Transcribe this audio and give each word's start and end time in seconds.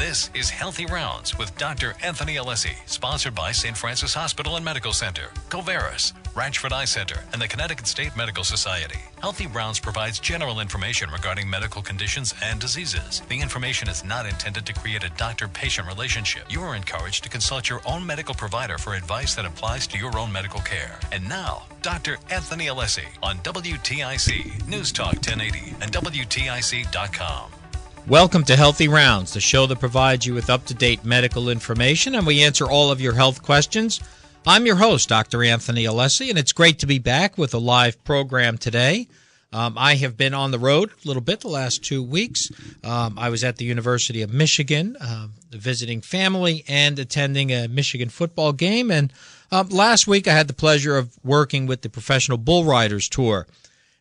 This 0.00 0.30
is 0.32 0.48
Healthy 0.48 0.86
Rounds 0.86 1.36
with 1.36 1.54
Dr. 1.58 1.94
Anthony 2.02 2.36
Alessi, 2.36 2.74
sponsored 2.86 3.34
by 3.34 3.52
St. 3.52 3.76
Francis 3.76 4.14
Hospital 4.14 4.56
and 4.56 4.64
Medical 4.64 4.94
Center, 4.94 5.28
Covaris, 5.50 6.14
Ranchford 6.34 6.72
Eye 6.72 6.86
Center, 6.86 7.22
and 7.34 7.42
the 7.42 7.46
Connecticut 7.46 7.86
State 7.86 8.16
Medical 8.16 8.42
Society. 8.42 8.98
Healthy 9.20 9.48
Rounds 9.48 9.78
provides 9.78 10.18
general 10.18 10.60
information 10.60 11.10
regarding 11.10 11.50
medical 11.50 11.82
conditions 11.82 12.34
and 12.42 12.58
diseases. 12.58 13.20
The 13.28 13.42
information 13.42 13.90
is 13.90 14.02
not 14.02 14.24
intended 14.24 14.64
to 14.64 14.72
create 14.72 15.04
a 15.04 15.10
doctor 15.18 15.48
patient 15.48 15.86
relationship. 15.86 16.44
You 16.48 16.62
are 16.62 16.74
encouraged 16.74 17.22
to 17.24 17.28
consult 17.28 17.68
your 17.68 17.82
own 17.84 18.04
medical 18.06 18.34
provider 18.34 18.78
for 18.78 18.94
advice 18.94 19.34
that 19.34 19.44
applies 19.44 19.86
to 19.88 19.98
your 19.98 20.18
own 20.18 20.32
medical 20.32 20.60
care. 20.60 20.98
And 21.12 21.28
now, 21.28 21.64
Dr. 21.82 22.16
Anthony 22.30 22.68
Alessi 22.68 23.04
on 23.22 23.36
WTIC, 23.40 24.66
News 24.66 24.92
Talk 24.92 25.16
1080, 25.16 25.74
and 25.82 25.92
WTIC.com. 25.92 27.59
Welcome 28.08 28.44
to 28.44 28.56
Healthy 28.56 28.88
Rounds, 28.88 29.34
the 29.34 29.40
show 29.40 29.66
that 29.66 29.78
provides 29.78 30.26
you 30.26 30.34
with 30.34 30.50
up 30.50 30.64
to 30.66 30.74
date 30.74 31.04
medical 31.04 31.48
information 31.48 32.14
and 32.16 32.26
we 32.26 32.42
answer 32.42 32.68
all 32.68 32.90
of 32.90 33.00
your 33.00 33.12
health 33.12 33.42
questions. 33.42 34.00
I'm 34.46 34.66
your 34.66 34.76
host, 34.76 35.08
Dr. 35.08 35.44
Anthony 35.44 35.84
Alessi, 35.84 36.28
and 36.28 36.38
it's 36.38 36.52
great 36.52 36.80
to 36.80 36.86
be 36.86 36.98
back 36.98 37.38
with 37.38 37.54
a 37.54 37.58
live 37.58 38.02
program 38.04 38.58
today. 38.58 39.06
Um, 39.52 39.76
I 39.76 39.96
have 39.96 40.16
been 40.16 40.34
on 40.34 40.50
the 40.50 40.58
road 40.58 40.90
a 40.90 41.08
little 41.08 41.22
bit 41.22 41.40
the 41.40 41.48
last 41.48 41.84
two 41.84 42.02
weeks. 42.02 42.50
Um, 42.82 43.18
I 43.18 43.30
was 43.30 43.44
at 43.44 43.56
the 43.56 43.64
University 43.64 44.22
of 44.22 44.32
Michigan 44.32 44.96
uh, 45.00 45.28
visiting 45.50 46.00
family 46.00 46.64
and 46.68 46.98
attending 46.98 47.52
a 47.52 47.68
Michigan 47.68 48.08
football 48.08 48.52
game. 48.52 48.90
And 48.90 49.12
uh, 49.52 49.64
last 49.68 50.06
week 50.06 50.26
I 50.26 50.32
had 50.32 50.48
the 50.48 50.54
pleasure 50.54 50.96
of 50.96 51.18
working 51.24 51.66
with 51.66 51.82
the 51.82 51.90
Professional 51.90 52.38
Bull 52.38 52.64
Riders 52.64 53.08
Tour, 53.08 53.46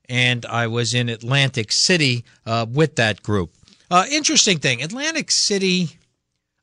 and 0.08 0.46
I 0.46 0.68
was 0.68 0.94
in 0.94 1.10
Atlantic 1.10 1.72
City 1.72 2.24
uh, 2.46 2.66
with 2.70 2.96
that 2.96 3.24
group. 3.24 3.52
Uh, 3.92 4.06
interesting 4.12 4.60
thing, 4.60 4.84
Atlantic 4.84 5.32
City 5.32 5.98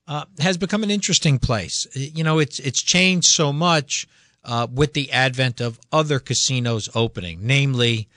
uh, 0.06 0.24
has 0.38 0.56
become 0.56 0.84
an 0.84 0.90
interesting 0.90 1.38
place. 1.38 1.86
You 1.94 2.22
know, 2.22 2.38
it's 2.38 2.60
it's 2.60 2.80
changed 2.80 3.28
so 3.28 3.52
much 3.52 4.06
uh, 4.44 4.68
with 4.72 4.92
the 4.92 5.10
advent 5.10 5.60
of 5.60 5.80
other 5.90 6.20
casinos 6.20 6.88
opening, 6.94 7.40
namely 7.42 8.08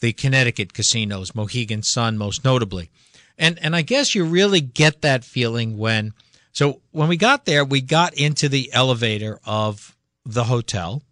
the 0.00 0.12
Connecticut 0.12 0.74
casinos, 0.74 1.34
Mohegan 1.34 1.82
Sun 1.82 2.18
most 2.18 2.44
notably. 2.44 2.90
And 3.36 3.58
and 3.60 3.74
I 3.74 3.82
guess 3.82 4.14
you 4.14 4.24
really 4.24 4.60
get 4.60 5.02
that 5.02 5.24
feeling 5.24 5.76
when 5.76 6.12
so 6.52 6.80
when 6.92 7.08
we 7.08 7.16
got 7.16 7.46
there, 7.46 7.64
we 7.64 7.80
got 7.80 8.14
into 8.14 8.48
the 8.48 8.72
elevator 8.72 9.40
of 9.44 9.96
the 10.24 10.44
hotel 10.44 11.02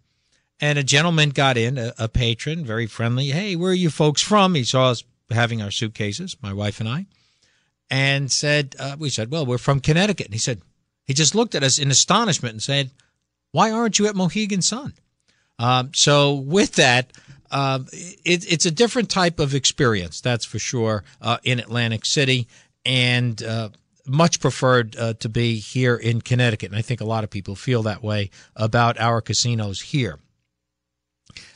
and 0.61 0.79
a 0.79 0.83
gentleman 0.83 1.31
got 1.31 1.57
in, 1.57 1.77
a, 1.77 1.93
a 1.99 2.07
patron, 2.07 2.63
very 2.63 2.87
friendly. 2.87 3.27
Hey, 3.27 3.57
where 3.57 3.71
are 3.71 3.73
you 3.73 3.89
folks 3.89 4.21
from? 4.21 4.55
He 4.55 4.63
saw 4.63 4.91
us 4.91 5.03
having 5.29 5.61
our 5.61 5.71
suitcases, 5.71 6.37
my 6.41 6.53
wife 6.53 6.79
and 6.79 6.87
I 6.87 7.07
and 7.95 8.29
said, 8.29 8.75
uh, 8.77 8.97
we 8.99 9.09
said, 9.09 9.31
well, 9.31 9.45
we're 9.45 9.57
from 9.57 9.79
Connecticut. 9.79 10.25
And 10.27 10.33
he 10.33 10.39
said, 10.39 10.61
he 11.05 11.13
just 11.13 11.33
looked 11.33 11.55
at 11.55 11.63
us 11.63 11.79
in 11.79 11.91
astonishment 11.91 12.51
and 12.51 12.61
said, 12.61 12.91
why 13.53 13.71
aren't 13.71 13.99
you 13.99 14.07
at 14.07 14.17
Mohegan 14.17 14.61
Sun? 14.61 14.95
Um, 15.59 15.91
so 15.93 16.33
with 16.33 16.75
that, 16.75 17.13
um, 17.51 17.87
it, 17.93 18.51
it's 18.51 18.65
a 18.65 18.71
different 18.71 19.09
type 19.09 19.39
of 19.39 19.55
experience, 19.55 20.19
that's 20.19 20.43
for 20.43 20.59
sure, 20.59 21.05
uh, 21.21 21.37
in 21.45 21.59
Atlantic 21.59 22.05
City, 22.05 22.49
and 22.85 23.41
uh, 23.41 23.69
much 24.05 24.41
preferred 24.41 24.97
uh, 24.97 25.13
to 25.13 25.29
be 25.29 25.55
here 25.59 25.95
in 25.95 26.19
Connecticut. 26.19 26.71
And 26.71 26.77
I 26.77 26.81
think 26.81 26.99
a 26.99 27.05
lot 27.05 27.23
of 27.23 27.29
people 27.29 27.55
feel 27.55 27.81
that 27.83 28.03
way 28.03 28.29
about 28.57 28.99
our 28.99 29.21
casinos 29.21 29.79
here. 29.79 30.19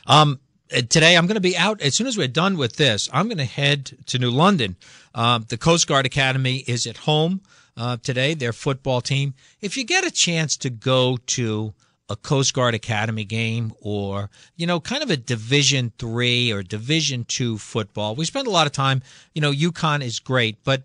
Um, 0.06 0.40
uh, 0.40 0.49
today 0.70 1.16
I'm 1.16 1.26
going 1.26 1.34
to 1.36 1.40
be 1.40 1.56
out 1.56 1.80
as 1.80 1.94
soon 1.94 2.06
as 2.06 2.16
we're 2.16 2.28
done 2.28 2.56
with 2.56 2.76
this. 2.76 3.08
I'm 3.12 3.26
going 3.26 3.38
to 3.38 3.44
head 3.44 3.92
to 4.06 4.18
New 4.18 4.30
London. 4.30 4.76
Uh, 5.14 5.40
the 5.46 5.58
Coast 5.58 5.86
Guard 5.86 6.06
Academy 6.06 6.58
is 6.66 6.86
at 6.86 6.98
home 6.98 7.40
uh, 7.76 7.96
today. 8.02 8.34
Their 8.34 8.52
football 8.52 9.00
team. 9.00 9.34
If 9.60 9.76
you 9.76 9.84
get 9.84 10.06
a 10.06 10.10
chance 10.10 10.56
to 10.58 10.70
go 10.70 11.18
to 11.28 11.74
a 12.08 12.16
Coast 12.16 12.54
Guard 12.54 12.74
Academy 12.74 13.24
game 13.24 13.72
or 13.80 14.30
you 14.56 14.66
know 14.66 14.80
kind 14.80 15.02
of 15.02 15.10
a 15.10 15.16
Division 15.16 15.92
three 15.98 16.52
or 16.52 16.62
Division 16.62 17.24
two 17.24 17.58
football, 17.58 18.14
we 18.14 18.24
spend 18.24 18.46
a 18.46 18.50
lot 18.50 18.66
of 18.66 18.72
time. 18.72 19.02
You 19.34 19.40
know, 19.40 19.52
UConn 19.52 20.02
is 20.02 20.18
great, 20.18 20.62
but 20.64 20.82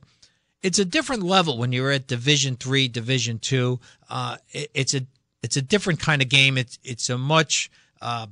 it's 0.61 0.79
a 0.79 0.85
different 0.85 1.23
level 1.23 1.57
when 1.57 1.71
you're 1.71 1.91
at 1.91 2.07
Division 2.07 2.55
three, 2.55 2.87
Division 2.87 3.39
two. 3.39 3.79
Uh, 4.09 4.37
it, 4.51 4.71
it's 4.73 4.93
a 4.93 5.01
it's 5.43 5.57
a 5.57 5.61
different 5.61 5.99
kind 5.99 6.21
of 6.21 6.29
game. 6.29 6.57
It's 6.57 6.79
it's 6.83 7.09
a 7.09 7.17
much 7.17 7.69
uh, 8.01 8.27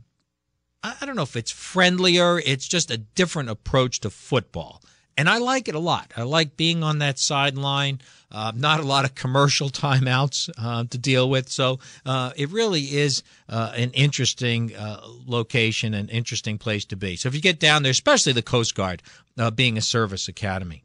I 0.83 1.05
don't 1.05 1.15
know 1.15 1.23
if 1.23 1.35
it's 1.35 1.51
friendlier. 1.51 2.39
It's 2.39 2.67
just 2.67 2.91
a 2.91 2.97
different 2.97 3.49
approach 3.49 4.01
to 4.01 4.09
football. 4.09 4.81
And 5.15 5.29
I 5.29 5.37
like 5.37 5.67
it 5.67 5.75
a 5.75 5.79
lot. 5.79 6.11
I 6.17 6.23
like 6.23 6.57
being 6.57 6.83
on 6.83 6.99
that 6.99 7.19
sideline. 7.19 8.01
Uh, 8.31 8.51
not 8.55 8.79
a 8.79 8.83
lot 8.83 9.05
of 9.05 9.13
commercial 9.15 9.69
timeouts 9.69 10.49
uh, 10.57 10.85
to 10.89 10.97
deal 10.97 11.29
with. 11.29 11.49
So 11.49 11.79
uh, 12.05 12.31
it 12.35 12.49
really 12.49 12.81
is 12.81 13.23
uh, 13.47 13.71
an 13.75 13.91
interesting 13.91 14.75
uh, 14.75 15.01
location, 15.25 15.93
an 15.93 16.09
interesting 16.09 16.57
place 16.57 16.83
to 16.85 16.95
be. 16.95 17.15
So 17.15 17.29
if 17.29 17.35
you 17.35 17.41
get 17.41 17.59
down 17.59 17.83
there, 17.83 17.91
especially 17.91 18.33
the 18.33 18.41
Coast 18.41 18.75
Guard 18.75 19.03
uh, 19.37 19.51
being 19.51 19.77
a 19.77 19.81
service 19.81 20.27
academy. 20.27 20.82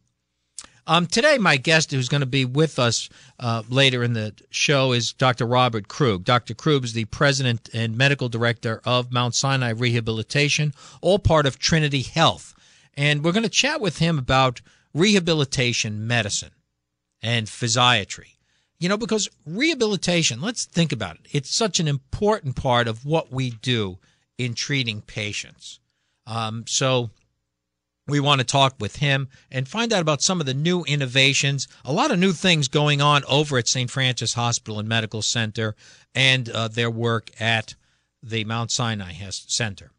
Um, 0.88 1.06
today, 1.06 1.36
my 1.36 1.58
guest 1.58 1.90
who's 1.90 2.08
going 2.08 2.22
to 2.22 2.26
be 2.26 2.46
with 2.46 2.78
us 2.78 3.10
uh, 3.38 3.62
later 3.68 4.02
in 4.02 4.14
the 4.14 4.32
show 4.48 4.92
is 4.92 5.12
Dr. 5.12 5.44
Robert 5.44 5.86
Krug. 5.86 6.24
Dr. 6.24 6.54
Krug 6.54 6.82
is 6.82 6.94
the 6.94 7.04
president 7.04 7.68
and 7.74 7.94
medical 7.94 8.30
director 8.30 8.80
of 8.86 9.12
Mount 9.12 9.34
Sinai 9.34 9.68
Rehabilitation, 9.68 10.72
all 11.02 11.18
part 11.18 11.44
of 11.44 11.58
Trinity 11.58 12.00
Health. 12.00 12.54
And 12.96 13.22
we're 13.22 13.32
going 13.32 13.42
to 13.42 13.50
chat 13.50 13.82
with 13.82 13.98
him 13.98 14.18
about 14.18 14.62
rehabilitation 14.94 16.06
medicine 16.06 16.52
and 17.20 17.48
physiatry. 17.48 18.38
You 18.78 18.88
know, 18.88 18.96
because 18.96 19.28
rehabilitation, 19.44 20.40
let's 20.40 20.64
think 20.64 20.92
about 20.92 21.16
it. 21.16 21.26
It's 21.32 21.54
such 21.54 21.80
an 21.80 21.88
important 21.88 22.56
part 22.56 22.88
of 22.88 23.04
what 23.04 23.30
we 23.30 23.50
do 23.50 23.98
in 24.38 24.54
treating 24.54 25.02
patients. 25.02 25.80
Um, 26.26 26.64
so, 26.66 27.10
we 28.08 28.20
want 28.20 28.40
to 28.40 28.46
talk 28.46 28.74
with 28.80 28.96
him 28.96 29.28
and 29.50 29.68
find 29.68 29.92
out 29.92 30.00
about 30.00 30.22
some 30.22 30.40
of 30.40 30.46
the 30.46 30.54
new 30.54 30.82
innovations, 30.84 31.68
a 31.84 31.92
lot 31.92 32.10
of 32.10 32.18
new 32.18 32.32
things 32.32 32.66
going 32.66 33.00
on 33.00 33.22
over 33.28 33.58
at 33.58 33.68
St. 33.68 33.90
Francis 33.90 34.34
Hospital 34.34 34.78
and 34.78 34.88
Medical 34.88 35.22
Center 35.22 35.76
and 36.14 36.48
uh, 36.48 36.68
their 36.68 36.90
work 36.90 37.30
at 37.38 37.74
the 38.22 38.44
Mount 38.44 38.70
Sinai 38.70 39.12
Center. 39.30 39.90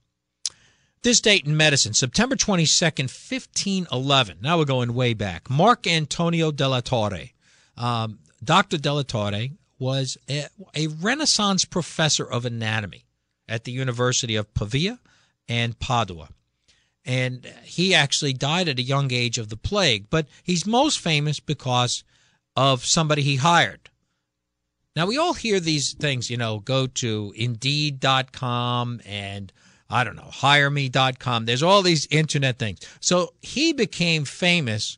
This 1.01 1.21
date 1.21 1.45
in 1.45 1.55
medicine, 1.55 1.93
September 1.93 2.35
22nd, 2.35 3.07
1511. 3.07 4.39
Now 4.41 4.57
we're 4.57 4.65
going 4.65 4.93
way 4.93 5.13
back. 5.13 5.45
Marcantonio 5.45 6.53
della 6.53 6.81
Torre. 6.81 7.29
Um, 7.77 8.19
Dr. 8.43 8.77
della 8.77 9.05
Torre 9.05 9.49
was 9.77 10.17
a, 10.29 10.47
a 10.75 10.87
Renaissance 10.87 11.63
professor 11.63 12.29
of 12.29 12.43
anatomy 12.43 13.05
at 13.47 13.63
the 13.63 13.71
University 13.71 14.35
of 14.35 14.53
Pavia 14.53 14.99
and 15.47 15.79
Padua 15.79 16.29
and 17.05 17.45
he 17.63 17.93
actually 17.93 18.33
died 18.33 18.67
at 18.67 18.79
a 18.79 18.83
young 18.83 19.11
age 19.11 19.37
of 19.37 19.49
the 19.49 19.57
plague. 19.57 20.09
But 20.09 20.27
he's 20.43 20.65
most 20.65 20.99
famous 20.99 21.39
because 21.39 22.03
of 22.55 22.85
somebody 22.85 23.21
he 23.21 23.37
hired. 23.37 23.89
Now, 24.95 25.05
we 25.05 25.17
all 25.17 25.33
hear 25.33 25.59
these 25.59 25.93
things, 25.93 26.29
you 26.29 26.37
know, 26.37 26.59
go 26.59 26.87
to 26.87 27.33
Indeed.com 27.35 29.01
and 29.05 29.53
I 29.89 30.03
don't 30.03 30.15
know, 30.15 30.29
hireme.com. 30.31 31.45
There's 31.45 31.63
all 31.63 31.81
these 31.81 32.07
internet 32.11 32.59
things. 32.59 32.79
So 32.99 33.33
he 33.39 33.73
became 33.73 34.25
famous 34.25 34.97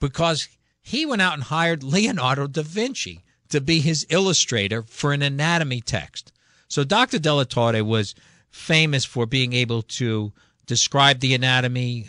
because 0.00 0.48
he 0.80 1.06
went 1.06 1.22
out 1.22 1.34
and 1.34 1.44
hired 1.44 1.82
Leonardo 1.82 2.46
da 2.46 2.62
Vinci 2.62 3.24
to 3.48 3.60
be 3.60 3.80
his 3.80 4.06
illustrator 4.10 4.82
for 4.82 5.12
an 5.12 5.22
anatomy 5.22 5.80
text. 5.80 6.32
So 6.68 6.84
Dr. 6.84 7.18
Della 7.18 7.44
Torre 7.44 7.84
was 7.84 8.14
famous 8.50 9.04
for 9.04 9.26
being 9.26 9.52
able 9.52 9.82
to 9.82 10.32
describe 10.66 11.20
the 11.20 11.34
anatomy, 11.34 12.08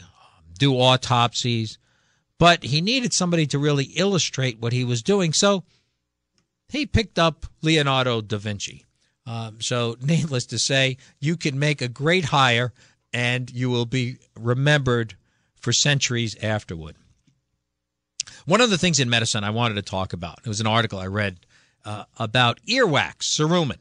do 0.57 0.73
autopsies, 0.73 1.77
but 2.39 2.63
he 2.63 2.81
needed 2.81 3.13
somebody 3.13 3.47
to 3.47 3.59
really 3.59 3.85
illustrate 3.95 4.59
what 4.59 4.73
he 4.73 4.83
was 4.83 5.01
doing. 5.01 5.33
So 5.33 5.63
he 6.69 6.85
picked 6.85 7.17
up 7.17 7.45
Leonardo 7.61 8.21
da 8.21 8.37
Vinci. 8.37 8.85
Um, 9.25 9.59
so, 9.61 9.97
needless 10.01 10.45
to 10.47 10.59
say, 10.59 10.97
you 11.19 11.37
can 11.37 11.59
make 11.59 11.81
a 11.81 11.87
great 11.87 12.25
hire 12.25 12.73
and 13.13 13.49
you 13.49 13.69
will 13.69 13.85
be 13.85 14.17
remembered 14.39 15.15
for 15.55 15.73
centuries 15.73 16.35
afterward. 16.41 16.95
One 18.45 18.61
of 18.61 18.69
the 18.69 18.77
things 18.77 18.99
in 18.99 19.09
medicine 19.09 19.43
I 19.43 19.49
wanted 19.49 19.75
to 19.75 19.81
talk 19.81 20.13
about, 20.13 20.39
it 20.45 20.47
was 20.47 20.61
an 20.61 20.67
article 20.67 20.99
I 20.99 21.07
read 21.07 21.45
uh, 21.83 22.03
about 22.17 22.59
earwax, 22.67 23.23
cerumen 23.23 23.79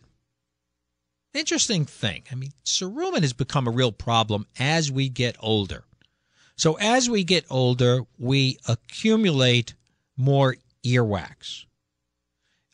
interesting 1.37 1.85
thing. 1.85 2.23
I 2.31 2.35
mean, 2.35 2.53
cerumen 2.65 3.23
has 3.23 3.33
become 3.33 3.67
a 3.67 3.73
real 3.73 3.93
problem 3.93 4.47
as 4.59 4.91
we 4.91 5.09
get 5.09 5.37
older. 5.41 5.85
So 6.57 6.75
as 6.75 7.09
we 7.11 7.23
get 7.25 7.45
older, 7.51 8.03
we 8.19 8.59
accumulate 8.67 9.75
more 10.17 10.57
earwax. 10.85 11.65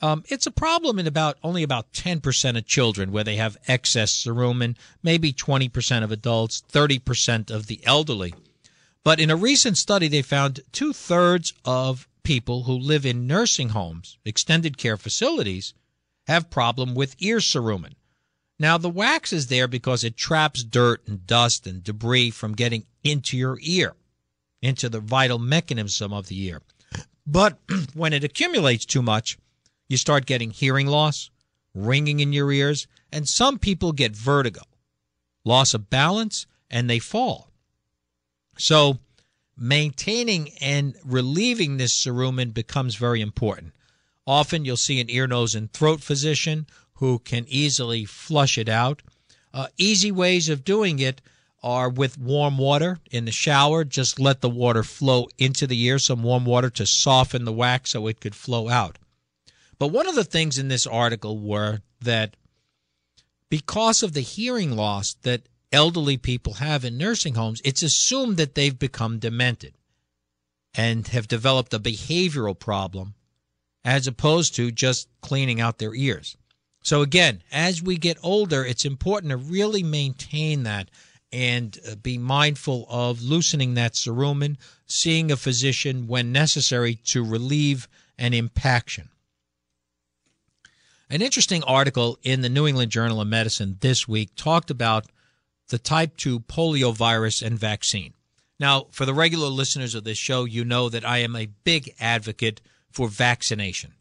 Um, 0.01 0.25
it's 0.29 0.47
a 0.47 0.53
problem 0.53 0.99
in 0.99 1.07
about 1.07 1.39
only 1.45 1.63
about 1.63 1.93
10% 1.93 2.59
of 2.59 2.67
children 2.67 3.13
where 3.13 3.23
they 3.23 3.37
have 3.37 3.57
excess 3.69 4.13
cerumen, 4.13 4.77
maybe 5.03 5.33
20% 5.33 6.03
of 6.03 6.11
adults, 6.11 6.63
30% 6.73 7.51
of 7.51 7.69
the 7.69 7.81
elderly. 7.85 8.35
But 9.05 9.21
in 9.21 9.31
a 9.31 9.37
recent 9.37 9.79
study, 9.79 10.09
they 10.09 10.23
found 10.23 10.61
two 10.73 10.93
thirds 10.93 11.53
of 11.65 12.09
people 12.25 12.65
who 12.65 12.73
live 12.73 13.07
in 13.07 13.27
nursing 13.27 13.71
homes, 13.71 14.19
extended 14.25 14.77
care 14.77 14.97
facilities, 14.97 15.73
have 16.27 16.51
problem 16.51 16.95
with 16.95 17.17
ear 17.19 17.39
cerumen. 17.39 17.95
Now, 18.63 18.79
the 18.79 18.89
wax 18.89 19.33
is 19.33 19.49
there 19.49 19.67
because 19.67 20.05
it 20.05 20.17
traps 20.17 20.63
dirt 20.63 21.03
and 21.09 21.27
dust 21.27 21.67
and 21.67 21.83
debris 21.83 22.31
from 22.31 22.55
getting 22.55 22.87
into 23.03 23.37
your 23.37 23.59
ear, 23.61 23.97
into 24.61 24.89
the 24.89 25.01
vital 25.01 25.41
mechanism 25.41 26.13
of 26.13 26.29
the 26.29 26.41
ear. 26.45 26.63
But 27.27 27.59
when 27.95 28.13
it 28.13 28.23
accumulates 28.23 28.85
too 28.87 29.03
much, 29.03 29.37
you 29.89 29.97
start 29.97 30.27
getting 30.27 30.53
hearing 30.53 30.87
loss, 30.87 31.29
ringing 31.75 32.21
in 32.21 32.33
your 32.33 32.53
ears, 32.53 32.87
and 33.11 33.29
some 33.29 33.59
people 33.59 33.91
get 33.91 34.15
vertigo, 34.15 34.63
loss 35.45 35.75
of 35.75 35.91
balance, 35.91 36.47
and 36.71 36.89
they 36.89 37.01
fall. 37.01 37.51
So, 38.59 39.01
maintaining 39.57 40.51
and 40.61 40.95
relieving 41.05 41.79
this 41.79 42.01
cerumen 42.01 42.55
becomes 42.55 42.95
very 42.95 43.23
important. 43.23 43.73
Often 44.25 44.67
you'll 44.67 44.77
see 44.77 45.01
an 45.01 45.11
ear, 45.11 45.27
nose, 45.27 45.57
and 45.57 45.73
throat 45.73 46.01
physician 46.01 46.69
who 47.03 47.19
can 47.19 47.45
easily 47.49 48.05
flush 48.05 48.57
it 48.57 48.69
out. 48.69 49.03
Uh, 49.53 49.67
easy 49.77 50.13
ways 50.13 50.49
of 50.49 50.65
doing 50.65 51.01
it 51.01 51.21
are 51.61 51.91
with 51.91 52.17
warm 52.17 52.57
water 52.57 52.97
in 53.11 53.25
the 53.25 53.33
shower. 53.33 53.83
Just 53.83 54.21
let 54.21 54.41
the 54.41 54.49
water 54.49 54.85
flow 54.85 55.27
into 55.37 55.67
the 55.67 55.83
ear, 55.83 55.99
some 55.99 56.23
warm 56.23 56.45
water 56.45 56.71
to 56.71 56.87
soften 56.87 57.45
the 57.45 57.53
wax 57.53 57.91
so 57.91 58.07
it 58.07 58.21
could 58.21 58.37
flow 58.37 58.69
out. 58.69 59.01
But 59.81 59.89
one 59.89 60.09
of 60.09 60.15
the 60.15 60.23
things 60.23 60.59
in 60.59 60.69
this 60.69 60.87
article 60.87 61.41
were 61.41 61.81
that 62.01 62.37
because 63.49 64.05
of 64.05 64.13
the 64.13 64.21
hearing 64.21 64.77
loss 64.77 65.15
that 65.23 65.43
elderly 65.73 66.19
people 66.19 66.55
have 66.55 66.85
in 66.85 66.99
nursing 66.99 67.35
homes, 67.35 67.61
it's 67.65 67.83
assumed 67.83 68.37
that 68.37 68.55
they've 68.55 68.79
become 68.79 69.19
demented 69.19 69.75
and 70.73 71.09
have 71.09 71.27
developed 71.27 71.75
a 71.75 71.81
behavioral 71.81 72.57
problem 72.57 73.15
as 73.85 74.07
opposed 74.07 74.55
to 74.55 74.71
just 74.71 75.09
cleaning 75.21 75.61
out 75.61 75.79
their 75.79 75.97
ears. 75.97 76.37
So, 76.83 77.01
again, 77.01 77.43
as 77.53 77.81
we 77.81 77.97
get 77.97 78.19
older, 78.23 78.65
it's 78.65 78.85
important 78.85 79.31
to 79.31 79.37
really 79.37 79.85
maintain 79.85 80.65
that 80.65 80.91
and 81.33 81.79
uh, 81.89 81.95
be 81.95 82.19
mindful 82.19 82.87
of 82.91 83.23
loosening 83.23 83.75
that 83.75 83.95
cerumen, 83.95 84.57
seeing 84.87 85.31
a 85.31 85.37
physician 85.37 86.09
when 86.09 86.33
necessary 86.33 86.97
to 86.97 87.25
relieve 87.25 87.89
an 88.19 88.35
impaction. 88.35 89.09
An 91.09 91.23
interesting 91.23 91.63
article 91.65 92.19
in 92.23 92.41
the 92.41 92.49
New 92.49 92.67
England 92.67 92.91
Journal 92.91 93.21
of 93.21 93.29
Medicine 93.29 93.77
this 93.81 94.09
week 94.09 94.35
talked 94.35 94.71
about 94.71 95.07
the 95.69 95.79
type 95.79 96.17
2 96.17 96.41
polio 96.41 96.93
virus 96.93 97.43
and 97.43 97.59
vaccine. 97.59 98.13
Now, 98.59 98.87
for 98.91 99.07
the 99.07 99.15
regular 99.15 99.49
listeners 99.49 99.95
of 99.95 100.05
this 100.05 100.19
show, 100.19 100.45
you 100.45 100.65
know 100.65 100.89
that 100.89 101.05
I 101.05 101.19
am 101.19 101.37
a 101.37 101.51
big 101.65 101.95
advocate 102.01 102.61
for 102.91 103.09
vaccination 103.09 103.95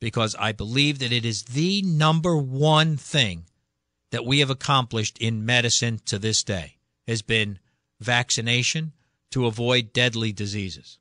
because 0.00 0.34
I 0.38 0.52
believe 0.52 0.98
that 1.00 1.12
it 1.12 1.24
is 1.24 1.44
the 1.44 1.82
number 1.82 2.36
one 2.36 2.96
thing 2.96 3.44
that 4.10 4.24
we 4.24 4.38
have 4.40 4.50
accomplished 4.50 5.18
in 5.18 5.44
medicine 5.44 6.00
to 6.06 6.18
this 6.18 6.42
day 6.42 6.76
has 7.06 7.22
been 7.22 7.58
vaccination 8.00 8.92
to 9.30 9.46
avoid 9.46 9.92
deadly 9.92 10.32
diseases. 10.32 10.98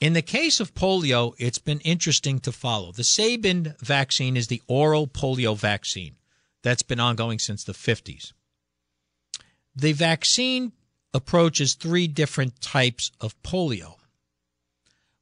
In 0.00 0.12
the 0.12 0.22
case 0.22 0.60
of 0.60 0.74
polio, 0.74 1.32
it's 1.38 1.58
been 1.58 1.80
interesting 1.80 2.40
to 2.40 2.52
follow. 2.52 2.92
The 2.92 3.04
Sabin 3.04 3.74
vaccine 3.78 4.36
is 4.36 4.48
the 4.48 4.62
oral 4.66 5.06
polio 5.06 5.56
vaccine 5.56 6.16
that's 6.62 6.82
been 6.82 7.00
ongoing 7.00 7.38
since 7.38 7.64
the 7.64 7.72
50s. 7.72 8.32
The 9.76 9.92
vaccine 9.92 10.72
approaches 11.12 11.74
three 11.74 12.08
different 12.08 12.60
types 12.60 13.12
of 13.20 13.40
polio. 13.42 13.94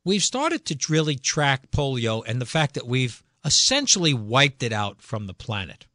We've 0.04 0.22
started 0.22 0.64
to 0.66 0.93
really 0.93 1.16
track 1.16 1.70
polio 1.70 2.22
and 2.26 2.40
the 2.40 2.46
fact 2.46 2.75
that 2.75 2.87
we've 2.87 3.22
essentially 3.44 4.14
wiped 4.14 4.62
it 4.62 4.72
out 4.72 5.00
from 5.00 5.26
the 5.26 5.34
planet. 5.34 5.87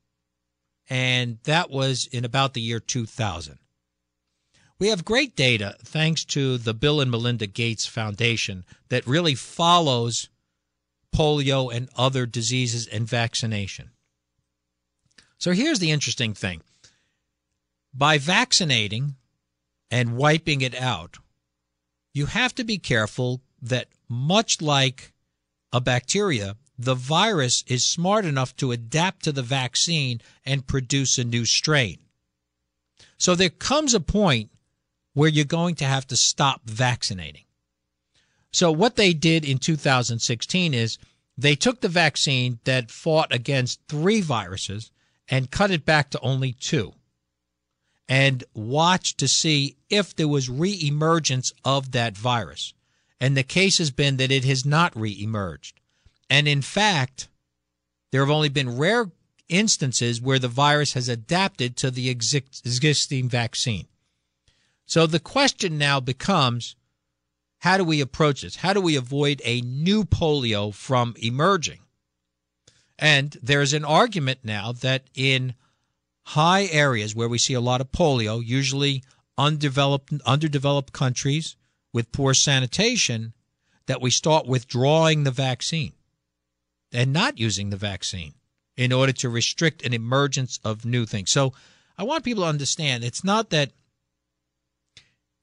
And 0.90 1.40
that 1.44 1.70
was 1.70 2.08
in 2.08 2.24
about 2.24 2.54
the 2.54 2.62
year 2.62 2.80
2000. 2.80 3.60
We 4.80 4.90
have 4.90 5.04
great 5.04 5.36
data 5.36 5.76
thanks 5.84 6.24
to 6.26 6.58
the 6.58 6.74
Bill 6.74 7.02
and 7.02 7.10
Melinda 7.10 7.48
Gates 7.48 7.86
Foundation 7.86 8.64
that 8.90 9.08
really 9.08 9.36
follows 9.36 10.30
polio 11.14 11.74
and 11.74 11.90
other 11.98 12.26
diseases 12.26 12.88
and 12.88 13.08
vaccination. 13.08 13.92
So 15.38 15.52
here's 15.52 15.80
the 15.80 15.92
interesting 15.92 16.34
thing 16.34 16.62
by 17.94 18.18
vaccinating 18.18 19.16
and 19.90 20.18
wiping 20.18 20.62
it 20.62 20.76
out, 20.76 21.18
you 22.14 22.28
have 22.28 22.54
to 22.56 22.64
be 22.64 22.78
careful 22.78 23.42
that, 23.62 23.88
much 24.10 24.62
like 24.62 25.14
a 25.74 25.82
bacteria, 25.82 26.56
the 26.78 26.96
virus 26.96 27.64
is 27.68 27.84
smart 27.84 28.26
enough 28.26 28.56
to 28.58 28.72
adapt 28.72 29.24
to 29.24 29.32
the 29.32 29.42
vaccine 29.42 30.22
and 30.46 30.68
produce 30.68 31.18
a 31.18 31.24
new 31.24 31.46
strain. 31.46 31.98
So 33.18 33.36
there 33.36 33.50
comes 33.50 33.94
a 33.94 34.00
point 34.00 34.52
where 35.14 35.30
you're 35.30 35.46
going 35.46 35.76
to 35.76 35.86
have 35.86 36.06
to 36.08 36.16
stop 36.16 36.62
vaccinating. 36.66 37.44
So 38.52 38.72
what 38.72 38.96
they 38.96 39.14
did 39.14 39.44
in 39.44 39.58
2016 39.58 40.74
is 40.74 40.98
they 41.38 41.56
took 41.56 41.82
the 41.82 41.90
vaccine 41.90 42.60
that 42.64 42.92
fought 42.92 43.34
against 43.34 43.80
three 43.88 44.22
viruses 44.22 44.92
and 45.28 45.52
cut 45.52 45.72
it 45.72 45.86
back 45.86 46.10
to 46.12 46.20
only 46.22 46.54
two 46.54 46.94
and 48.08 48.44
watched 48.54 49.18
to 49.18 49.28
see 49.28 49.76
if 49.90 50.16
there 50.16 50.28
was 50.28 50.50
reemergence 50.50 51.52
of 51.66 51.92
that 51.92 52.18
virus. 52.18 52.74
And 53.20 53.36
the 53.36 53.44
case 53.44 53.78
has 53.80 53.92
been 53.92 54.18
that 54.18 54.32
it 54.32 54.46
has 54.46 54.66
not 54.66 54.94
reemerged. 54.94 55.74
And 56.30 56.48
in 56.48 56.62
fact, 56.62 57.30
there 58.12 58.22
have 58.22 58.30
only 58.30 58.50
been 58.50 58.78
rare 58.78 59.12
instances 59.50 60.22
where 60.22 60.40
the 60.40 60.48
virus 60.48 60.94
has 60.94 61.10
adapted 61.10 61.76
to 61.78 61.90
the 61.90 62.10
existing 62.10 63.30
vaccine. 63.30 63.88
So 64.86 65.08
the 65.08 65.20
question 65.20 65.78
now 65.78 66.00
becomes 66.00 66.76
how 67.60 67.78
do 67.78 67.84
we 67.84 68.02
approach 68.02 68.42
this? 68.42 68.58
How 68.58 68.74
do 68.74 68.82
we 68.82 68.96
avoid 68.96 69.42
a 69.44 69.62
new 69.62 70.04
polio 70.04 70.74
from 70.74 71.16
emerging? 71.18 71.80
And 73.00 73.38
there's 73.42 73.74
an 73.74 73.86
argument 73.86 74.40
now 74.44 74.72
that 74.74 75.04
in 75.16 75.56
high 76.24 76.66
areas 76.66 77.16
where 77.16 77.30
we 77.30 77.38
see 77.38 77.54
a 77.54 77.62
lot 77.62 77.82
of 77.82 77.92
polio, 77.92 78.44
usually 78.46 79.04
undeveloped 79.38 80.14
underdeveloped 80.26 80.94
countries 80.94 81.56
with 81.94 82.12
poor 82.12 82.34
sanitation, 82.34 83.34
that 83.88 84.02
we 84.02 84.12
start 84.12 84.46
withdrawing 84.46 85.24
the 85.24 85.32
vaccine 85.32 85.94
and 86.92 87.14
not 87.14 87.40
using 87.40 87.70
the 87.70 87.78
vaccine 87.78 88.34
in 88.76 88.92
order 88.92 89.12
to 89.12 89.30
restrict 89.30 89.86
an 89.86 89.94
emergence 89.94 90.60
of 90.64 90.86
new 90.86 91.06
things. 91.06 91.32
So 91.32 91.54
I 91.98 92.04
want 92.04 92.24
people 92.24 92.44
to 92.44 92.50
understand 92.50 93.04
it's 93.04 93.24
not 93.24 93.50
that 93.50 93.72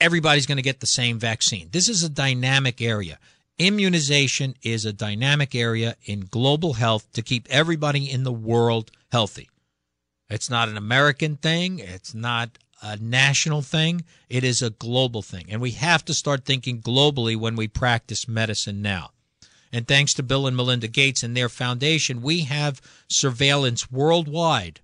everybody's 0.00 0.46
going 0.46 0.56
to 0.56 0.62
get 0.62 0.80
the 0.80 0.86
same 0.86 1.18
vaccine. 1.18 1.68
This 1.72 1.88
is 1.88 2.02
a 2.02 2.08
dynamic 2.08 2.80
area. 2.80 3.18
Immunization 3.58 4.54
is 4.62 4.84
a 4.84 4.92
dynamic 4.92 5.54
area 5.54 5.96
in 6.04 6.26
global 6.30 6.74
health 6.74 7.10
to 7.12 7.22
keep 7.22 7.46
everybody 7.50 8.10
in 8.10 8.24
the 8.24 8.32
world 8.32 8.90
healthy. 9.10 9.48
It's 10.28 10.50
not 10.50 10.68
an 10.68 10.76
American 10.76 11.36
thing, 11.36 11.78
it's 11.78 12.14
not 12.14 12.58
a 12.82 12.96
national 12.96 13.62
thing, 13.62 14.04
it 14.28 14.44
is 14.44 14.62
a 14.62 14.70
global 14.70 15.22
thing. 15.22 15.46
And 15.48 15.60
we 15.60 15.72
have 15.72 16.04
to 16.06 16.14
start 16.14 16.44
thinking 16.44 16.80
globally 16.80 17.36
when 17.36 17.56
we 17.56 17.68
practice 17.68 18.28
medicine 18.28 18.82
now. 18.82 19.10
And 19.72 19.88
thanks 19.88 20.14
to 20.14 20.22
Bill 20.22 20.46
and 20.46 20.56
Melinda 20.56 20.86
Gates 20.86 21.22
and 21.22 21.36
their 21.36 21.48
foundation, 21.48 22.22
we 22.22 22.40
have 22.42 22.80
surveillance 23.08 23.90
worldwide 23.90 24.80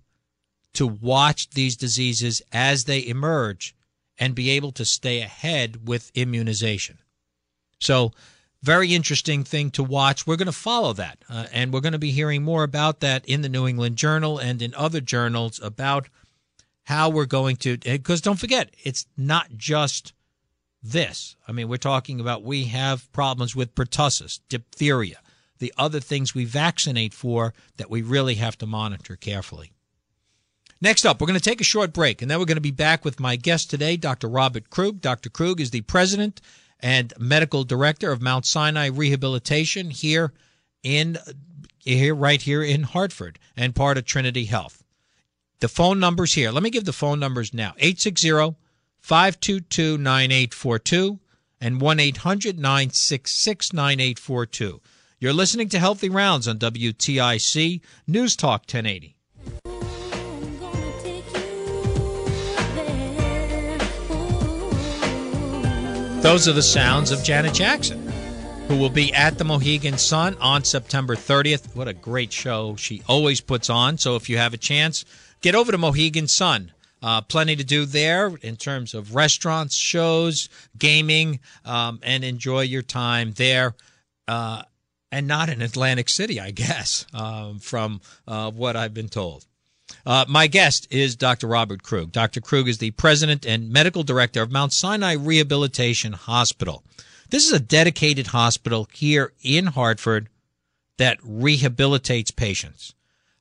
to 0.73 0.87
watch 0.87 1.51
these 1.51 1.77
diseases 1.77 2.43
as 2.53 2.85
they 2.85 3.07
emerge 3.07 3.75
and 4.19 4.35
be 4.35 4.51
able 4.51 4.73
to 4.73 4.85
stay 4.85 5.21
ahead 5.21 5.87
with 5.89 6.11
immunization. 6.15 6.99
So, 7.79 8.13
very 8.63 8.95
interesting 8.95 9.43
thing 9.43 9.71
to 9.71 9.83
watch. 9.83 10.27
We're 10.27 10.37
going 10.37 10.47
to 10.47 10.53
follow 10.53 10.93
that, 10.93 11.25
uh, 11.31 11.47
and 11.51 11.73
we're 11.73 11.81
going 11.81 11.95
to 11.95 11.99
be 11.99 12.11
hearing 12.11 12.43
more 12.43 12.63
about 12.63 13.01
that 13.01 13.25
in 13.25 13.41
the 13.41 13.49
New 13.49 13.67
England 13.67 13.97
Journal 13.97 14.39
and 14.39 14.61
in 14.61 14.75
other 14.75 15.01
journals 15.01 15.59
about 15.63 16.09
how 16.85 17.09
we're 17.09 17.27
going 17.27 17.57
to. 17.57 17.79
Eh, 17.85 17.97
because 17.97 18.21
don't 18.21 18.39
forget, 18.39 18.75
it's 18.83 19.07
not 19.17 19.49
just 19.57 20.13
this. 20.83 21.37
I 21.47 21.53
mean, 21.53 21.69
we're 21.69 21.77
talking 21.77 22.21
about 22.21 22.43
we 22.43 22.65
have 22.65 23.11
problems 23.13 23.55
with 23.55 23.75
pertussis, 23.75 24.41
diphtheria, 24.49 25.21
the 25.59 25.73
other 25.77 26.01
things 26.01 26.35
we 26.35 26.45
vaccinate 26.45 27.15
for 27.15 27.55
that 27.77 27.91
we 27.91 28.03
really 28.03 28.37
have 28.37 28.57
to 28.59 28.67
monitor 28.67 29.17
carefully. 29.17 29.73
Next 30.83 31.05
up, 31.05 31.21
we're 31.21 31.27
going 31.27 31.39
to 31.39 31.45
take 31.45 31.61
a 31.61 31.65
short 31.65 31.93
break, 31.93 32.23
and 32.23 32.31
then 32.31 32.39
we're 32.39 32.47
going 32.47 32.57
to 32.57 32.63
be 32.63 32.71
back 32.71 33.05
with 33.05 33.21
my 33.21 33.37
guest 33.37 33.69
today, 33.69 33.99
Dr. 33.99 34.29
Robert 34.29 34.71
Krug. 34.71 35.03
Dr. 35.03 35.29
Krug 35.29 35.61
is 35.61 35.71
the 35.71 35.83
president 35.83 36.41
and 36.81 37.13
medical 37.19 37.65
director 37.65 38.11
of 38.11 38.23
Mount 38.23 38.47
Sinai 38.47 38.87
Rehabilitation 38.87 39.91
here 39.91 40.33
in 40.83 41.19
here 41.81 42.15
right 42.15 42.41
here 42.41 42.63
in 42.63 42.85
Hartford 42.85 43.39
and 43.57 43.75
part 43.75 43.99
of 43.99 44.07
Trinity 44.07 44.47
Health. 44.47 44.80
The 45.61 45.69
phone 45.69 46.01
numbers 46.01 46.33
here. 46.33 46.51
Let 46.51 46.63
me 46.63 46.71
give 46.71 46.87
the 46.87 46.93
phone 46.93 47.21
numbers 47.21 47.53
now. 47.53 47.75
860 47.77 48.57
522 49.01 49.99
9842 49.99 51.21
and 51.61 51.81
1 51.83 52.01
800 52.01 52.59
966 52.59 53.73
9842. 53.75 54.81
You're 55.19 55.35
listening 55.35 55.69
to 55.69 55.79
Healthy 55.79 56.09
Rounds 56.09 56.49
on 56.49 56.59
WTIC 56.59 57.83
News 58.07 58.37
Talk 58.37 58.63
1080. 58.63 59.17
Those 66.23 66.49
are 66.49 66.53
the 66.53 66.63
sounds 66.63 67.11
of 67.11 67.23
Janet 67.23 67.53
Jackson, 67.53 68.11
who 68.69 68.79
will 68.79 68.89
be 68.89 69.13
at 69.13 69.37
the 69.37 69.45
Mohegan 69.45 69.99
Sun 69.99 70.39
on 70.41 70.65
September 70.65 71.17
30th. 71.17 71.75
What 71.77 71.89
a 71.89 71.93
great 71.93 72.33
show 72.33 72.77
she 72.77 73.03
always 73.07 73.43
puts 73.43 73.69
on. 73.69 73.99
So 73.99 74.17
if 74.17 74.31
you 74.31 74.39
have 74.39 74.55
a 74.55 74.59
chance, 74.59 75.05
get 75.41 75.55
over 75.55 75.73
to 75.73 75.79
Mohegan 75.79 76.29
Sun. 76.29 76.73
Uh, 77.03 77.23
plenty 77.23 77.57
to 77.57 77.65
do 77.65 77.87
there 77.87 78.31
in 78.43 78.57
terms 78.57 78.93
of 78.93 79.15
restaurants, 79.15 79.75
shows, 79.75 80.51
gaming, 80.77 81.41
um, 81.65 81.99
and 82.03 82.25
enjoy 82.25 82.61
your 82.61 82.83
time 82.83 83.33
there. 83.33 83.75
Uh, 84.29 84.63
and 85.11 85.27
not 85.27 85.49
in 85.49 85.63
Atlantic 85.63 86.09
City, 86.09 86.39
I 86.39 86.51
guess, 86.51 87.07
um, 87.15 87.59
from 87.59 88.01
uh, 88.29 88.51
what 88.51 88.77
I've 88.77 88.95
been 88.95 89.09
told. 89.09 89.47
Uh, 90.07 90.25
my 90.29 90.47
guest 90.47 90.87
is 90.91 91.17
Dr. 91.17 91.49
Robert 91.49 91.83
Krug. 91.83 92.13
Dr. 92.13 92.41
Krug 92.41 92.69
is 92.69 92.79
the 92.79 92.93
president 92.93 93.45
and 93.45 93.71
medical 93.71 94.03
director 94.03 94.43
of 94.43 94.53
Mount 94.53 94.73
Sinai 94.73 95.15
Rehabilitation 95.15 96.13
Hospital. 96.13 96.85
This 97.31 97.47
is 97.47 97.53
a 97.53 97.61
dedicated 97.61 98.29
hospital 98.29 98.89
here 98.93 99.33
in 99.43 99.67
Hartford 99.67 100.29
that 100.99 101.21
rehabilitates 101.21 102.35
patients. 102.35 102.95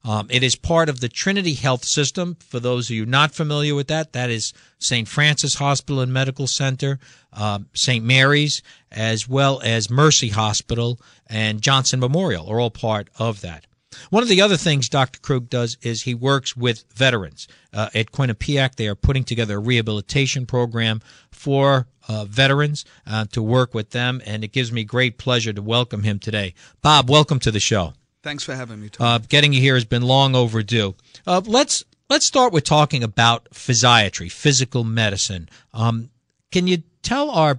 Um, 0.04 0.28
it 0.30 0.44
is 0.44 0.56
part 0.56 0.88
of 0.88 1.02
the 1.02 1.10
Trinity 1.10 1.54
Health 1.54 1.84
System. 1.84 2.38
For 2.40 2.60
those 2.60 2.90
of 2.90 2.96
you 2.96 3.06
not 3.06 3.34
familiar 3.34 3.76
with 3.76 3.88
that, 3.90 4.14
that 4.14 4.30
is 4.30 4.54
St. 4.78 5.08
Francis 5.08 5.56
Hospital 5.56 6.02
and 6.02 6.14
Medical 6.14 6.48
Center, 6.48 7.00
uh, 7.34 7.60
St. 7.74 8.04
Mary's, 8.04 8.62
as 8.92 9.28
well 9.28 9.62
as 9.64 9.90
Mercy 9.90 10.30
Hospital 10.30 11.00
and 11.28 11.62
Johnson 11.62 12.00
Memorial 12.00 12.48
are 12.48 12.60
all 12.60 12.72
part 12.72 13.10
of 13.18 13.42
that. 13.42 13.66
One 14.10 14.24
of 14.24 14.30
the 14.30 14.42
other 14.42 14.58
things 14.58 14.88
Dr. 14.88 15.20
Krug 15.20 15.50
does 15.50 15.78
is 15.82 16.04
he 16.04 16.14
works 16.14 16.56
with 16.56 16.86
veterans. 16.94 17.48
Uh, 17.74 17.90
at 17.94 18.12
Quinnipiac, 18.12 18.76
they 18.76 18.88
are 18.88 18.96
putting 18.96 19.24
together 19.24 19.58
a 19.58 19.62
rehabilitation 19.62 20.46
program 20.46 21.02
for 21.32 21.88
uh, 22.08 22.26
veterans 22.26 22.86
uh, 23.06 23.26
to 23.32 23.42
work 23.42 23.74
with 23.74 23.90
them, 23.92 24.22
and 24.26 24.44
it 24.44 24.52
gives 24.52 24.72
me 24.72 24.84
great 24.84 25.18
pleasure 25.18 25.54
to 25.54 25.62
welcome 25.62 26.04
him 26.04 26.20
today. 26.20 26.54
Bob, 26.82 27.10
welcome 27.10 27.40
to 27.40 27.52
the 27.52 27.60
show. 27.60 27.94
Thanks 28.22 28.44
for 28.44 28.54
having 28.54 28.82
me. 28.82 28.90
Uh, 29.00 29.20
getting 29.20 29.54
you 29.54 29.62
here 29.62 29.76
has 29.76 29.86
been 29.86 30.02
long 30.02 30.36
overdue. 30.36 30.96
Uh, 31.26 31.42
let's 31.46 31.84
let's 32.10 32.26
start 32.26 32.52
with 32.52 32.66
talking 32.66 33.04
about 33.04 33.50
physiatry, 33.52 34.32
physical 34.32 34.84
medicine. 34.84 35.50
Um, 35.74 36.10
can 36.52 36.68
you 36.68 36.84
tell 37.02 37.30
our 37.30 37.58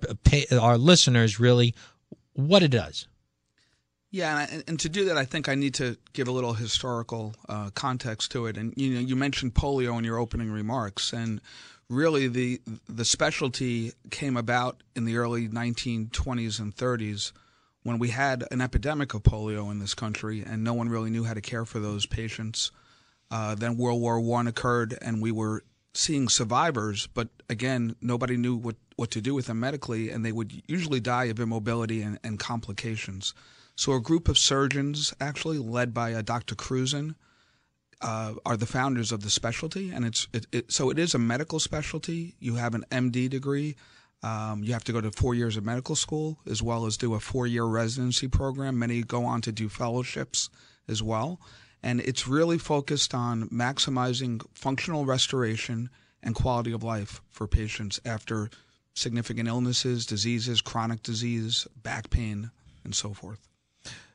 our 0.60 0.76
listeners 0.76 1.40
really 1.40 1.74
what 2.34 2.62
it 2.62 2.70
does? 2.70 3.06
Yeah, 4.12 4.48
and, 4.50 4.64
and, 4.66 4.80
to 4.80 4.88
do 4.88 5.04
that, 5.04 5.16
I 5.16 5.24
think 5.24 5.48
I 5.48 5.54
need 5.54 5.74
to 5.74 5.96
give 6.14 6.26
a 6.26 6.32
little 6.32 6.54
historical 6.54 7.32
uh, 7.48 7.70
context 7.74 8.32
to 8.32 8.46
it. 8.46 8.56
And 8.56 8.74
you 8.76 8.94
know, 8.94 9.00
you 9.00 9.14
mentioned 9.14 9.54
polio 9.54 9.96
in 9.98 10.04
your 10.04 10.18
opening 10.18 10.50
remarks, 10.50 11.12
and 11.12 11.40
really 11.88 12.26
the 12.26 12.60
the 12.88 13.04
specialty 13.04 13.92
came 14.10 14.36
about 14.36 14.82
in 14.96 15.04
the 15.04 15.16
early 15.16 15.48
1920s 15.48 16.58
and 16.58 16.74
30s 16.74 17.32
when 17.82 17.99
we 17.99 18.08
had 18.08 18.44
an 18.50 18.60
epidemic 18.60 19.14
of 19.14 19.22
polio 19.22 19.70
in 19.70 19.78
this 19.78 19.94
country, 19.94 20.42
and 20.46 20.62
no 20.62 20.75
one 20.75 20.88
really 20.88 21.10
knew 21.10 21.25
how 21.25 21.34
to 21.34 21.40
care 21.40 21.64
for 21.64 21.78
those 21.78 22.06
patients. 22.06 22.70
Uh, 23.30 23.54
then 23.54 23.76
World 23.76 24.00
War 24.00 24.20
One 24.20 24.46
occurred, 24.46 24.99
and 25.00 25.22
we 25.22 25.32
were 25.32 25.64
seeing 25.94 26.28
survivors, 26.28 27.06
but 27.08 27.28
again, 27.49 27.96
nobody 28.00 28.37
knew 28.37 28.54
what, 28.54 28.76
what 28.96 29.10
to 29.12 29.20
do 29.20 29.34
with 29.34 29.46
them 29.46 29.60
medically, 29.60 30.10
and 30.10 30.25
they 30.25 30.32
would 30.32 30.62
usually 30.66 31.00
die 31.00 31.25
of 31.25 31.40
immobility 31.40 32.02
and, 32.02 32.18
and 32.22 32.38
complications. 32.38 33.34
So 33.76 33.92
a 33.92 34.00
group 34.00 34.28
of 34.28 34.38
surgeons, 34.38 35.14
actually 35.20 35.58
led 35.58 35.94
by 35.94 36.12
uh, 36.12 36.22
Dr. 36.22 36.54
Krusen, 36.54 37.14
uh, 38.02 38.34
are 38.46 38.56
the 38.56 38.66
founders 38.66 39.12
of 39.12 39.22
the 39.22 39.30
specialty, 39.30 39.90
and 39.90 40.04
it's 40.04 40.26
it, 40.32 40.46
it, 40.52 40.72
so 40.72 40.90
it 40.90 40.99
is 40.99 41.14
a 41.14 41.18
medical 41.18 41.60
specialty. 41.60 42.34
You 42.38 42.54
have 42.56 42.75
an 42.75 42.84
MD 42.90 43.28
degree. 43.28 43.76
Um, 44.22 44.62
you 44.62 44.72
have 44.74 44.84
to 44.84 44.92
go 44.92 45.00
to 45.00 45.10
four 45.10 45.34
years 45.34 45.56
of 45.56 45.64
medical 45.64 45.96
school 45.96 46.38
as 46.48 46.62
well 46.62 46.84
as 46.86 46.96
do 46.96 47.14
a 47.14 47.20
four-year 47.20 47.64
residency 47.64 48.28
program. 48.28 48.78
Many 48.78 49.02
go 49.02 49.24
on 49.24 49.40
to 49.42 49.52
do 49.52 49.68
fellowships 49.68 50.50
as 50.86 51.02
well, 51.02 51.40
and 51.82 52.00
it's 52.00 52.28
really 52.28 52.58
focused 52.58 53.14
on 53.14 53.48
maximizing 53.48 54.42
functional 54.52 55.06
restoration 55.06 55.88
and 56.22 56.34
quality 56.34 56.72
of 56.72 56.82
life 56.82 57.22
for 57.30 57.46
patients 57.46 57.98
after 58.04 58.50
significant 58.92 59.48
illnesses, 59.48 60.04
diseases, 60.04 60.60
chronic 60.60 61.02
disease, 61.02 61.66
back 61.82 62.10
pain, 62.10 62.50
and 62.84 62.94
so 62.94 63.14
forth. 63.14 63.48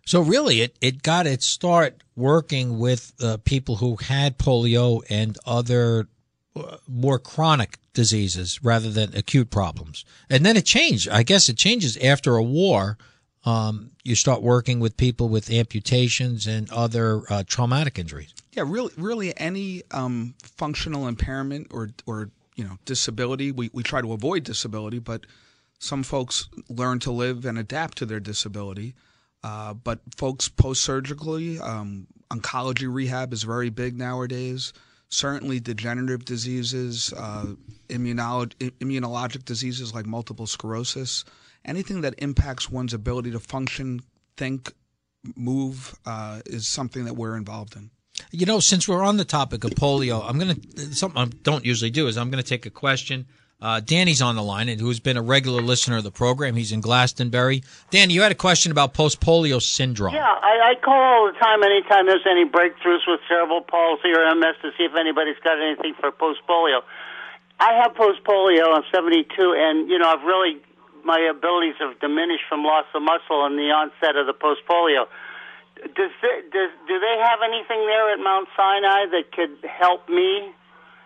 So 0.05 0.21
really, 0.21 0.61
it, 0.61 0.75
it 0.81 1.01
got 1.01 1.25
its 1.25 1.47
start 1.47 2.03
working 2.15 2.77
with 2.77 3.11
uh, 3.19 3.37
people 3.43 3.77
who 3.77 3.95
had 3.95 4.37
polio 4.37 5.01
and 5.09 5.35
other 5.47 6.07
more 6.87 7.19
chronic 7.19 7.79
diseases 7.93 8.63
rather 8.63 8.89
than 8.89 9.15
acute 9.15 9.49
problems. 9.49 10.05
And 10.29 10.45
then 10.45 10.57
it 10.57 10.65
changed. 10.65 11.09
I 11.09 11.23
guess 11.23 11.49
it 11.49 11.57
changes 11.57 11.97
after 11.97 12.35
a 12.35 12.43
war. 12.43 12.97
Um, 13.45 13.91
you 14.03 14.15
start 14.15 14.41
working 14.41 14.79
with 14.79 14.97
people 14.97 15.29
with 15.29 15.51
amputations 15.51 16.47
and 16.47 16.71
other 16.71 17.21
uh, 17.29 17.43
traumatic 17.45 17.99
injuries. 17.99 18.33
Yeah, 18.53 18.63
really, 18.65 18.91
really 18.97 19.37
any 19.37 19.83
um, 19.91 20.33
functional 20.41 21.07
impairment 21.07 21.67
or 21.71 21.91
or 22.05 22.31
you 22.55 22.63
know 22.63 22.77
disability. 22.85 23.51
We 23.51 23.69
we 23.71 23.83
try 23.83 24.01
to 24.01 24.13
avoid 24.13 24.43
disability, 24.45 24.99
but 24.99 25.25
some 25.77 26.01
folks 26.03 26.47
learn 26.69 26.99
to 26.99 27.11
live 27.11 27.45
and 27.45 27.59
adapt 27.59 27.97
to 27.99 28.05
their 28.05 28.19
disability. 28.19 28.95
Uh, 29.43 29.75
but 29.75 29.99
folks 30.17 30.49
post 30.49 30.83
surgically, 30.83 31.59
um, 31.59 32.07
oncology 32.31 32.91
rehab 32.91 33.31
is 33.31 33.43
very 33.43 33.69
big 33.69 33.95
nowadays. 33.95 34.73
Certainly, 35.09 35.61
degenerative 35.61 36.25
diseases, 36.25 37.13
uh, 37.15 37.53
immunologic 37.89 39.45
diseases 39.45 39.93
like 39.93 40.05
multiple 40.05 40.47
sclerosis, 40.47 41.23
anything 41.63 42.01
that 42.01 42.15
impacts 42.17 42.69
one's 42.69 42.93
ability 42.93 43.31
to 43.31 43.39
function, 43.39 44.01
think, 44.35 44.73
move 45.35 45.95
uh, 46.05 46.41
is 46.45 46.67
something 46.67 47.05
that 47.05 47.13
we're 47.13 47.35
involved 47.35 47.75
in. 47.75 47.91
You 48.31 48.45
know, 48.45 48.59
since 48.59 48.87
we're 48.87 49.03
on 49.03 49.17
the 49.17 49.25
topic 49.25 49.63
of 49.63 49.71
polio, 49.71 50.23
I'm 50.27 50.39
going 50.39 50.55
to 50.55 50.95
something 50.95 51.21
I 51.21 51.25
don't 51.43 51.65
usually 51.65 51.91
do 51.91 52.07
is 52.07 52.17
I'm 52.17 52.29
going 52.29 52.41
to 52.41 52.49
take 52.49 52.65
a 52.65 52.69
question 52.69 53.27
uh, 53.61 53.79
Danny's 53.79 54.21
on 54.21 54.35
the 54.35 54.43
line, 54.43 54.67
and 54.69 54.79
who's 54.79 54.99
been 54.99 55.17
a 55.17 55.21
regular 55.21 55.61
listener 55.61 55.97
of 55.97 56.03
the 56.03 56.11
program. 56.11 56.55
He's 56.55 56.71
in 56.71 56.81
Glastonbury. 56.81 57.63
Danny, 57.89 58.13
you 58.13 58.21
had 58.21 58.31
a 58.31 58.35
question 58.35 58.71
about 58.71 58.93
post 58.93 59.21
polio 59.21 59.61
syndrome. 59.61 60.13
Yeah, 60.13 60.27
I, 60.27 60.71
I 60.71 60.75
call 60.83 60.99
all 60.99 61.31
the 61.31 61.39
time 61.39 61.63
anytime 61.63 62.05
there's 62.05 62.27
any 62.29 62.45
breakthroughs 62.45 63.07
with 63.07 63.21
cerebral 63.27 63.61
palsy 63.61 64.11
or 64.11 64.23
MS 64.35 64.55
to 64.61 64.71
see 64.77 64.83
if 64.83 64.95
anybody's 64.99 65.39
got 65.43 65.61
anything 65.61 65.95
for 65.99 66.11
post 66.11 66.41
polio. 66.49 66.81
I 67.59 67.73
have 67.81 67.95
post 67.95 68.23
polio. 68.23 68.75
I'm 68.75 68.83
72, 68.93 69.23
and 69.55 69.89
you 69.89 69.97
know 69.97 70.09
I've 70.09 70.23
really 70.23 70.59
my 71.05 71.19
abilities 71.31 71.75
have 71.79 71.99
diminished 72.01 72.43
from 72.49 72.63
loss 72.63 72.85
of 72.93 73.01
muscle 73.03 73.45
and 73.45 73.57
the 73.57 73.69
onset 73.69 74.17
of 74.17 74.25
the 74.25 74.33
post 74.33 74.61
polio. 74.67 75.05
Does, 75.75 76.11
does 76.51 76.71
do 76.87 76.99
they 76.99 77.15
have 77.21 77.39
anything 77.45 77.85
there 77.85 78.11
at 78.11 78.19
Mount 78.19 78.49
Sinai 78.57 79.05
that 79.13 79.31
could 79.31 79.55
help 79.69 80.09
me 80.09 80.51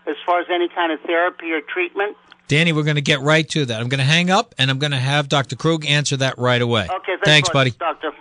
as 0.10 0.18
far 0.26 0.40
as 0.40 0.48
any 0.54 0.68
kind 0.70 0.92
of 0.92 1.00
therapy 1.02 1.52
or 1.52 1.62
treatment? 1.62 2.18
Danny, 2.48 2.74
we're 2.74 2.84
going 2.84 2.96
to 2.96 3.02
get 3.02 3.22
right 3.22 3.48
to 3.50 3.66
that. 3.66 3.80
I'm 3.80 3.90
going 3.90 4.00
to 4.00 4.06
hang 4.06 4.32
up 4.32 4.56
and 4.58 4.72
I'm 4.72 4.80
going 4.80 4.92
to 4.92 4.98
have 4.98 5.30
Dr. 5.30 5.56
Krug 5.56 5.86
answer 5.86 6.18
that 6.18 6.38
right 6.40 6.62
away. 6.62 6.84
Okay, 6.86 7.14
thanks, 7.24 7.26
thanks 7.26 7.50
buddy. 7.50 7.72
Doctor. 7.72 8.12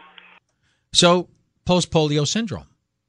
So, 0.92 1.28
post 1.64 1.90
polio 1.90 2.26
syndrome, 2.26 2.66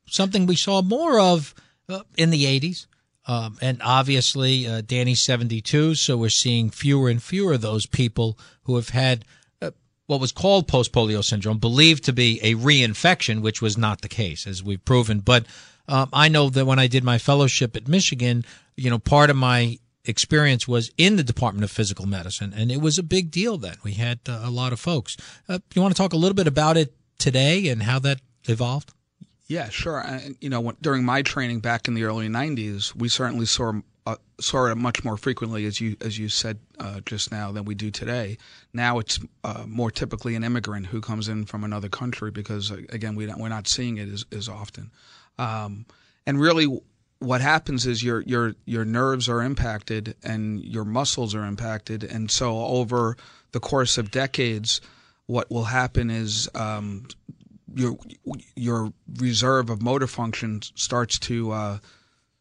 something 0.07 0.45
we 0.45 0.55
saw 0.55 0.81
more 0.81 1.19
of 1.19 1.53
uh, 1.89 2.01
in 2.17 2.29
the 2.29 2.45
80s. 2.45 2.88
Um, 3.27 3.57
and 3.62 3.81
obviously, 3.83 4.65
uh, 4.65 4.81
Danny's 4.81 5.21
72, 5.21 5.95
so 5.95 6.17
we're 6.17 6.29
seeing 6.29 6.69
fewer 6.69 7.09
and 7.09 7.21
fewer 7.21 7.53
of 7.53 7.62
those 7.62 7.86
people 7.86 8.39
who 8.63 8.75
have 8.75 8.89
had 8.89 9.24
uh, 9.62 9.71
what 10.07 10.19
was 10.19 10.31
called 10.31 10.67
post 10.67 10.93
polio 10.93 11.24
syndrome, 11.24 11.59
believed 11.59 12.05
to 12.05 12.13
be 12.13 12.39
a 12.41 12.55
reinfection, 12.55 13.41
which 13.41 13.62
was 13.62 13.77
not 13.77 14.01
the 14.01 14.07
case, 14.07 14.48
as 14.48 14.63
we've 14.63 14.83
proven. 14.83 15.19
But 15.19 15.45
um, 15.88 16.09
I 16.12 16.27
know 16.29 16.50
that 16.50 16.65
when 16.65 16.79
I 16.79 16.88
did 16.88 17.03
my 17.03 17.17
fellowship 17.17 17.75
at 17.75 17.88
Michigan, 17.88 18.45
you 18.79 18.89
know, 18.89 19.00
part 19.00 19.29
of 19.29 19.36
my 19.36 19.77
experience 20.05 20.67
was 20.67 20.91
in 20.98 21.17
the 21.17 21.24
Department 21.24 21.63
of 21.63 21.71
Physical 21.71 22.05
Medicine, 22.05 22.53
and 22.55 22.71
it 22.71 22.81
was 22.81 22.98
a 22.98 23.03
big 23.03 23.29
deal 23.31 23.57
then. 23.57 23.75
We 23.83 23.93
had 23.93 24.19
uh, 24.27 24.41
a 24.43 24.50
lot 24.50 24.74
of 24.74 24.79
folks. 24.79 25.17
Uh, 25.48 25.59
you 25.75 25.81
want 25.81 25.95
to 25.95 26.01
talk 26.01 26.13
a 26.13 26.17
little 26.17 26.36
bit 26.36 26.48
about 26.48 26.77
it 26.77 26.93
today 27.17 27.67
and 27.67 27.83
how 27.83 28.00
that 28.00 28.19
evolved? 28.45 28.93
Yeah, 29.48 29.69
sure. 29.69 30.01
I, 30.01 30.36
you 30.39 30.50
know, 30.50 30.62
when, 30.62 30.75
during 30.81 31.03
my 31.03 31.21
training 31.21 31.59
back 31.59 31.88
in 31.88 31.93
the 31.93 32.03
early 32.03 32.27
'90s, 32.27 32.95
we 32.95 33.09
certainly 33.09 33.45
saw 33.45 33.74
uh, 34.05 34.15
saw 34.39 34.67
it 34.67 34.75
much 34.75 35.03
more 35.03 35.17
frequently, 35.17 35.65
as 35.65 35.81
you 35.81 35.98
as 36.01 36.17
you 36.17 36.29
said 36.29 36.59
uh, 36.79 37.01
just 37.05 37.31
now, 37.31 37.51
than 37.51 37.65
we 37.65 37.75
do 37.75 37.91
today. 37.91 38.38
Now 38.74 39.00
it's 39.00 39.19
uh, 39.43 39.65
more 39.67 39.91
typically 39.91 40.36
an 40.36 40.43
immigrant 40.43 40.88
who 40.88 41.01
comes 41.01 41.27
in 41.27 41.45
from 41.45 41.63
another 41.63 41.89
country 41.89 42.31
because, 42.31 42.71
again, 42.71 43.15
we 43.15 43.27
we're 43.27 43.50
not 43.50 43.67
seeing 43.67 43.98
it 43.98 44.07
as, 44.07 44.25
as 44.31 44.48
often. 44.48 44.91
Um, 45.38 45.86
and 46.25 46.39
really, 46.39 46.79
what 47.19 47.41
happens 47.41 47.85
is 47.85 48.01
your 48.01 48.21
your 48.21 48.55
your 48.65 48.85
nerves 48.85 49.27
are 49.29 49.43
impacted 49.43 50.15
and 50.23 50.63
your 50.63 50.85
muscles 50.85 51.35
are 51.35 51.45
impacted, 51.45 52.03
and 52.03 52.31
so 52.31 52.59
over 52.65 53.17
the 53.51 53.59
course 53.59 53.97
of 53.97 54.11
decades, 54.11 54.81
what 55.25 55.49
will 55.51 55.65
happen 55.65 56.09
is 56.09 56.49
um, 56.55 57.05
your 57.75 57.97
your 58.55 58.93
reserve 59.17 59.69
of 59.69 59.81
motor 59.81 60.07
function 60.07 60.61
starts 60.75 61.19
to 61.19 61.51
uh, 61.51 61.77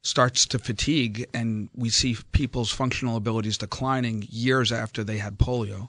starts 0.02 0.46
to 0.46 0.58
fatigue, 0.58 1.26
and 1.34 1.68
we 1.74 1.90
see 1.90 2.16
people's 2.32 2.70
functional 2.70 3.16
abilities 3.16 3.58
declining 3.58 4.24
years 4.30 4.70
after 4.70 5.02
they 5.02 5.18
had 5.18 5.38
polio. 5.38 5.88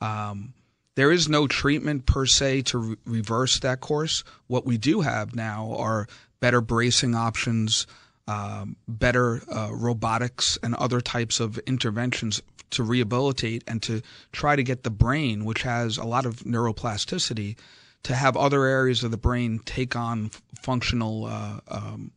Um, 0.00 0.54
there 0.96 1.12
is 1.12 1.28
no 1.28 1.46
treatment 1.46 2.06
per 2.06 2.26
se 2.26 2.62
to 2.62 2.78
re- 2.78 2.96
reverse 3.04 3.58
that 3.60 3.80
course. 3.80 4.24
What 4.48 4.66
we 4.66 4.76
do 4.76 5.00
have 5.00 5.34
now 5.34 5.72
are 5.76 6.08
better 6.40 6.60
bracing 6.60 7.14
options, 7.14 7.86
um, 8.26 8.76
better 8.88 9.42
uh, 9.52 9.70
robotics, 9.72 10.58
and 10.62 10.74
other 10.76 11.00
types 11.00 11.40
of 11.40 11.58
interventions 11.58 12.42
to 12.70 12.82
rehabilitate 12.82 13.62
and 13.66 13.82
to 13.82 14.02
try 14.32 14.56
to 14.56 14.62
get 14.62 14.82
the 14.82 14.90
brain, 14.90 15.44
which 15.44 15.62
has 15.62 15.98
a 15.98 16.04
lot 16.04 16.26
of 16.26 16.36
neuroplasticity, 16.40 17.56
to 18.02 18.14
have 18.14 18.36
other 18.36 18.64
areas 18.64 19.02
of 19.02 19.10
the 19.10 19.16
brain 19.16 19.60
take 19.64 19.96
on 19.96 20.30
functional 20.60 21.26
uh, 21.26 21.60
um, 21.68 22.10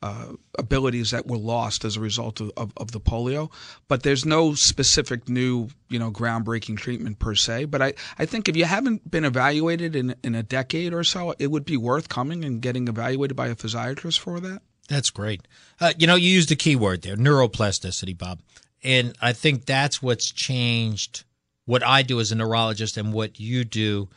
uh, 0.00 0.32
abilities 0.58 1.10
that 1.10 1.26
were 1.26 1.36
lost 1.36 1.84
as 1.84 1.96
a 1.96 2.00
result 2.00 2.40
of, 2.40 2.52
of, 2.56 2.72
of, 2.76 2.92
the 2.92 3.00
polio. 3.00 3.50
But 3.88 4.04
there's 4.04 4.24
no 4.24 4.54
specific 4.54 5.28
new, 5.28 5.68
you 5.88 5.98
know, 5.98 6.12
groundbreaking 6.12 6.76
treatment 6.76 7.18
per 7.18 7.34
se. 7.34 7.64
But 7.64 7.82
I, 7.82 7.94
I 8.16 8.24
think 8.24 8.48
if 8.48 8.56
you 8.56 8.64
haven't 8.64 9.10
been 9.10 9.24
evaluated 9.24 9.96
in, 9.96 10.14
in 10.22 10.36
a 10.36 10.42
decade 10.44 10.94
or 10.94 11.02
so, 11.02 11.34
it 11.40 11.48
would 11.48 11.64
be 11.64 11.76
worth 11.76 12.08
coming 12.08 12.44
and 12.44 12.62
getting 12.62 12.86
evaluated 12.86 13.36
by 13.36 13.48
a 13.48 13.56
physiatrist 13.56 14.20
for 14.20 14.38
that. 14.38 14.62
That's 14.88 15.10
great. 15.10 15.46
Uh, 15.80 15.92
you 15.98 16.06
know, 16.06 16.16
you 16.16 16.30
used 16.30 16.50
a 16.50 16.56
key 16.56 16.74
word 16.74 17.02
there, 17.02 17.16
neuroplasticity, 17.16 18.16
Bob. 18.16 18.40
And 18.82 19.14
I 19.20 19.32
think 19.32 19.66
that's 19.66 20.02
what's 20.02 20.30
changed 20.30 21.24
what 21.66 21.82
I 21.82 22.02
do 22.02 22.18
as 22.18 22.32
a 22.32 22.34
neurologist 22.34 22.96
and 22.96 23.12
what 23.12 23.38
you 23.38 23.64
do 23.64 24.08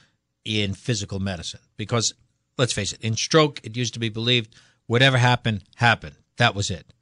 in 0.45 0.73
physical 0.73 1.19
medicine. 1.19 1.59
Because 1.75 2.13
let's 2.57 2.73
face 2.73 2.93
it, 2.93 3.01
in 3.01 3.15
stroke, 3.15 3.59
it 3.63 3.75
used 3.75 3.93
to 3.93 3.99
be 3.99 4.09
believed 4.09 4.55
whatever 4.87 5.17
happened, 5.17 5.63
happened. 5.75 6.15
That 6.37 6.55
was 6.55 6.71
it. 6.71 6.93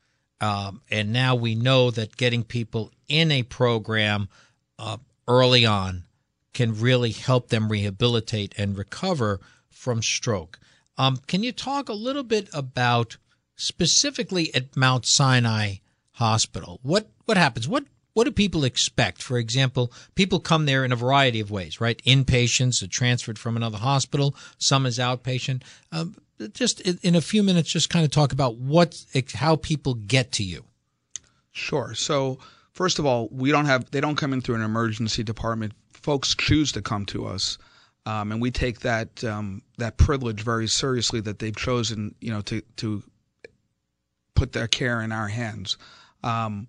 Um, 0.42 0.82
and 0.90 1.14
now 1.14 1.36
we 1.36 1.54
know 1.54 1.92
that 1.92 2.18
getting 2.18 2.44
people 2.44 2.92
in 3.08 3.32
a 3.32 3.44
program 3.44 4.30
uh, 4.80 4.98
early 5.28 5.66
on 5.66 6.04
can 6.54 6.80
really 6.80 7.12
help 7.12 7.50
them 7.50 7.72
rehabilitate 7.72 8.56
and 8.58 8.78
recover 8.78 9.40
from 9.70 10.02
stroke. 10.02 10.60
Um, 10.98 11.18
can 11.28 11.44
you 11.44 11.52
talk 11.52 11.90
a 11.90 11.94
little 11.94 12.24
bit 12.24 12.50
about 12.54 13.18
specifically 13.60 14.54
at 14.56 14.76
Mount 14.76 15.06
Sinai 15.06 15.76
Hospital? 16.14 16.80
What 16.82 17.10
what 17.26 17.38
happens? 17.38 17.68
What 17.68 17.86
what 18.14 18.24
do 18.24 18.32
people 18.32 18.64
expect? 18.64 19.22
For 19.22 19.38
example, 19.38 19.94
people 20.16 20.40
come 20.40 20.66
there 20.66 20.84
in 20.84 20.92
a 20.92 20.96
variety 20.96 21.40
of 21.40 21.52
ways, 21.52 21.80
right? 21.80 22.02
Inpatients 22.04 22.82
are 22.82 22.88
transferred 22.88 23.38
from 23.38 23.56
another 23.56 23.78
hospital. 23.78 24.36
Some 24.58 24.86
is 24.86 24.98
outpatient. 24.98 25.64
Um, 25.92 26.16
just 26.54 26.82
in 26.82 27.16
a 27.16 27.22
few 27.22 27.44
minutes, 27.44 27.72
just 27.72 27.90
kind 27.90 28.06
of 28.06 28.12
talk 28.12 28.32
about 28.32 28.56
what 28.56 29.06
how 29.34 29.58
people 29.58 29.94
get 29.94 30.32
to 30.34 30.44
you. 30.44 30.66
Sure. 31.52 31.94
So 31.94 32.40
first 32.72 32.98
of 32.98 33.06
all, 33.06 33.28
we 33.32 33.52
don't 33.52 33.66
have 33.66 33.92
they 33.92 34.02
don't 34.02 34.16
come 34.16 34.34
in 34.34 34.42
through 34.42 34.56
an 34.56 34.62
emergency 34.62 35.24
department. 35.24 35.74
Folks 35.94 36.34
choose 36.34 36.72
to 36.72 36.82
come 36.82 37.06
to 37.08 37.28
us. 37.28 37.58
Um, 38.06 38.32
and 38.32 38.42
we 38.42 38.50
take 38.50 38.80
that 38.80 39.24
um, 39.24 39.62
that 39.78 39.98
privilege 39.98 40.42
very 40.42 40.68
seriously 40.68 41.20
that 41.22 41.40
they've 41.40 41.56
chosen, 41.56 42.16
you 42.22 42.32
know, 42.32 42.42
to 42.42 42.62
to 42.78 43.04
put 44.40 44.54
their 44.54 44.68
care 44.68 45.02
in 45.02 45.12
our 45.12 45.28
hands. 45.28 45.78
Um, 46.24 46.68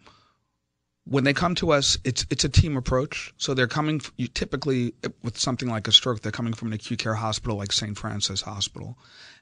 when 1.05 1.23
they 1.23 1.33
come 1.33 1.55
to 1.57 1.71
us, 1.71 1.99
it's 2.05 2.27
it's 2.29 2.45
a 2.45 2.49
team 2.49 2.77
approach. 2.77 3.33
So 3.37 3.55
they're 3.55 3.75
coming 3.79 4.01
you 4.17 4.27
typically 4.27 4.93
with 5.23 5.39
something 5.39 5.69
like 5.69 5.87
a 5.87 5.93
stroke. 5.93 6.21
They're 6.21 6.33
coming 6.41 6.53
from 6.53 6.69
an 6.69 6.75
acute 6.75 6.99
care 6.99 7.15
hospital 7.15 7.57
like 7.57 7.73
St. 7.73 7.97
Francis 7.97 8.43
Hospital, 8.43 8.99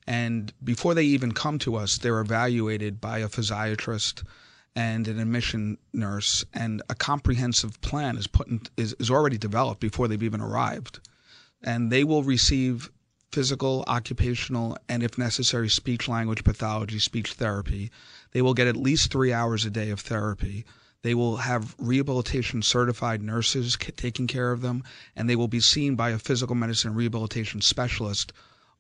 and 0.07 0.53
before 0.63 0.95
they 0.95 1.05
even 1.05 1.33
come 1.33 1.59
to 1.61 1.77
us, 1.77 1.99
they're 1.99 2.21
evaluated 2.21 3.01
by 3.01 3.19
a 3.19 3.29
physiatrist 3.29 4.25
and 4.77 5.09
an 5.09 5.19
admission 5.19 5.79
nurse, 5.93 6.45
and 6.53 6.83
a 6.91 6.95
comprehensive 6.95 7.81
plan 7.81 8.19
is 8.19 8.27
put 8.27 8.47
in, 8.49 8.61
is 8.77 8.95
is 9.01 9.11
already 9.11 9.39
developed 9.39 9.81
before 9.81 10.07
they've 10.07 10.29
even 10.31 10.43
arrived, 10.43 11.01
and 11.63 11.91
they 11.91 12.05
will 12.05 12.23
receive 12.23 12.91
physical, 13.33 13.85
occupational, 13.87 14.77
and 14.89 15.03
if 15.03 15.19
necessary, 15.19 15.69
speech 15.69 16.09
language 16.09 16.45
pathology, 16.45 16.99
speech 16.99 17.35
therapy. 17.35 17.91
They 18.33 18.43
will 18.43 18.55
get 18.55 18.69
at 18.69 18.77
least 18.77 19.13
three 19.13 19.33
hours 19.33 19.65
a 19.65 19.71
day 19.71 19.91
of 19.91 20.01
therapy 20.01 20.65
they 21.03 21.15
will 21.15 21.37
have 21.37 21.77
rehabilitation 21.79 22.63
certified 22.63 23.23
nurses 23.23 23.77
taking 23.77 24.27
care 24.27 24.51
of 24.51 24.63
them, 24.63 24.83
and 25.15 25.31
they 25.31 25.37
will 25.37 25.49
be 25.49 25.61
seen 25.61 25.95
by 25.95 26.11
a 26.11 26.19
physical 26.19 26.57
medicine 26.57 26.95
rehabilitation 26.95 27.61
specialist 27.61 28.33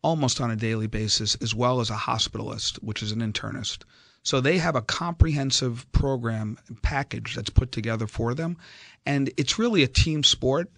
almost 0.02 0.40
on 0.40 0.50
a 0.50 0.56
daily 0.56 0.86
basis, 0.86 1.36
as 1.36 1.54
well 1.54 1.80
as 1.80 1.90
a 1.90 1.96
hospitalist, 1.96 2.76
which 2.82 3.02
is 3.02 3.12
an 3.12 3.20
internist. 3.20 3.84
So 4.22 4.40
they 4.40 4.58
have 4.58 4.76
a 4.76 4.82
comprehensive 4.82 5.90
program 5.92 6.58
package 6.82 7.34
that's 7.34 7.50
put 7.50 7.72
together 7.72 8.06
for 8.06 8.34
them. 8.34 8.56
And 9.06 9.32
it's 9.36 9.58
really 9.58 9.82
a 9.82 9.88
team 9.88 10.22
sport. 10.22 10.70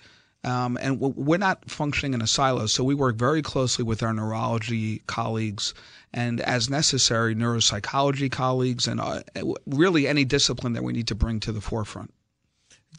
Um, 0.43 0.79
and 0.81 0.99
we're 1.01 1.37
not 1.39 1.71
functioning 1.71 2.15
in 2.15 2.23
a 2.23 2.27
silo, 2.27 2.67
so 2.67 2.83
we 2.83 2.95
work 2.95 3.17
very 3.17 3.43
closely 3.43 3.85
with 3.85 4.03
our 4.03 4.15
neurology 4.15 5.03
colleagues 5.07 5.75
and, 6.15 6.41
as 6.41 6.71
necessary, 6.71 7.35
neuropsychology 7.35 8.33
colleagues, 8.33 8.89
and 8.89 9.01
uh, 9.01 9.21
really 9.67 10.09
any 10.09 10.25
discipline 10.25 10.73
that 10.73 10.83
we 10.83 10.95
need 10.95 11.09
to 11.09 11.15
bring 11.15 11.41
to 11.41 11.53
the 11.53 11.61
forefront. 11.61 12.15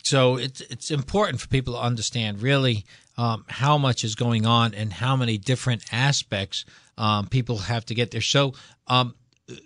So 0.03 0.37
it's 0.37 0.61
it's 0.61 0.91
important 0.91 1.41
for 1.41 1.47
people 1.47 1.73
to 1.73 1.79
understand 1.79 2.41
really 2.41 2.85
um, 3.17 3.45
how 3.47 3.77
much 3.77 4.03
is 4.03 4.15
going 4.15 4.45
on 4.45 4.73
and 4.73 4.93
how 4.93 5.15
many 5.15 5.37
different 5.37 5.83
aspects 5.91 6.65
um, 6.97 7.27
people 7.27 7.57
have 7.57 7.85
to 7.85 7.95
get 7.95 8.11
there. 8.11 8.21
So 8.21 8.53
um, 8.87 9.15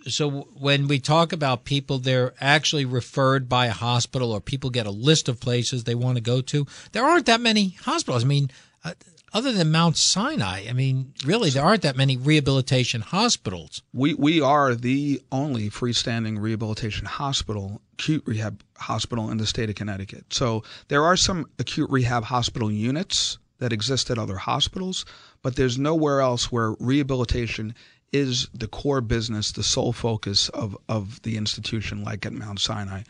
so 0.06 0.48
when 0.58 0.88
we 0.88 0.98
talk 0.98 1.32
about 1.32 1.64
people, 1.64 1.98
they're 1.98 2.34
actually 2.40 2.84
referred 2.84 3.48
by 3.48 3.66
a 3.66 3.72
hospital, 3.72 4.32
or 4.32 4.40
people 4.40 4.70
get 4.70 4.86
a 4.86 4.90
list 4.90 5.28
of 5.28 5.40
places 5.40 5.84
they 5.84 5.94
want 5.94 6.16
to 6.16 6.22
go 6.22 6.40
to. 6.40 6.66
There 6.92 7.04
aren't 7.04 7.26
that 7.26 7.40
many 7.40 7.70
hospitals. 7.82 8.24
I 8.24 8.26
mean, 8.26 8.50
uh, 8.84 8.94
other 9.32 9.52
than 9.52 9.70
Mount 9.70 9.96
Sinai, 9.96 10.64
I 10.68 10.72
mean, 10.72 11.12
really, 11.24 11.50
there 11.50 11.64
aren't 11.64 11.82
that 11.82 11.96
many 11.96 12.16
rehabilitation 12.16 13.02
hospitals. 13.02 13.82
We 13.92 14.14
we 14.14 14.40
are 14.40 14.74
the 14.74 15.22
only 15.30 15.68
freestanding 15.68 16.40
rehabilitation 16.40 17.06
hospital, 17.06 17.82
acute 17.94 18.22
rehab 18.26 18.62
hospital 18.78 19.30
in 19.30 19.36
the 19.36 19.46
state 19.46 19.68
of 19.68 19.74
Connecticut. 19.74 20.32
So 20.32 20.62
there 20.88 21.04
are 21.04 21.16
some 21.16 21.50
acute 21.58 21.90
rehab 21.90 22.24
hospital 22.24 22.70
units 22.70 23.38
that 23.58 23.72
exist 23.72 24.10
at 24.10 24.18
other 24.18 24.36
hospitals, 24.36 25.04
but 25.42 25.56
there's 25.56 25.78
nowhere 25.78 26.20
else 26.20 26.52
where 26.52 26.74
rehabilitation 26.78 27.74
is 28.12 28.48
the 28.54 28.68
core 28.68 29.00
business, 29.00 29.52
the 29.52 29.62
sole 29.62 29.92
focus 29.92 30.48
of, 30.50 30.76
of 30.88 31.20
the 31.22 31.36
institution, 31.36 32.04
like 32.04 32.24
at 32.26 32.32
Mount 32.32 32.60
Sinai. 32.60 33.02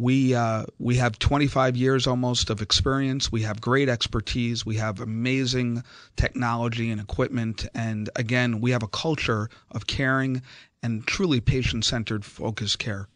We 0.00 0.32
uh, 0.32 0.64
we 0.78 0.96
have 0.96 1.18
25 1.18 1.76
years 1.76 2.06
almost 2.06 2.50
of 2.50 2.62
experience. 2.62 3.32
We 3.32 3.42
have 3.42 3.60
great 3.60 3.88
expertise. 3.88 4.64
We 4.64 4.76
have 4.76 5.00
amazing 5.00 5.82
technology 6.14 6.92
and 6.92 7.00
equipment, 7.00 7.66
and 7.74 8.08
again, 8.14 8.60
we 8.60 8.70
have 8.70 8.84
a 8.84 8.88
culture 8.88 9.50
of 9.72 9.88
caring 9.88 10.42
and 10.84 11.04
truly 11.04 11.40
patient-centered, 11.40 12.24
focused 12.24 12.78
care. 12.78 13.08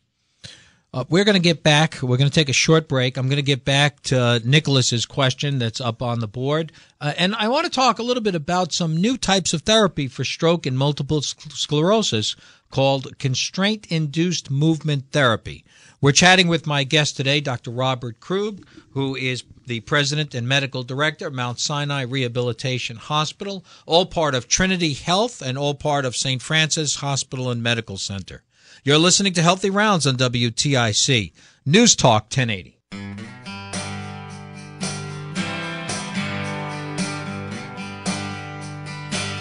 Uh, 0.94 1.04
we're 1.08 1.24
going 1.24 1.36
to 1.36 1.40
get 1.40 1.62
back. 1.62 2.02
We're 2.02 2.18
going 2.18 2.28
to 2.28 2.34
take 2.34 2.50
a 2.50 2.52
short 2.52 2.86
break. 2.86 3.16
I'm 3.16 3.26
going 3.26 3.36
to 3.36 3.42
get 3.42 3.64
back 3.64 4.02
to 4.02 4.42
Nicholas's 4.44 5.06
question 5.06 5.58
that's 5.58 5.80
up 5.80 6.02
on 6.02 6.20
the 6.20 6.28
board, 6.28 6.70
uh, 7.00 7.14
and 7.16 7.34
I 7.34 7.48
want 7.48 7.64
to 7.64 7.70
talk 7.70 7.98
a 7.98 8.02
little 8.02 8.22
bit 8.22 8.34
about 8.34 8.74
some 8.74 8.98
new 8.98 9.16
types 9.16 9.54
of 9.54 9.62
therapy 9.62 10.06
for 10.06 10.22
stroke 10.22 10.66
and 10.66 10.76
multiple 10.76 11.22
sclerosis 11.22 12.36
called 12.70 13.18
constraint-induced 13.18 14.50
movement 14.50 15.04
therapy. 15.12 15.64
We're 16.02 16.12
chatting 16.12 16.48
with 16.48 16.66
my 16.66 16.84
guest 16.84 17.16
today, 17.16 17.40
Dr. 17.40 17.70
Robert 17.70 18.20
Krug, 18.20 18.66
who 18.90 19.16
is 19.16 19.44
the 19.66 19.80
president 19.80 20.34
and 20.34 20.46
medical 20.46 20.82
director 20.82 21.28
of 21.28 21.32
Mount 21.32 21.58
Sinai 21.58 22.02
Rehabilitation 22.02 22.96
Hospital, 22.96 23.64
all 23.86 24.04
part 24.04 24.34
of 24.34 24.46
Trinity 24.46 24.92
Health 24.92 25.40
and 25.40 25.56
all 25.56 25.74
part 25.74 26.04
of 26.04 26.16
St. 26.16 26.42
Francis 26.42 26.96
Hospital 26.96 27.50
and 27.50 27.62
Medical 27.62 27.96
Center. 27.96 28.42
You're 28.84 28.98
listening 28.98 29.32
to 29.34 29.42
Healthy 29.42 29.70
Rounds 29.70 30.08
on 30.08 30.16
WTIC. 30.16 31.32
News 31.64 31.94
Talk 31.94 32.24
1080. 32.24 32.80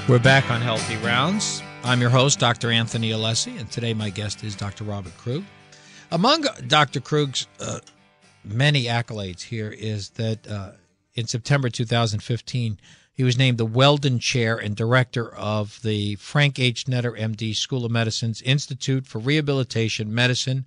We're 0.08 0.20
back 0.20 0.52
on 0.52 0.62
Healthy 0.62 0.98
Rounds. 0.98 1.64
I'm 1.84 2.00
your 2.00 2.12
host, 2.12 2.38
Dr. 2.38 2.70
Anthony 2.70 3.10
Alessi, 3.10 3.60
and 3.60 3.72
today 3.72 3.96
my 3.96 4.12
guest 4.12 4.44
is 4.44 4.56
Dr. 4.56 4.84
Robert 4.84 5.18
Krug. 5.18 5.44
Among 6.12 6.46
Dr. 6.68 7.00
Krug's 7.00 7.48
uh, 7.60 7.80
many 8.46 8.84
accolades 8.84 9.42
here 9.42 9.72
is 9.72 10.10
that 10.12 10.48
uh, 10.48 10.74
in 11.16 11.26
September 11.26 11.72
2015, 11.72 12.74
he 12.74 12.80
He 13.22 13.26
was 13.26 13.38
named 13.38 13.60
the 13.60 13.68
Weldon 13.68 14.18
Chair 14.18 14.58
and 14.58 14.76
Director 14.76 15.32
of 15.36 15.80
the 15.84 16.16
Frank 16.16 16.58
H. 16.58 16.86
Netter, 16.86 17.16
MD, 17.16 17.56
School 17.56 17.86
of 17.86 17.92
Medicine's 17.92 18.42
Institute 18.42 19.06
for 19.06 19.20
Rehabilitation 19.20 20.12
Medicine 20.12 20.66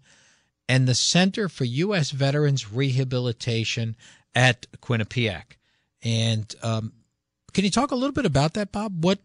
and 0.69 0.87
the 0.87 0.95
Center 0.95 1.49
for 1.49 1.65
U.S. 1.65 2.13
Veterans 2.13 2.71
Rehabilitation 2.71 3.97
at 4.37 4.69
Quinnipiac. 4.81 5.57
And 6.05 6.55
um, 6.63 6.93
can 7.53 7.65
you 7.65 7.73
talk 7.73 7.91
a 7.91 7.97
little 7.97 8.13
bit 8.13 8.25
about 8.25 8.55
that, 8.55 8.71
Bob? 8.71 9.03
What 9.03 9.19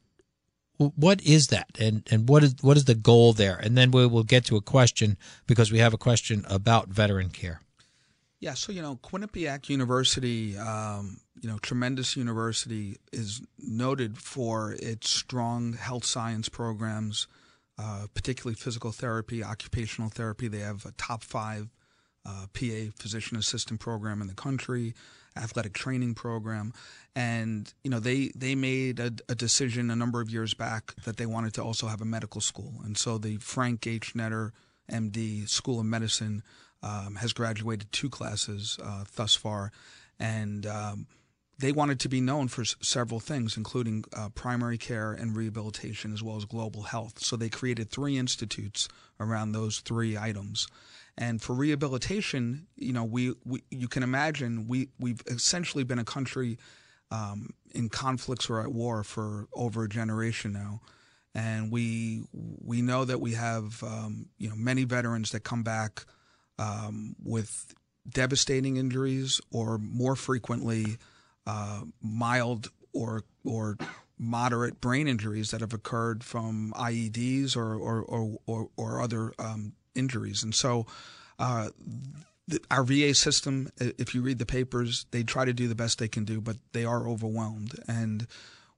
what 0.77 1.21
is 1.21 1.49
that, 1.49 1.69
and 1.79 2.01
and 2.09 2.27
what 2.27 2.43
is 2.43 2.55
what 2.61 2.77
is 2.77 2.85
the 2.85 2.95
goal 2.95 3.33
there? 3.33 3.57
And 3.57 3.77
then 3.77 3.91
we 3.91 4.07
will 4.07 4.23
get 4.23 4.43
to 4.45 4.55
a 4.55 4.61
question 4.61 5.17
because 5.45 5.71
we 5.71 5.77
have 5.77 5.93
a 5.93 5.99
question 5.99 6.45
about 6.49 6.87
veteran 6.87 7.29
care. 7.29 7.61
Yeah, 8.39 8.53
so 8.53 8.71
you 8.71 8.81
know, 8.81 8.95
Quinnipiac 9.03 9.67
University, 9.67 10.57
um, 10.57 11.17
you 11.41 11.49
know, 11.49 11.57
tremendous 11.57 12.15
university, 12.15 12.97
is 13.11 13.41
noted 13.57 14.17
for 14.17 14.75
its 14.79 15.09
strong 15.09 15.73
health 15.73 16.05
science 16.05 16.47
programs, 16.47 17.27
uh, 17.77 18.07
particularly 18.13 18.55
physical 18.55 18.93
therapy, 18.93 19.43
occupational 19.43 20.09
therapy. 20.09 20.47
They 20.47 20.59
have 20.59 20.85
a 20.85 20.93
top 20.93 21.23
five 21.23 21.67
uh, 22.25 22.45
PA 22.53 22.91
physician 22.97 23.37
assistant 23.37 23.81
program 23.81 24.21
in 24.21 24.27
the 24.27 24.33
country, 24.33 24.93
athletic 25.35 25.73
training 25.73 26.13
program, 26.15 26.71
and 27.15 27.73
you 27.83 27.91
know 27.91 27.99
they 27.99 28.31
they 28.35 28.55
made 28.55 29.01
a, 29.01 29.11
a, 29.27 29.35
decision 29.35 29.91
a 29.91 29.97
number 29.97 30.21
of 30.21 30.29
years 30.29 30.53
back 30.53 30.93
that 31.03 31.17
they 31.17 31.25
wanted 31.25 31.53
to 31.55 31.63
also 31.63 31.87
have 31.87 31.99
a 31.99 32.05
medical 32.05 32.39
school, 32.39 32.75
and 32.85 32.97
so 32.97 33.17
the 33.17 33.35
Frank 33.37 33.85
H. 33.85 34.13
Netter, 34.13 34.51
MD, 34.89 35.47
School 35.49 35.81
of 35.81 35.85
Medicine 35.85 36.41
um, 36.81 37.15
has 37.15 37.33
graduated 37.33 37.91
two 37.91 38.09
classes 38.09 38.77
uh, 38.83 39.03
thus 39.15 39.35
far, 39.35 39.71
and 40.19 40.65
um, 40.65 41.07
they 41.59 41.71
wanted 41.71 41.99
to 41.99 42.09
be 42.09 42.21
known 42.21 42.47
for 42.47 42.61
s- 42.61 42.75
several 42.81 43.19
things, 43.19 43.57
including 43.57 44.05
uh, 44.15 44.29
primary 44.29 44.77
care 44.77 45.11
and 45.11 45.35
rehabilitation, 45.35 46.13
as 46.13 46.23
well 46.23 46.37
as 46.37 46.45
global 46.45 46.83
health. 46.83 47.19
So 47.19 47.35
they 47.35 47.49
created 47.49 47.89
three 47.89 48.17
institutes 48.17 48.87
around 49.19 49.51
those 49.51 49.79
three 49.79 50.17
items. 50.17 50.67
And 51.17 51.41
for 51.41 51.53
rehabilitation, 51.53 52.67
you 52.77 52.93
know, 52.93 53.03
we, 53.03 53.33
we 53.43 53.61
you 53.69 53.89
can 53.89 54.03
imagine 54.03 54.67
we 54.67 54.87
we've 54.99 55.21
essentially 55.27 55.83
been 55.83 55.99
a 55.99 56.05
country 56.05 56.57
um, 57.11 57.49
in 57.71 57.89
conflicts 57.89 58.49
or 58.49 58.61
at 58.61 58.71
war 58.71 59.03
for 59.03 59.47
over 59.53 59.83
a 59.83 59.89
generation 59.89 60.53
now, 60.53 60.79
and 61.35 61.71
we 61.73 62.23
we 62.31 62.81
know 62.81 63.03
that 63.03 63.19
we 63.19 63.33
have 63.33 63.83
um, 63.83 64.27
you 64.37 64.47
know 64.47 64.55
many 64.55 64.85
veterans 64.85 65.31
that 65.31 65.41
come 65.43 65.61
back 65.61 66.05
um, 66.59 67.15
with 67.23 67.73
devastating 68.07 68.77
injuries 68.77 69.41
or 69.51 69.77
more 69.79 70.15
frequently 70.15 70.97
uh, 71.47 71.81
mild 72.01 72.69
or 72.93 73.23
or 73.43 73.77
moderate 74.17 74.81
brain 74.81 75.07
injuries 75.07 75.51
that 75.51 75.61
have 75.61 75.73
occurred 75.73 76.23
from 76.23 76.73
IEDs 76.75 77.55
or 77.55 77.75
or 77.75 78.01
or, 78.03 78.37
or, 78.45 78.69
or 78.77 79.01
other 79.01 79.33
um, 79.39 79.73
injuries, 79.95 80.43
and 80.43 80.53
so. 80.53 80.85
Uh, 81.39 81.69
the, 82.49 82.59
our 82.71 82.83
VA 82.83 83.13
system, 83.13 83.69
if 83.79 84.15
you 84.15 84.21
read 84.21 84.39
the 84.39 84.45
papers, 84.45 85.05
they 85.11 85.23
try 85.23 85.45
to 85.45 85.53
do 85.53 85.67
the 85.67 85.75
best 85.75 85.99
they 85.99 86.07
can 86.07 86.25
do, 86.25 86.41
but 86.41 86.57
they 86.73 86.83
are 86.83 87.07
overwhelmed. 87.07 87.75
And 87.87 88.25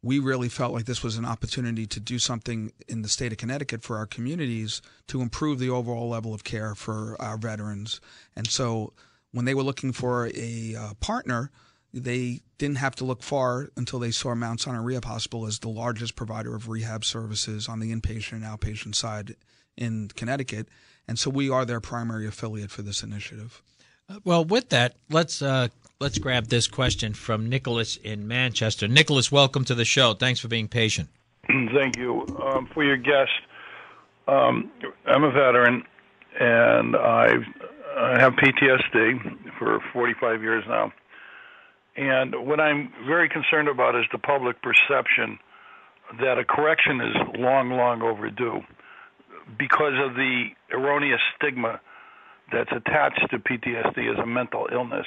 we 0.03 0.19
really 0.19 0.49
felt 0.49 0.73
like 0.73 0.85
this 0.85 1.03
was 1.03 1.17
an 1.17 1.25
opportunity 1.25 1.85
to 1.85 1.99
do 1.99 2.17
something 2.17 2.71
in 2.87 3.03
the 3.03 3.09
state 3.09 3.31
of 3.31 3.37
Connecticut 3.37 3.83
for 3.83 3.97
our 3.97 4.07
communities 4.07 4.81
to 5.07 5.21
improve 5.21 5.59
the 5.59 5.69
overall 5.69 6.09
level 6.09 6.33
of 6.33 6.43
care 6.43 6.73
for 6.73 7.15
our 7.21 7.37
veterans. 7.37 8.01
And 8.35 8.47
so 8.47 8.93
when 9.31 9.45
they 9.45 9.53
were 9.53 9.63
looking 9.63 9.91
for 9.91 10.29
a 10.35 10.75
uh, 10.75 10.93
partner, 10.99 11.51
they 11.93 12.41
didn't 12.57 12.77
have 12.77 12.95
to 12.95 13.05
look 13.05 13.21
far 13.21 13.69
until 13.75 13.99
they 13.99 14.11
saw 14.11 14.33
Mount 14.33 14.61
Sinai 14.61 14.79
Rehab 14.79 15.05
Hospital 15.05 15.45
as 15.45 15.59
the 15.59 15.69
largest 15.69 16.15
provider 16.15 16.55
of 16.55 16.69
rehab 16.69 17.05
services 17.05 17.67
on 17.67 17.79
the 17.79 17.93
inpatient 17.93 18.33
and 18.33 18.43
outpatient 18.43 18.95
side 18.95 19.35
in 19.77 20.07
Connecticut. 20.15 20.69
And 21.07 21.19
so 21.19 21.29
we 21.29 21.49
are 21.49 21.65
their 21.65 21.81
primary 21.81 22.27
affiliate 22.27 22.71
for 22.71 22.81
this 22.81 23.03
initiative. 23.03 23.61
Uh, 24.09 24.19
well, 24.23 24.45
with 24.45 24.69
that, 24.69 24.95
let's 25.09 25.41
uh, 25.41 25.67
let's 26.01 26.17
grab 26.17 26.47
this 26.47 26.67
question 26.67 27.13
from 27.13 27.47
Nicholas 27.47 27.95
in 27.97 28.27
Manchester. 28.27 28.87
Nicholas, 28.87 29.31
welcome 29.31 29.63
to 29.65 29.75
the 29.75 29.85
show. 29.85 30.15
Thanks 30.15 30.39
for 30.39 30.47
being 30.47 30.67
patient. 30.67 31.09
Thank 31.47 31.95
you 31.95 32.25
um, 32.43 32.67
for 32.73 32.83
your 32.83 32.97
guest. 32.97 33.29
Um, 34.27 34.71
I'm 35.05 35.23
a 35.23 35.31
veteran, 35.31 35.83
and 36.39 36.95
I've, 36.95 37.43
I 37.95 38.19
have 38.19 38.33
PTSD 38.33 39.57
for 39.59 39.79
45 39.93 40.41
years 40.41 40.63
now. 40.67 40.91
And 41.95 42.47
what 42.47 42.59
I'm 42.59 42.91
very 43.05 43.29
concerned 43.29 43.67
about 43.67 43.95
is 43.95 44.05
the 44.11 44.17
public 44.17 44.57
perception 44.61 45.37
that 46.19 46.39
a 46.39 46.43
correction 46.43 46.99
is 46.99 47.15
long, 47.37 47.69
long 47.69 48.01
overdue 48.01 48.61
because 49.59 49.93
of 50.03 50.15
the 50.15 50.47
erroneous 50.71 51.21
stigma 51.35 51.79
that's 52.51 52.71
attached 52.71 53.27
to 53.29 53.37
PTSD 53.37 54.11
as 54.11 54.17
a 54.17 54.25
mental 54.25 54.67
illness. 54.71 55.05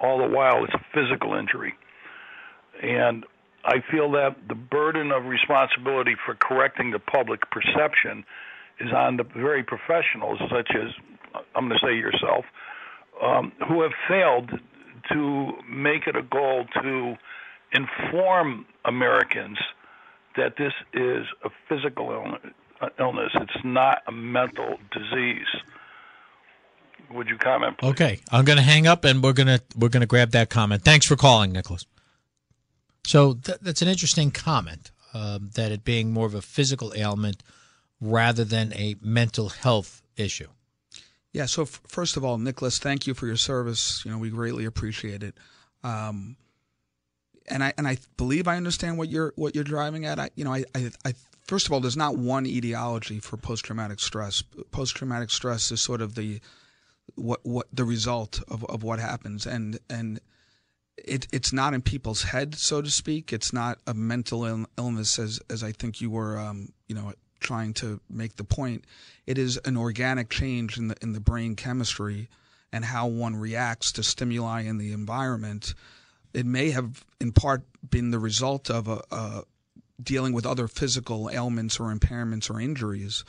All 0.00 0.18
the 0.18 0.28
while, 0.28 0.64
it's 0.64 0.74
a 0.74 0.84
physical 0.92 1.34
injury. 1.34 1.74
And 2.82 3.24
I 3.64 3.82
feel 3.90 4.10
that 4.12 4.36
the 4.48 4.54
burden 4.54 5.10
of 5.10 5.24
responsibility 5.24 6.14
for 6.24 6.34
correcting 6.34 6.90
the 6.90 6.98
public 6.98 7.40
perception 7.50 8.24
is 8.78 8.92
on 8.92 9.16
the 9.16 9.24
very 9.24 9.62
professionals, 9.62 10.38
such 10.50 10.70
as, 10.74 10.92
I'm 11.54 11.68
going 11.68 11.78
to 11.80 11.86
say 11.86 11.94
yourself, 11.96 12.44
um, 13.22 13.52
who 13.66 13.82
have 13.82 13.92
failed 14.08 14.50
to 15.10 15.52
make 15.68 16.06
it 16.06 16.16
a 16.16 16.22
goal 16.22 16.66
to 16.82 17.16
inform 17.72 18.66
Americans 18.84 19.58
that 20.36 20.56
this 20.58 20.72
is 20.92 21.26
a 21.44 21.50
physical 21.68 22.36
illness. 22.98 23.30
It's 23.34 23.64
not 23.64 24.02
a 24.06 24.12
mental 24.12 24.78
disease. 24.92 25.46
Would 27.10 27.28
you 27.28 27.38
comment? 27.38 27.78
Please? 27.78 27.90
Okay, 27.90 28.20
I'm 28.30 28.44
going 28.44 28.56
to 28.58 28.62
hang 28.62 28.86
up, 28.86 29.04
and 29.04 29.22
we're 29.22 29.32
going 29.32 29.46
to 29.46 29.62
we're 29.76 29.88
going 29.88 30.00
to 30.00 30.06
grab 30.06 30.32
that 30.32 30.50
comment. 30.50 30.82
Thanks 30.82 31.06
for 31.06 31.16
calling, 31.16 31.52
Nicholas. 31.52 31.86
So 33.06 33.34
th- 33.34 33.58
that's 33.62 33.82
an 33.82 33.88
interesting 33.88 34.30
comment 34.30 34.90
um, 35.14 35.50
that 35.54 35.72
it 35.72 35.84
being 35.84 36.12
more 36.12 36.26
of 36.26 36.34
a 36.34 36.42
physical 36.42 36.92
ailment 36.96 37.42
rather 38.00 38.44
than 38.44 38.72
a 38.72 38.96
mental 39.00 39.48
health 39.50 40.02
issue. 40.16 40.48
Yeah. 41.32 41.46
So 41.46 41.62
f- 41.62 41.80
first 41.86 42.16
of 42.16 42.24
all, 42.24 42.38
Nicholas, 42.38 42.78
thank 42.78 43.06
you 43.06 43.14
for 43.14 43.26
your 43.26 43.36
service. 43.36 44.02
You 44.04 44.10
know, 44.10 44.18
we 44.18 44.30
greatly 44.30 44.64
appreciate 44.64 45.22
it. 45.22 45.36
Um, 45.84 46.36
and 47.48 47.62
I 47.62 47.72
and 47.78 47.86
I 47.86 47.98
believe 48.16 48.48
I 48.48 48.56
understand 48.56 48.98
what 48.98 49.08
you're 49.08 49.32
what 49.36 49.54
you're 49.54 49.64
driving 49.64 50.04
at. 50.04 50.18
I 50.18 50.30
you 50.34 50.44
know 50.44 50.52
I 50.52 50.64
I, 50.74 50.90
I 51.04 51.14
first 51.46 51.66
of 51.66 51.72
all, 51.72 51.80
there's 51.80 51.96
not 51.96 52.16
one 52.16 52.46
etiology 52.46 53.20
for 53.20 53.36
post 53.36 53.64
traumatic 53.64 54.00
stress. 54.00 54.42
Post 54.70 54.96
traumatic 54.96 55.30
stress 55.30 55.70
is 55.70 55.80
sort 55.80 56.00
of 56.00 56.14
the 56.14 56.40
what 57.14 57.40
what 57.44 57.66
the 57.72 57.84
result 57.84 58.42
of, 58.48 58.64
of 58.64 58.82
what 58.82 58.98
happens. 58.98 59.46
And 59.46 59.78
and 59.88 60.20
it 60.96 61.26
it's 61.32 61.52
not 61.52 61.74
in 61.74 61.82
people's 61.82 62.22
head 62.22 62.54
so 62.54 62.82
to 62.82 62.90
speak. 62.90 63.32
It's 63.32 63.52
not 63.52 63.78
a 63.86 63.94
mental 63.94 64.44
Ill- 64.44 64.66
illness 64.76 65.18
as 65.18 65.40
as 65.48 65.62
I 65.62 65.72
think 65.72 66.00
you 66.00 66.10
were 66.10 66.38
um, 66.38 66.72
you 66.88 66.94
know 66.94 67.12
trying 67.40 67.74
to 67.74 68.00
make 68.10 68.36
the 68.36 68.44
point. 68.44 68.84
It 69.26 69.38
is 69.38 69.58
an 69.64 69.76
organic 69.76 70.30
change 70.30 70.78
in 70.78 70.88
the 70.88 70.96
in 71.02 71.12
the 71.12 71.20
brain 71.20 71.54
chemistry 71.54 72.28
and 72.72 72.84
how 72.84 73.06
one 73.06 73.36
reacts 73.36 73.92
to 73.92 74.02
stimuli 74.02 74.62
in 74.62 74.78
the 74.78 74.92
environment. 74.92 75.74
It 76.34 76.44
may 76.44 76.70
have 76.70 77.04
in 77.20 77.32
part 77.32 77.62
been 77.88 78.10
the 78.10 78.18
result 78.18 78.70
of 78.70 78.88
a, 78.88 79.00
a 79.10 79.44
dealing 80.02 80.32
with 80.32 80.44
other 80.44 80.68
physical 80.68 81.30
ailments 81.30 81.80
or 81.80 81.94
impairments 81.94 82.50
or 82.50 82.60
injuries 82.60 83.24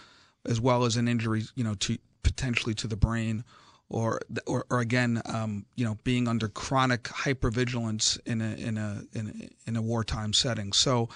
as 0.46 0.60
well 0.60 0.84
as 0.84 0.98
an 0.98 1.08
injury 1.08 1.44
you 1.56 1.63
know 1.63 1.76
to 1.76 1.98
potentially 2.24 2.74
to 2.74 2.88
the 2.88 2.98
brain 2.98 3.44
or 3.89 4.21
or, 4.45 4.65
or 4.69 4.80
again, 4.80 5.21
um, 5.26 5.65
you 5.76 5.86
know, 5.86 5.97
being 6.04 6.28
under 6.28 6.47
chronic 6.47 7.04
hypervigilance 7.04 8.19
in 8.26 8.41
a 8.41 8.54
in 8.56 8.78
a 8.78 9.04
in 9.13 9.28
a, 9.28 9.69
in 9.69 9.76
a 9.76 9.82
wartime 9.82 10.34
setting. 10.34 10.73
So. 10.73 11.10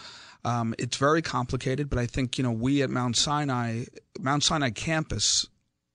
Um, 0.43 0.73
it's 0.79 0.97
very 0.97 1.21
complicated, 1.21 1.87
but 1.87 1.99
I 1.99 2.07
think 2.07 2.39
you 2.39 2.43
know 2.43 2.51
we 2.51 2.81
at 2.81 2.89
Mount 2.89 3.15
Sinai, 3.15 3.83
Mount 4.19 4.43
Sinai 4.43 4.71
campus, 4.71 5.45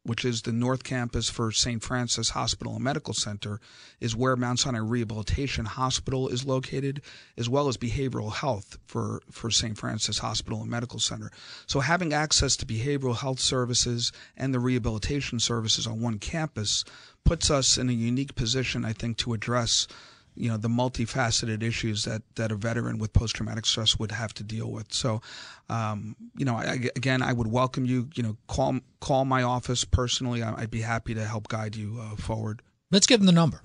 which 0.07 0.25
is 0.25 0.43
the 0.43 0.53
North 0.53 0.85
Campus 0.85 1.29
for 1.29 1.51
St. 1.51 1.83
Francis 1.83 2.31
Hospital 2.31 2.77
and 2.77 2.85
Medical 2.85 3.13
Center, 3.13 3.61
is 4.01 4.15
where 4.15 4.37
Mount 4.37 4.61
Sinai 4.61 4.79
Rehabilitation 4.79 5.65
Hospital 5.65 6.29
is 6.29 6.47
located, 6.47 7.03
as 7.37 7.49
well 7.49 7.67
as 7.67 7.77
behavioral 7.77 8.33
health 8.33 8.79
for, 8.87 9.21
for 9.31 9.51
St. 9.51 9.77
Francis 9.77 10.19
Hospital 10.19 10.61
and 10.61 10.71
Medical 10.71 11.01
Center. 11.01 11.33
So 11.67 11.81
having 11.81 12.13
access 12.13 12.57
to 12.57 12.67
behavioral 12.67 13.17
health 13.17 13.41
services 13.41 14.13
and 14.37 14.55
the 14.55 14.61
rehabilitation 14.61 15.41
services 15.41 15.87
on 15.87 16.01
one 16.01 16.19
campus 16.19 16.85
puts 17.25 17.51
us 17.51 17.77
in 17.77 17.91
a 17.91 17.93
unique 17.93 18.37
position, 18.37 18.85
I 18.85 18.93
think, 18.93 19.17
to 19.19 19.35
address 19.35 19.89
you 20.37 20.51
know 20.51 20.57
the 20.57 20.69
multifaceted 20.69 21.63
issues 21.63 22.05
that 22.05 22.23
that 22.37 22.53
a 22.53 22.55
veteran 22.55 22.99
with 22.99 23.13
post 23.13 23.37
traumatic 23.37 23.67
stress 23.67 23.99
would 23.99 24.13
have 24.13 24.33
to 24.35 24.43
deal 24.43 24.71
with. 24.71 24.93
So, 24.93 25.21
um, 25.69 26.17
you 26.37 26.45
know, 26.45 26.57
I, 26.57 26.89
again, 26.97 27.23
I 27.23 27.33
would 27.33 27.49
welcome 27.49 27.85
you. 27.85 28.09
You 28.15 28.23
know, 28.23 28.37
call 28.47 28.79
call 29.01 29.25
my 29.25 29.43
office 29.43 29.85
personally. 29.85 30.43
I'd 30.43 30.71
be 30.71 30.83
happy 30.83 31.15
to 31.15 31.25
help 31.25 31.49
guide 31.49 31.77
you 31.77 31.99
uh, 32.01 32.17
forward. 32.17 32.63
Let's 32.91 33.07
give 33.07 33.21
them 33.21 33.27
the 33.27 33.33
number. 33.33 33.63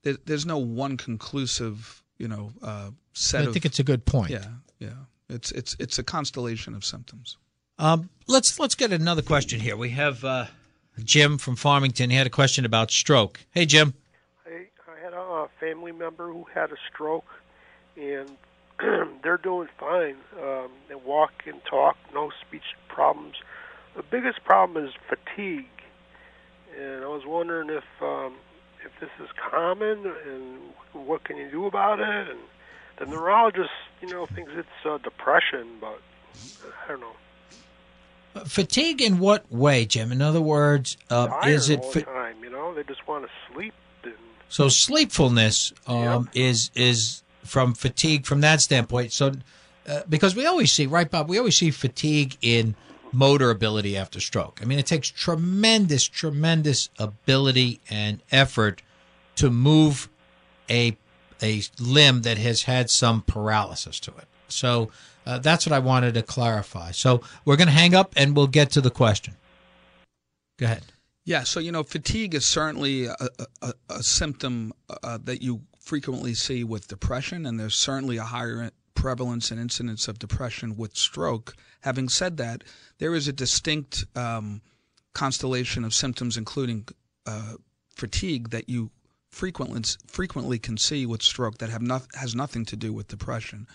there, 0.02 0.16
there's 0.24 0.46
no 0.46 0.56
one 0.56 0.96
conclusive, 0.96 2.02
you 2.16 2.28
know, 2.28 2.52
uh, 2.62 2.90
set 3.12 3.42
I 3.42 3.46
of 3.48 3.52
think 3.52 3.66
it's 3.66 3.78
a 3.78 3.84
good 3.84 4.06
point. 4.06 4.30
Yeah, 4.30 4.46
yeah. 4.78 4.88
It's 5.28 5.52
it's 5.52 5.76
it's 5.78 5.98
a 5.98 6.02
constellation 6.02 6.74
of 6.74 6.82
symptoms. 6.82 7.36
Um, 7.78 8.08
let's 8.26 8.58
let's 8.58 8.74
get 8.74 8.90
another 8.90 9.22
question 9.22 9.60
here. 9.60 9.76
We 9.76 9.90
have 9.90 10.24
uh, 10.24 10.46
Jim 11.04 11.36
from 11.36 11.56
Farmington. 11.56 12.08
He 12.08 12.16
had 12.16 12.26
a 12.26 12.30
question 12.30 12.64
about 12.64 12.90
stroke. 12.90 13.40
Hey, 13.50 13.66
Jim. 13.66 13.92
I, 14.46 14.66
I 14.90 15.04
had 15.04 15.12
a 15.12 15.48
family 15.60 15.92
member 15.92 16.32
who 16.32 16.46
had 16.54 16.72
a 16.72 16.76
stroke, 16.90 17.28
and 17.98 18.30
they're 19.22 19.38
doing 19.38 19.68
fine. 19.78 20.16
Um, 20.40 20.70
they 20.88 20.94
walk 20.94 21.32
and 21.46 21.60
talk, 21.64 21.96
no 22.14 22.30
speech 22.46 22.62
problems. 22.88 23.36
The 23.96 24.02
biggest 24.02 24.44
problem 24.44 24.84
is 24.84 24.92
fatigue, 25.08 25.66
and 26.78 27.04
I 27.04 27.08
was 27.08 27.22
wondering 27.26 27.70
if 27.70 27.84
um, 28.02 28.34
if 28.84 28.92
this 29.00 29.10
is 29.22 29.28
common 29.50 30.06
and 30.26 30.58
what 30.92 31.24
can 31.24 31.36
you 31.36 31.50
do 31.50 31.66
about 31.66 32.00
it. 32.00 32.28
And 32.30 32.38
the 32.98 33.06
neurologist, 33.06 33.70
you 34.00 34.08
know, 34.08 34.26
thinks 34.26 34.52
it's 34.54 34.68
uh, 34.84 34.98
depression, 34.98 35.78
but 35.80 36.00
I 36.84 36.88
don't 36.88 37.00
know. 37.00 38.44
Fatigue 38.44 39.02
in 39.02 39.18
what 39.18 39.50
way, 39.50 39.84
Jim? 39.84 40.12
In 40.12 40.22
other 40.22 40.40
words, 40.40 40.96
uh, 41.10 41.28
is 41.46 41.70
it 41.70 41.80
all 41.80 41.90
fa- 41.90 42.02
time? 42.02 42.36
You 42.42 42.50
know, 42.50 42.74
they 42.74 42.84
just 42.84 43.06
want 43.08 43.24
to 43.24 43.30
sleep. 43.52 43.74
And 44.04 44.14
so 44.48 44.68
sleepfulness 44.68 45.72
um, 45.86 46.28
is 46.34 46.70
is 46.74 47.22
from 47.48 47.74
fatigue 47.74 48.26
from 48.26 48.40
that 48.42 48.60
standpoint. 48.60 49.12
So 49.12 49.32
uh, 49.88 50.02
because 50.08 50.36
we 50.36 50.46
always 50.46 50.70
see 50.70 50.86
right, 50.86 51.10
Bob, 51.10 51.28
we 51.28 51.38
always 51.38 51.56
see 51.56 51.70
fatigue 51.70 52.36
in 52.42 52.74
motor 53.12 53.50
ability 53.50 53.96
after 53.96 54.20
stroke. 54.20 54.60
I 54.62 54.66
mean, 54.66 54.78
it 54.78 54.86
takes 54.86 55.08
tremendous, 55.08 56.04
tremendous 56.04 56.90
ability 56.98 57.80
and 57.88 58.22
effort 58.30 58.82
to 59.36 59.50
move 59.50 60.08
a 60.68 60.96
a 61.40 61.62
limb 61.78 62.22
that 62.22 62.36
has 62.36 62.64
had 62.64 62.90
some 62.90 63.22
paralysis 63.22 64.00
to 64.00 64.10
it. 64.10 64.26
So 64.48 64.90
uh, 65.24 65.38
that's 65.38 65.66
what 65.66 65.72
I 65.72 65.78
wanted 65.78 66.14
to 66.14 66.22
clarify. 66.22 66.90
So 66.90 67.22
we're 67.44 67.56
going 67.56 67.68
to 67.68 67.74
hang 67.74 67.94
up 67.94 68.12
and 68.16 68.34
we'll 68.34 68.48
get 68.48 68.72
to 68.72 68.80
the 68.80 68.90
question. 68.90 69.36
Go 70.58 70.66
ahead. 70.66 70.82
Yeah, 71.24 71.44
so 71.44 71.60
you 71.60 71.70
know, 71.70 71.82
fatigue 71.82 72.34
is 72.34 72.46
certainly 72.46 73.04
a, 73.04 73.14
a, 73.62 73.72
a 73.90 74.02
symptom 74.02 74.72
uh, 75.02 75.18
that 75.24 75.42
you 75.42 75.60
frequently 75.88 76.34
see 76.34 76.62
with 76.62 76.86
depression, 76.86 77.46
and 77.46 77.58
there's 77.58 77.74
certainly 77.74 78.18
a 78.18 78.22
higher 78.22 78.70
prevalence 78.94 79.50
and 79.50 79.58
incidence 79.58 80.06
of 80.06 80.18
depression 80.18 80.76
with 80.76 80.94
stroke. 80.94 81.54
Having 81.80 82.10
said 82.10 82.36
that, 82.36 82.62
there 82.98 83.14
is 83.14 83.26
a 83.26 83.32
distinct 83.32 84.04
um, 84.14 84.60
constellation 85.14 85.84
of 85.84 85.94
symptoms, 85.94 86.36
including 86.36 86.86
uh, 87.24 87.54
fatigue, 87.96 88.50
that 88.50 88.68
you 88.68 88.90
frequently 89.30 89.82
frequently 90.06 90.58
can 90.58 90.76
see 90.76 91.06
with 91.06 91.22
stroke 91.22 91.56
that 91.58 91.70
have 91.70 91.82
not, 91.82 92.06
has 92.14 92.34
nothing 92.34 92.66
to 92.66 92.76
do 92.76 92.92
with 92.92 93.08
depression. 93.08 93.66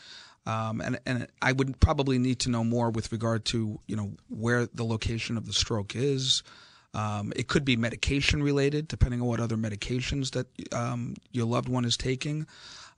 Um, 0.45 0.82
and 0.82 0.99
and 1.08 1.28
I 1.41 1.52
would 1.52 1.80
probably 1.80 2.19
need 2.19 2.39
to 2.41 2.52
know 2.52 2.63
more 2.63 2.91
with 2.91 3.12
regard 3.12 3.43
to 3.45 3.80
you 3.88 3.95
know 3.95 4.12
where 4.30 4.67
the 4.67 4.86
location 4.86 5.36
of 5.36 5.47
the 5.47 5.54
stroke 5.54 5.95
is. 5.95 6.43
Um, 6.93 7.34
it 7.36 7.47
could 7.47 7.65
be 7.65 7.75
medication 7.75 8.43
related, 8.43 8.88
depending 8.88 9.21
on 9.21 9.27
what 9.27 9.39
other 9.39 9.58
medications 9.58 10.32
that 10.32 10.47
um, 10.73 11.15
your 11.32 11.45
loved 11.45 11.69
one 11.69 11.86
is 11.86 11.97
taking. 11.97 12.45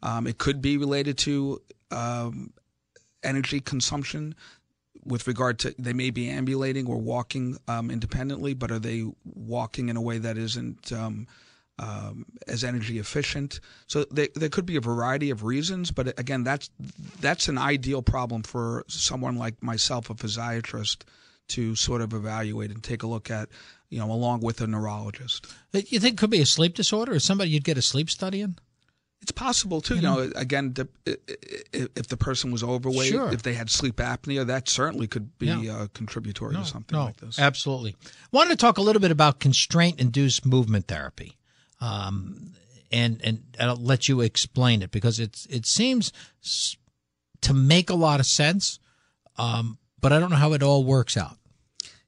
Um, 0.04 0.28
it 0.28 0.38
could 0.38 0.62
be 0.62 0.78
related 0.78 1.18
to 1.20 1.62
um, 1.92 2.52
energy 3.24 3.60
consumption 3.60 4.36
with 5.06 5.28
regard 5.28 5.60
to 5.60 5.76
they 5.78 5.94
may 5.94 6.10
be 6.10 6.30
ambulating 6.30 6.88
or 6.88 6.98
walking 6.98 7.58
um, 7.68 7.92
independently, 7.92 8.54
but 8.54 8.72
are 8.72 8.80
they 8.80 9.06
walking 9.24 9.90
in 9.90 9.98
a 9.98 10.02
way 10.02 10.18
that 10.18 10.38
isn't 10.38 10.92
um, 10.92 11.28
as 12.48 12.64
energy 12.64 13.00
efficient? 13.00 13.60
So 13.88 14.06
they, 14.12 14.30
there 14.36 14.50
could 14.50 14.66
be 14.66 14.76
a 14.76 14.82
variety 14.82 15.30
of 15.30 15.44
reasons, 15.44 15.92
but 15.92 16.20
again, 16.20 16.44
that's 16.44 16.70
that's 17.20 17.48
an 17.48 17.58
ideal 17.58 18.02
problem 18.02 18.44
for 18.44 18.84
someone 18.88 19.38
like 19.38 19.62
myself, 19.62 20.10
a 20.10 20.16
physiatrist, 20.16 21.04
to 21.50 21.76
sort 21.76 22.02
of 22.02 22.14
evaluate 22.14 22.72
and 22.72 22.84
take 22.84 23.04
a 23.04 23.08
look 23.08 23.30
at, 23.30 23.50
you 23.96 24.02
know, 24.02 24.12
along 24.12 24.42
with 24.42 24.60
a 24.60 24.68
neurologist. 24.68 25.48
You 25.72 26.02
think 26.02 26.16
it 26.16 26.18
could 26.18 26.30
be 26.30 26.42
a 26.42 26.46
sleep 26.46 26.74
disorder 26.76 27.14
or 27.14 27.20
somebody 27.20 27.52
you'd 27.52 27.64
get 27.64 27.78
a 27.78 27.82
sleep 27.82 28.10
study 28.10 28.42
in? 28.42 28.58
It's 29.22 29.32
possible 29.32 29.80
too. 29.80 29.96
You 29.96 30.02
know, 30.02 30.20
again, 30.36 30.74
the, 30.74 30.90
if 31.96 32.08
the 32.10 32.18
person 32.18 32.52
was 32.52 32.62
overweight, 32.62 33.12
Sure. 33.14 33.32
if 33.32 33.42
they 33.44 33.54
had 33.54 33.70
sleep 33.70 33.96
apnea, 33.96 34.46
that 34.48 34.68
certainly 34.68 35.08
could 35.08 35.38
be 35.40 35.48
Yeah. 35.48 35.78
uh, 35.78 35.88
contributory 35.94 36.54
no, 36.56 36.60
to 36.64 36.66
something 36.66 36.98
no, 36.98 37.06
like 37.06 37.18
this. 37.22 37.40
Absolutely. 37.40 37.96
Wanted 38.34 38.50
to 38.50 38.58
talk 38.58 38.78
a 38.78 38.82
little 38.82 39.00
bit 39.02 39.12
about 39.12 39.40
constraint-induced 39.40 40.46
movement 40.46 40.88
therapy, 40.90 41.38
um, 41.80 42.52
and 42.92 43.22
and 43.24 43.44
I'll 43.58 43.78
let 43.78 44.10
you 44.10 44.20
explain 44.20 44.82
it 44.82 44.92
because 44.92 45.22
it's 45.22 45.46
it 45.46 45.66
seems 45.66 46.12
to 47.42 47.54
make 47.54 47.90
a 47.90 47.96
lot 47.96 48.20
of 48.20 48.26
sense, 48.26 48.78
um, 49.38 49.78
but 50.02 50.12
I 50.12 50.20
don't 50.20 50.30
know 50.32 50.36
how 50.36 50.52
it 50.54 50.62
all 50.62 50.84
works 50.84 51.16
out. 51.16 51.38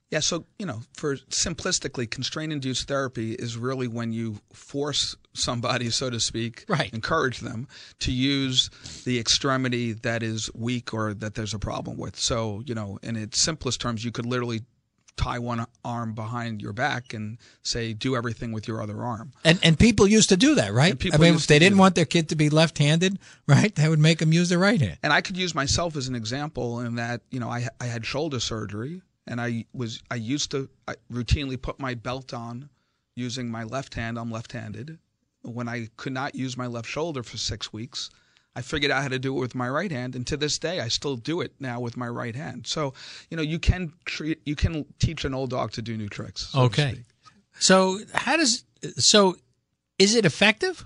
Yeah, 0.09 0.19
so 0.21 0.45
you 0.57 0.65
know, 0.65 0.81
for 0.93 1.17
simplistically, 1.17 2.09
constraint-induced 2.09 2.87
therapy 2.87 3.33
is 3.33 3.57
really 3.57 3.87
when 3.87 4.13
you 4.13 4.39
force 4.53 5.15
somebody, 5.33 5.89
so 5.89 6.09
to 6.09 6.19
speak, 6.19 6.63
Right. 6.69 6.93
encourage 6.93 7.39
them 7.39 7.67
to 7.99 8.11
use 8.11 8.69
the 9.03 9.19
extremity 9.19 9.91
that 9.93 10.23
is 10.23 10.49
weak 10.55 10.93
or 10.93 11.13
that 11.13 11.35
there's 11.35 11.53
a 11.53 11.59
problem 11.59 11.97
with. 11.97 12.17
So, 12.17 12.63
you 12.65 12.73
know, 12.73 12.99
in 13.03 13.15
its 13.17 13.39
simplest 13.39 13.81
terms, 13.81 14.05
you 14.05 14.11
could 14.11 14.25
literally 14.25 14.61
tie 15.17 15.39
one 15.39 15.65
arm 15.83 16.13
behind 16.13 16.61
your 16.61 16.73
back 16.73 17.11
and 17.13 17.37
say, 17.63 17.91
"Do 17.91 18.15
everything 18.15 18.51
with 18.51 18.67
your 18.67 18.81
other 18.81 19.03
arm." 19.03 19.33
And 19.43 19.59
and 19.63 19.77
people 19.77 20.07
used 20.07 20.29
to 20.29 20.37
do 20.37 20.55
that, 20.55 20.71
right? 20.73 20.93
I 21.13 21.17
mean, 21.17 21.33
if 21.33 21.47
they 21.47 21.59
didn't 21.59 21.79
want 21.79 21.95
their 21.95 22.05
kid 22.05 22.29
to 22.29 22.35
be 22.35 22.49
left-handed, 22.49 23.17
right, 23.47 23.73
they 23.75 23.89
would 23.89 23.99
make 23.99 24.19
them 24.19 24.31
use 24.31 24.47
their 24.49 24.59
right 24.59 24.79
hand. 24.79 24.99
and 25.03 25.11
I 25.11 25.21
could 25.21 25.35
use 25.35 25.53
myself 25.55 25.95
as 25.97 26.07
an 26.07 26.15
example 26.15 26.79
in 26.79 26.95
that 26.95 27.21
you 27.31 27.39
know 27.39 27.49
I 27.49 27.67
I 27.81 27.87
had 27.87 28.05
shoulder 28.05 28.39
surgery 28.39 29.01
and 29.27 29.41
I 29.41 29.65
was 29.73 30.01
I 30.09 30.15
used 30.15 30.51
to 30.51 30.69
I 30.87 30.95
routinely 31.11 31.61
put 31.61 31.79
my 31.79 31.93
belt 31.93 32.33
on 32.33 32.69
using 33.15 33.49
my 33.49 33.63
left 33.63 33.95
hand. 33.95 34.17
I'm 34.17 34.31
left-handed. 34.31 34.99
When 35.43 35.67
I 35.67 35.89
could 35.97 36.13
not 36.13 36.35
use 36.35 36.57
my 36.57 36.67
left 36.67 36.87
shoulder 36.87 37.23
for 37.23 37.37
six 37.37 37.71
weeks, 37.71 38.09
I 38.55 38.61
figured 38.61 38.91
out 38.91 39.01
how 39.01 39.07
to 39.07 39.19
do 39.19 39.35
it 39.35 39.39
with 39.39 39.55
my 39.55 39.69
right 39.69 39.91
hand, 39.91 40.15
and 40.15 40.25
to 40.27 40.37
this 40.37 40.59
day 40.59 40.79
I 40.79 40.87
still 40.87 41.15
do 41.15 41.41
it 41.41 41.53
now 41.59 41.79
with 41.79 41.95
my 41.97 42.07
right 42.07 42.35
hand. 42.35 42.67
So 42.67 42.93
you 43.29 43.37
know 43.37 43.43
you 43.43 43.59
can 43.59 43.93
treat 44.05 44.41
you 44.45 44.55
can 44.55 44.85
teach 44.99 45.25
an 45.25 45.33
old 45.33 45.51
dog 45.51 45.71
to 45.73 45.81
do 45.81 45.97
new 45.97 46.09
tricks. 46.09 46.47
so 46.47 46.61
Okay. 46.61 47.05
So 47.59 47.99
how 48.13 48.37
does 48.37 48.63
so 48.97 49.35
is 49.99 50.15
it 50.15 50.25
effective? 50.25 50.85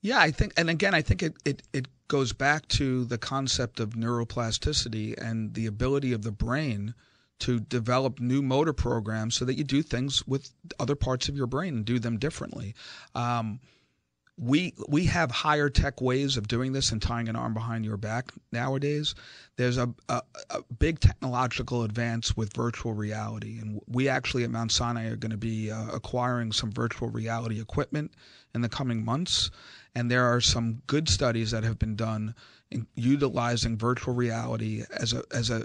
Yeah, 0.00 0.20
I 0.20 0.30
think, 0.30 0.52
and 0.56 0.70
again, 0.70 0.94
I 0.94 1.02
think 1.02 1.22
it, 1.22 1.34
it, 1.44 1.62
it 1.72 1.88
goes 2.06 2.32
back 2.32 2.68
to 2.68 3.04
the 3.04 3.18
concept 3.18 3.80
of 3.80 3.90
neuroplasticity 3.90 5.18
and 5.18 5.54
the 5.54 5.66
ability 5.66 6.12
of 6.12 6.22
the 6.22 6.30
brain 6.30 6.94
to 7.40 7.60
develop 7.60 8.20
new 8.20 8.42
motor 8.42 8.72
programs 8.72 9.34
so 9.34 9.44
that 9.44 9.54
you 9.54 9.64
do 9.64 9.82
things 9.82 10.26
with 10.26 10.50
other 10.78 10.96
parts 10.96 11.28
of 11.28 11.36
your 11.36 11.46
brain 11.46 11.74
and 11.74 11.84
do 11.84 11.98
them 11.98 12.18
differently. 12.18 12.74
Um, 13.14 13.60
we 14.38 14.72
we 14.88 15.04
have 15.06 15.30
higher 15.30 15.68
tech 15.68 16.00
ways 16.00 16.36
of 16.36 16.46
doing 16.46 16.72
this 16.72 16.92
and 16.92 17.02
tying 17.02 17.28
an 17.28 17.34
arm 17.34 17.54
behind 17.54 17.84
your 17.84 17.96
back 17.96 18.30
nowadays. 18.52 19.14
There's 19.56 19.78
a, 19.78 19.92
a, 20.08 20.22
a 20.50 20.62
big 20.78 21.00
technological 21.00 21.82
advance 21.82 22.36
with 22.36 22.54
virtual 22.54 22.94
reality, 22.94 23.58
and 23.58 23.80
we 23.88 24.08
actually 24.08 24.44
at 24.44 24.50
Mount 24.50 24.70
Sinai 24.70 25.08
are 25.08 25.16
going 25.16 25.32
to 25.32 25.36
be 25.36 25.72
uh, 25.72 25.88
acquiring 25.92 26.52
some 26.52 26.70
virtual 26.70 27.08
reality 27.08 27.60
equipment 27.60 28.12
in 28.54 28.60
the 28.60 28.68
coming 28.68 29.04
months. 29.04 29.50
And 29.94 30.08
there 30.08 30.26
are 30.26 30.40
some 30.40 30.82
good 30.86 31.08
studies 31.08 31.50
that 31.50 31.64
have 31.64 31.78
been 31.78 31.96
done 31.96 32.34
in 32.70 32.86
utilizing 32.94 33.76
virtual 33.76 34.14
reality 34.14 34.84
as 34.96 35.12
a 35.12 35.24
as 35.32 35.50
a 35.50 35.64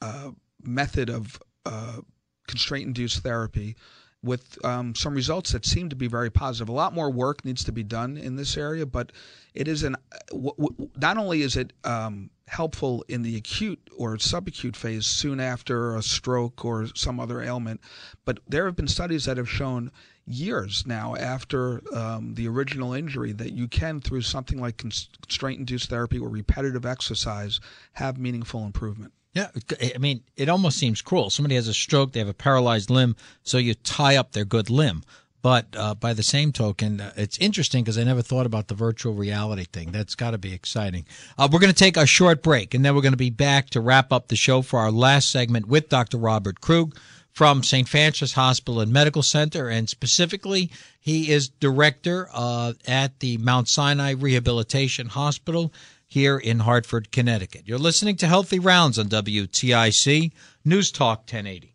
uh, 0.00 0.30
method 0.66 1.10
of 1.10 1.40
uh, 1.66 2.00
constraint-induced 2.46 3.22
therapy 3.22 3.76
with 4.22 4.58
um, 4.64 4.94
some 4.94 5.14
results 5.14 5.52
that 5.52 5.66
seem 5.66 5.90
to 5.90 5.96
be 5.96 6.08
very 6.08 6.30
positive. 6.30 6.68
A 6.68 6.72
lot 6.72 6.94
more 6.94 7.10
work 7.10 7.44
needs 7.44 7.62
to 7.64 7.72
be 7.72 7.82
done 7.82 8.16
in 8.16 8.36
this 8.36 8.56
area, 8.56 8.86
but 8.86 9.12
it 9.54 9.68
is 9.68 9.82
an 9.82 9.96
w- 10.30 10.54
w- 10.56 10.90
not 10.96 11.18
only 11.18 11.42
is 11.42 11.56
it 11.56 11.74
um, 11.84 12.30
helpful 12.48 13.04
in 13.08 13.22
the 13.22 13.36
acute 13.36 13.80
or 13.96 14.16
subacute 14.16 14.76
phase 14.76 15.06
soon 15.06 15.40
after 15.40 15.94
a 15.96 16.02
stroke 16.02 16.64
or 16.64 16.86
some 16.94 17.20
other 17.20 17.42
ailment. 17.42 17.80
But 18.24 18.40
there 18.48 18.64
have 18.64 18.76
been 18.76 18.88
studies 18.88 19.26
that 19.26 19.36
have 19.36 19.48
shown 19.48 19.90
years 20.26 20.86
now 20.86 21.14
after 21.16 21.82
um, 21.94 22.34
the 22.34 22.48
original 22.48 22.94
injury 22.94 23.32
that 23.32 23.52
you 23.52 23.68
can, 23.68 24.00
through 24.00 24.22
something 24.22 24.58
like 24.58 24.78
constraint 24.78 25.58
induced 25.58 25.90
therapy 25.90 26.18
or 26.18 26.30
repetitive 26.30 26.86
exercise, 26.86 27.60
have 27.92 28.16
meaningful 28.18 28.64
improvement. 28.64 29.12
Yeah, 29.34 29.48
I 29.94 29.98
mean, 29.98 30.22
it 30.36 30.48
almost 30.48 30.78
seems 30.78 31.02
cruel. 31.02 31.28
Somebody 31.28 31.56
has 31.56 31.66
a 31.66 31.74
stroke, 31.74 32.12
they 32.12 32.20
have 32.20 32.28
a 32.28 32.34
paralyzed 32.34 32.88
limb, 32.88 33.16
so 33.42 33.58
you 33.58 33.74
tie 33.74 34.16
up 34.16 34.32
their 34.32 34.44
good 34.44 34.70
limb. 34.70 35.02
But 35.42 35.66
uh, 35.76 35.94
by 35.94 36.14
the 36.14 36.22
same 36.22 36.52
token, 36.52 37.02
uh, 37.02 37.12
it's 37.16 37.36
interesting 37.36 37.84
because 37.84 37.98
I 37.98 38.04
never 38.04 38.22
thought 38.22 38.46
about 38.46 38.68
the 38.68 38.74
virtual 38.74 39.12
reality 39.12 39.64
thing. 39.64 39.92
That's 39.92 40.14
got 40.14 40.30
to 40.30 40.38
be 40.38 40.54
exciting. 40.54 41.04
Uh, 41.36 41.48
we're 41.52 41.58
going 41.58 41.72
to 41.72 41.78
take 41.78 41.98
a 41.98 42.06
short 42.06 42.42
break, 42.42 42.72
and 42.72 42.82
then 42.82 42.94
we're 42.94 43.02
going 43.02 43.12
to 43.12 43.18
be 43.18 43.28
back 43.28 43.68
to 43.70 43.80
wrap 43.80 44.10
up 44.10 44.28
the 44.28 44.36
show 44.36 44.62
for 44.62 44.78
our 44.78 44.90
last 44.90 45.30
segment 45.30 45.66
with 45.66 45.90
Dr. 45.90 46.16
Robert 46.16 46.62
Krug 46.62 46.96
from 47.30 47.64
St. 47.64 47.88
Francis 47.88 48.32
Hospital 48.32 48.80
and 48.80 48.92
Medical 48.92 49.22
Center, 49.22 49.68
and 49.68 49.90
specifically, 49.90 50.70
he 51.00 51.30
is 51.30 51.48
director 51.48 52.28
uh, 52.32 52.72
at 52.86 53.18
the 53.18 53.36
Mount 53.38 53.68
Sinai 53.68 54.12
Rehabilitation 54.12 55.08
Hospital 55.08 55.72
here 56.06 56.38
in 56.38 56.60
Hartford, 56.60 57.10
Connecticut. 57.12 57.62
You're 57.66 57.78
listening 57.78 58.16
to 58.16 58.26
Healthy 58.26 58.58
Rounds 58.58 58.98
on 58.98 59.06
WTIC 59.06 60.32
News 60.64 60.92
Talk 60.92 61.20
1080. 61.20 61.74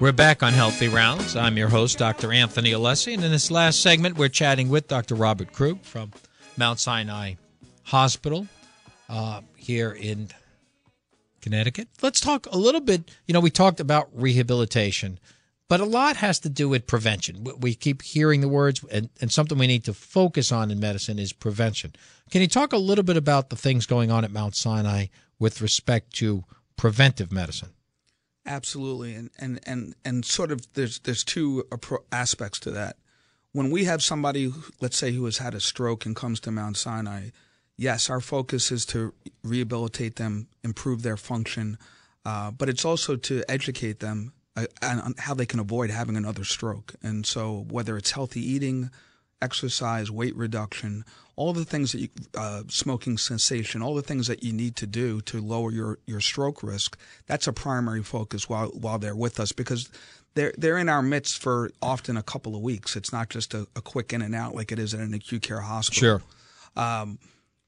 We're 0.00 0.12
back 0.12 0.44
on 0.44 0.52
Healthy 0.52 0.88
Rounds. 0.88 1.34
I'm 1.34 1.56
your 1.56 1.68
host, 1.68 1.98
Dr. 1.98 2.32
Anthony 2.32 2.70
Alessi, 2.70 3.14
and 3.14 3.24
in 3.24 3.32
this 3.32 3.50
last 3.50 3.82
segment, 3.82 4.16
we're 4.16 4.28
chatting 4.28 4.68
with 4.68 4.86
Dr. 4.86 5.16
Robert 5.16 5.52
Krug 5.52 5.82
from 5.82 6.12
Mount 6.56 6.78
Sinai 6.78 7.34
Hospital 7.82 8.46
uh, 9.08 9.40
here 9.56 9.90
in 9.90 10.28
Connecticut. 11.40 11.88
Let's 12.00 12.20
talk 12.20 12.46
a 12.52 12.56
little 12.56 12.80
bit. 12.80 13.10
You 13.26 13.34
know, 13.34 13.40
we 13.40 13.50
talked 13.50 13.80
about 13.80 14.08
rehabilitation, 14.12 15.18
but 15.68 15.80
a 15.80 15.84
lot 15.84 16.16
has 16.16 16.40
to 16.40 16.48
do 16.48 16.68
with 16.68 16.86
prevention. 16.86 17.46
We 17.60 17.74
keep 17.74 18.02
hearing 18.02 18.40
the 18.40 18.48
words, 18.48 18.82
and, 18.90 19.10
and 19.20 19.30
something 19.30 19.58
we 19.58 19.66
need 19.66 19.84
to 19.84 19.94
focus 19.94 20.50
on 20.50 20.70
in 20.70 20.80
medicine 20.80 21.18
is 21.18 21.32
prevention. 21.32 21.94
Can 22.30 22.40
you 22.40 22.48
talk 22.48 22.72
a 22.72 22.78
little 22.78 23.04
bit 23.04 23.18
about 23.18 23.50
the 23.50 23.56
things 23.56 23.86
going 23.86 24.10
on 24.10 24.24
at 24.24 24.32
Mount 24.32 24.56
Sinai 24.56 25.06
with 25.38 25.60
respect 25.60 26.14
to 26.14 26.44
preventive 26.76 27.30
medicine? 27.30 27.70
Absolutely, 28.46 29.14
and 29.14 29.30
and 29.38 29.60
and 29.66 29.94
and 30.06 30.24
sort 30.24 30.50
of 30.50 30.72
there's 30.72 31.00
there's 31.00 31.22
two 31.22 31.66
aspects 32.10 32.58
to 32.60 32.70
that. 32.70 32.96
When 33.52 33.70
we 33.70 33.84
have 33.84 34.02
somebody, 34.02 34.52
let's 34.80 34.96
say, 34.96 35.12
who 35.12 35.24
has 35.26 35.38
had 35.38 35.54
a 35.54 35.60
stroke 35.60 36.06
and 36.06 36.16
comes 36.16 36.40
to 36.40 36.50
Mount 36.50 36.78
Sinai, 36.78 37.28
yes, 37.76 38.08
our 38.08 38.20
focus 38.20 38.72
is 38.72 38.86
to 38.86 39.12
rehabilitate 39.42 40.16
them, 40.16 40.48
improve 40.62 41.02
their 41.02 41.16
function, 41.16 41.76
uh, 42.24 42.50
but 42.50 42.70
it's 42.70 42.84
also 42.84 43.16
to 43.16 43.42
educate 43.48 44.00
them 44.00 44.32
on 44.82 45.14
how 45.18 45.34
they 45.34 45.46
can 45.46 45.60
avoid 45.60 45.90
having 45.90 46.16
another 46.16 46.44
stroke. 46.44 46.94
And 47.02 47.26
so, 47.26 47.66
whether 47.68 47.96
it's 47.96 48.12
healthy 48.12 48.40
eating, 48.40 48.90
exercise, 49.40 50.10
weight 50.10 50.36
reduction, 50.36 51.04
all 51.36 51.52
the 51.52 51.64
things 51.64 51.92
that 51.92 52.00
you, 52.00 52.08
uh, 52.36 52.62
smoking 52.68 53.16
cessation, 53.16 53.82
all 53.82 53.94
the 53.94 54.02
things 54.02 54.26
that 54.26 54.42
you 54.42 54.52
need 54.52 54.76
to 54.76 54.86
do 54.86 55.20
to 55.22 55.40
lower 55.40 55.70
your, 55.70 55.98
your 56.06 56.20
stroke 56.20 56.62
risk, 56.62 56.98
that's 57.26 57.46
a 57.46 57.52
primary 57.52 58.02
focus 58.02 58.48
while, 58.48 58.68
while 58.70 58.98
they're 58.98 59.14
with 59.14 59.38
us 59.38 59.52
because 59.52 59.88
they're, 60.34 60.52
they're 60.58 60.78
in 60.78 60.88
our 60.88 61.02
midst 61.02 61.40
for 61.40 61.70
often 61.80 62.16
a 62.16 62.22
couple 62.22 62.56
of 62.56 62.62
weeks. 62.62 62.96
It's 62.96 63.12
not 63.12 63.28
just 63.30 63.54
a, 63.54 63.66
a 63.76 63.80
quick 63.80 64.12
in 64.12 64.22
and 64.22 64.34
out 64.34 64.54
like 64.54 64.72
it 64.72 64.78
is 64.78 64.94
in 64.94 65.00
an 65.00 65.14
acute 65.14 65.42
care 65.42 65.60
hospital. 65.60 66.00
Sure. 66.00 66.22
Um, 66.76 67.18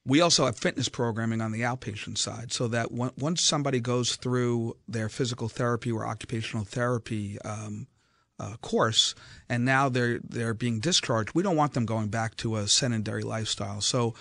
we 0.07 0.21
also 0.21 0.47
have 0.47 0.59
fitness 0.59 0.89
programming 0.89 1.41
on 1.41 1.53
the 1.53 1.61
outpatient 1.61 2.19
side 2.19 2.53
so 2.53 2.69
that 2.69 2.91
once 2.91 3.43
somebody 3.43 3.81
goes 3.81 4.17
through 4.17 4.77
their 4.89 5.09
physical 5.09 5.49
therapy 5.49 5.93
or 5.93 6.07
occupational 6.07 6.65
therapy 6.65 7.39
um, 7.43 7.87
uh, 8.39 8.57
course, 8.63 9.15
and 9.49 9.65
now 9.65 9.89
they're 9.91 10.19
they're 10.27 10.55
being 10.55 10.81
discharged. 10.81 11.35
We 11.35 11.43
don't 11.43 11.57
want 11.57 11.75
them 11.75 11.85
going 11.85 12.09
back 12.09 12.37
to 12.39 12.57
a 12.57 12.67
sedentary 12.67 13.23
lifestyle. 13.23 13.83
So 13.83 14.15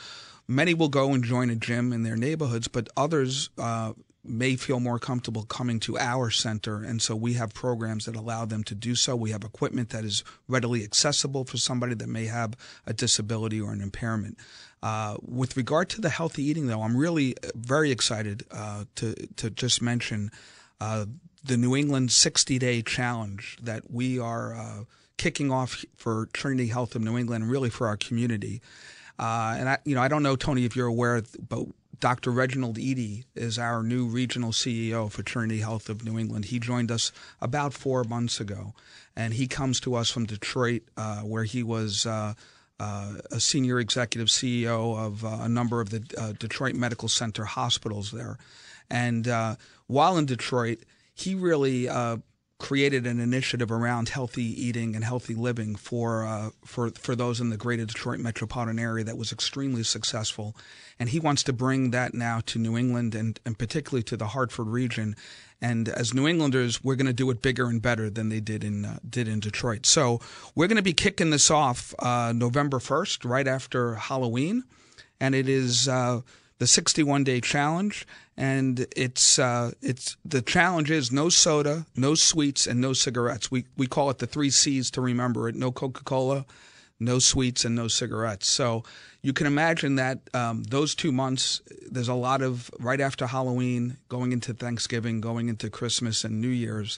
many 0.47 0.73
will 0.73 0.89
go 0.89 1.13
and 1.13 1.23
join 1.23 1.49
a 1.49 1.55
gym 1.55 1.93
in 1.93 2.03
their 2.03 2.17
neighborhoods, 2.17 2.67
but 2.67 2.89
others 2.97 3.49
uh, 3.57 3.93
may 4.23 4.55
feel 4.55 4.79
more 4.79 4.99
comfortable 4.99 5.43
coming 5.43 5.79
to 5.79 5.97
our 5.97 6.29
center, 6.29 6.83
and 6.83 7.01
so 7.01 7.15
we 7.15 7.33
have 7.33 7.53
programs 7.53 8.05
that 8.05 8.15
allow 8.15 8.45
them 8.45 8.63
to 8.65 8.75
do 8.75 8.95
so. 8.95 9.15
We 9.15 9.31
have 9.31 9.43
equipment 9.43 9.89
that 9.89 10.03
is 10.03 10.23
readily 10.47 10.83
accessible 10.83 11.45
for 11.45 11.57
somebody 11.57 11.95
that 11.95 12.09
may 12.09 12.25
have 12.25 12.55
a 12.85 12.93
disability 12.93 13.61
or 13.61 13.71
an 13.71 13.81
impairment. 13.81 14.37
Uh, 14.81 15.17
with 15.21 15.57
regard 15.57 15.89
to 15.89 16.01
the 16.01 16.09
healthy 16.09 16.43
eating, 16.43 16.67
though, 16.67 16.81
I'm 16.81 16.95
really 16.95 17.35
very 17.55 17.91
excited 17.91 18.43
uh, 18.51 18.85
to 18.95 19.13
to 19.37 19.49
just 19.49 19.81
mention 19.81 20.31
uh, 20.79 21.05
the 21.43 21.57
New 21.57 21.75
England 21.75 22.11
60 22.11 22.59
day 22.59 22.81
challenge 22.81 23.57
that 23.61 23.91
we 23.91 24.19
are 24.19 24.53
uh, 24.53 24.83
kicking 25.17 25.51
off 25.51 25.83
for 25.95 26.27
Trinity 26.33 26.67
Health 26.67 26.95
of 26.95 27.01
New 27.01 27.17
England 27.17 27.49
really 27.49 27.69
for 27.69 27.87
our 27.87 27.97
community. 27.97 28.61
Uh, 29.17 29.55
and 29.59 29.69
I, 29.69 29.77
you 29.83 29.95
know, 29.95 30.01
I 30.01 30.07
don't 30.07 30.23
know, 30.23 30.37
Tony, 30.37 30.63
if 30.63 30.75
you're 30.75 30.87
aware, 30.87 31.21
but 31.47 31.65
Dr. 31.99 32.31
Reginald 32.31 32.77
Eadie 32.77 33.25
is 33.35 33.59
our 33.59 33.83
new 33.83 34.05
regional 34.05 34.51
CEO 34.51 35.11
for 35.11 35.21
Trinity 35.21 35.59
Health 35.59 35.89
of 35.89 36.05
New 36.05 36.17
England. 36.17 36.45
He 36.45 36.59
joined 36.59 36.91
us 36.91 37.11
about 37.41 37.73
four 37.73 38.03
months 38.03 38.39
ago, 38.39 38.73
and 39.15 39.33
he 39.33 39.47
comes 39.47 39.79
to 39.81 39.95
us 39.95 40.09
from 40.09 40.25
Detroit, 40.25 40.83
uh, 40.97 41.21
where 41.21 41.43
he 41.43 41.63
was. 41.63 42.05
Uh, 42.05 42.33
uh, 42.81 43.15
a 43.29 43.41
senior 43.41 43.77
executive 43.77 44.29
CEO 44.29 44.97
of 44.97 45.25
uh, 45.25 45.39
a 45.41 45.49
number 45.49 45.81
of 45.81 45.89
the 45.89 46.01
uh, 46.17 46.31
Detroit 46.39 46.75
Medical 46.75 47.09
Center 47.09 47.43
hospitals 47.43 48.11
there. 48.11 48.37
And 48.89 49.27
uh, 49.27 49.57
while 49.87 50.17
in 50.17 50.25
Detroit, 50.25 50.85
he 51.13 51.35
really 51.35 51.89
created 52.59 53.07
an 53.07 53.19
initiative 53.19 53.71
around 53.71 54.09
healthy 54.09 54.43
eating 54.43 54.93
and 54.93 55.03
healthy 55.03 55.33
living 55.33 55.75
for 55.75 56.25
uh, 56.25 56.49
for 56.65 56.89
for 56.91 57.15
those 57.15 57.39
in 57.39 57.49
the 57.49 57.57
greater 57.57 57.85
Detroit 57.85 58.19
metropolitan 58.19 58.77
area 58.77 59.03
that 59.05 59.17
was 59.17 59.31
extremely 59.31 59.83
successful, 59.83 60.55
and 60.99 61.09
he 61.09 61.19
wants 61.19 61.41
to 61.43 61.53
bring 61.53 61.91
that 61.91 62.13
now 62.13 62.41
to 62.45 62.59
New 62.59 62.77
England 62.77 63.15
and 63.15 63.39
and 63.45 63.57
particularly 63.57 64.03
to 64.03 64.17
the 64.17 64.27
Hartford 64.27 64.67
region. 64.67 65.15
And 65.61 65.89
as 65.89 66.13
New 66.13 66.25
Englanders, 66.25 66.83
we're 66.83 66.95
going 66.95 67.07
to 67.07 67.13
do 67.13 67.29
it 67.31 67.41
bigger 67.41 67.67
and 67.67 67.81
better 67.81 68.09
than 68.09 68.29
they 68.29 68.39
did 68.39 68.63
in 68.63 68.85
uh, 68.85 68.99
did 69.09 69.27
in 69.27 69.39
Detroit. 69.39 69.85
So 69.85 70.19
we're 70.53 70.67
going 70.67 70.77
to 70.77 70.83
be 70.83 70.93
kicking 70.93 71.29
this 71.31 71.49
off 71.49 71.93
uh, 71.99 72.33
November 72.35 72.79
first, 72.79 73.25
right 73.25 73.47
after 73.47 73.95
Halloween, 73.95 74.63
and 75.19 75.33
it 75.33 75.49
is 75.49 75.87
uh, 75.87 76.21
the 76.59 76.67
61 76.67 77.23
day 77.23 77.41
challenge 77.41 78.05
and 78.39 78.87
it's 78.95 79.37
uh, 79.37 79.71
it's 79.81 80.15
the 80.23 80.41
challenge 80.41 80.89
is 80.89 81.11
no 81.11 81.27
soda, 81.27 81.85
no 81.97 82.15
sweets, 82.15 82.65
and 82.65 82.79
no 82.79 82.93
cigarettes. 82.93 83.51
We 83.51 83.65
we 83.75 83.85
call 83.85 84.09
it 84.09 84.19
the 84.19 84.27
three 84.27 84.49
C's 84.49 84.89
to 84.91 85.01
remember 85.01 85.49
it: 85.49 85.55
no 85.55 85.73
Coca 85.73 86.05
Cola, 86.05 86.45
no 87.01 87.19
sweets, 87.19 87.65
and 87.65 87.75
no 87.75 87.89
cigarettes. 87.89 88.47
So 88.47 88.85
you 89.21 89.33
can 89.33 89.45
imagine 89.45 89.95
that 89.95 90.19
um, 90.33 90.63
those 90.63 90.95
two 90.95 91.11
months, 91.11 91.61
there's 91.91 92.07
a 92.07 92.13
lot 92.13 92.41
of 92.41 92.71
right 92.79 93.01
after 93.01 93.27
Halloween, 93.27 93.97
going 94.07 94.31
into 94.31 94.53
Thanksgiving, 94.53 95.19
going 95.19 95.49
into 95.49 95.69
Christmas 95.69 96.23
and 96.23 96.39
New 96.39 96.47
Year's. 96.47 96.97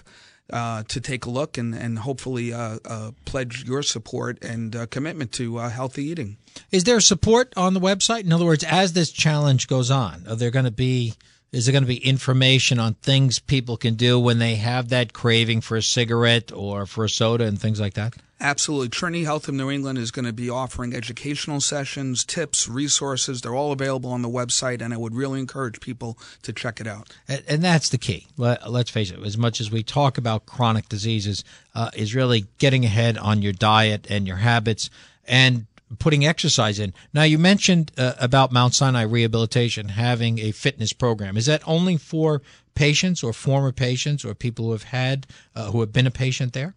Uh, 0.51 0.81
to 0.87 0.99
take 0.99 1.25
a 1.25 1.29
look 1.29 1.59
and, 1.59 1.75
and 1.75 1.99
hopefully 1.99 2.51
uh, 2.51 2.79
uh, 2.83 3.11
pledge 3.23 3.65
your 3.65 3.83
support 3.83 4.43
and 4.43 4.75
uh, 4.75 4.87
commitment 4.87 5.31
to 5.31 5.57
healthy 5.57 6.05
eating. 6.05 6.37
Is 6.71 6.85
there 6.85 6.99
support 7.01 7.53
on 7.55 7.75
the 7.75 7.79
website? 7.79 8.21
In 8.21 8.33
other 8.33 8.45
words, 8.45 8.63
as 8.63 8.93
this 8.93 9.11
challenge 9.11 9.67
goes 9.67 9.91
on, 9.91 10.25
are 10.27 10.35
there 10.35 10.49
going 10.49 10.65
to 10.65 10.71
be 10.71 11.13
is 11.51 11.65
there 11.65 11.73
going 11.73 11.83
to 11.83 11.87
be 11.87 11.97
information 11.97 12.79
on 12.79 12.93
things 12.95 13.39
people 13.39 13.77
can 13.77 13.95
do 13.95 14.19
when 14.19 14.39
they 14.39 14.55
have 14.55 14.89
that 14.89 15.13
craving 15.13 15.61
for 15.61 15.77
a 15.77 15.81
cigarette 15.81 16.51
or 16.51 16.85
for 16.85 17.05
a 17.05 17.09
soda 17.09 17.45
and 17.45 17.59
things 17.59 17.79
like 17.79 17.95
that? 17.95 18.13
Absolutely. 18.41 18.87
Trinity 18.87 19.25
Health 19.25 19.49
of 19.49 19.55
New 19.55 19.69
England 19.69 19.97
is 19.97 20.11
going 20.11 20.25
to 20.25 20.31
be 20.31 20.49
offering 20.49 20.95
educational 20.95 21.59
sessions, 21.59 22.23
tips, 22.23 22.69
resources. 22.69 23.41
They're 23.41 23.55
all 23.55 23.73
available 23.73 24.11
on 24.11 24.21
the 24.21 24.29
website, 24.29 24.81
and 24.81 24.93
I 24.93 24.97
would 24.97 25.13
really 25.13 25.41
encourage 25.41 25.81
people 25.81 26.17
to 26.43 26.53
check 26.53 26.79
it 26.79 26.87
out. 26.87 27.09
And, 27.27 27.43
and 27.49 27.61
that's 27.61 27.89
the 27.89 27.97
key. 27.97 28.27
Let, 28.37 28.63
us 28.63 28.89
face 28.89 29.11
it, 29.11 29.19
as 29.25 29.37
much 29.37 29.59
as 29.59 29.71
we 29.71 29.83
talk 29.83 30.17
about 30.17 30.45
chronic 30.45 30.87
diseases, 30.87 31.43
uh, 31.75 31.91
is 31.93 32.15
really 32.15 32.45
getting 32.59 32.85
ahead 32.85 33.17
on 33.17 33.41
your 33.41 33.53
diet 33.53 34.07
and 34.09 34.25
your 34.25 34.37
habits. 34.37 34.89
And 35.27 35.65
putting 35.97 36.25
exercise 36.25 36.79
in. 36.79 36.93
Now, 37.13 37.23
you 37.23 37.39
mentioned 37.39 37.91
uh, 37.97 38.13
about 38.19 38.51
Mount 38.51 38.75
Sinai 38.75 39.03
Rehabilitation 39.03 39.89
having 39.89 40.39
a 40.39 40.51
fitness 40.51 40.93
program. 40.93 41.37
Is 41.37 41.47
that 41.47 41.67
only 41.67 41.97
for 41.97 42.41
patients 42.75 43.23
or 43.23 43.33
former 43.33 43.71
patients 43.71 44.23
or 44.23 44.35
people 44.35 44.65
who 44.65 44.71
have 44.71 44.83
had 44.83 45.25
uh, 45.55 45.71
who 45.71 45.79
have 45.79 45.91
been 45.91 46.07
a 46.07 46.11
patient 46.11 46.53
there? 46.53 46.75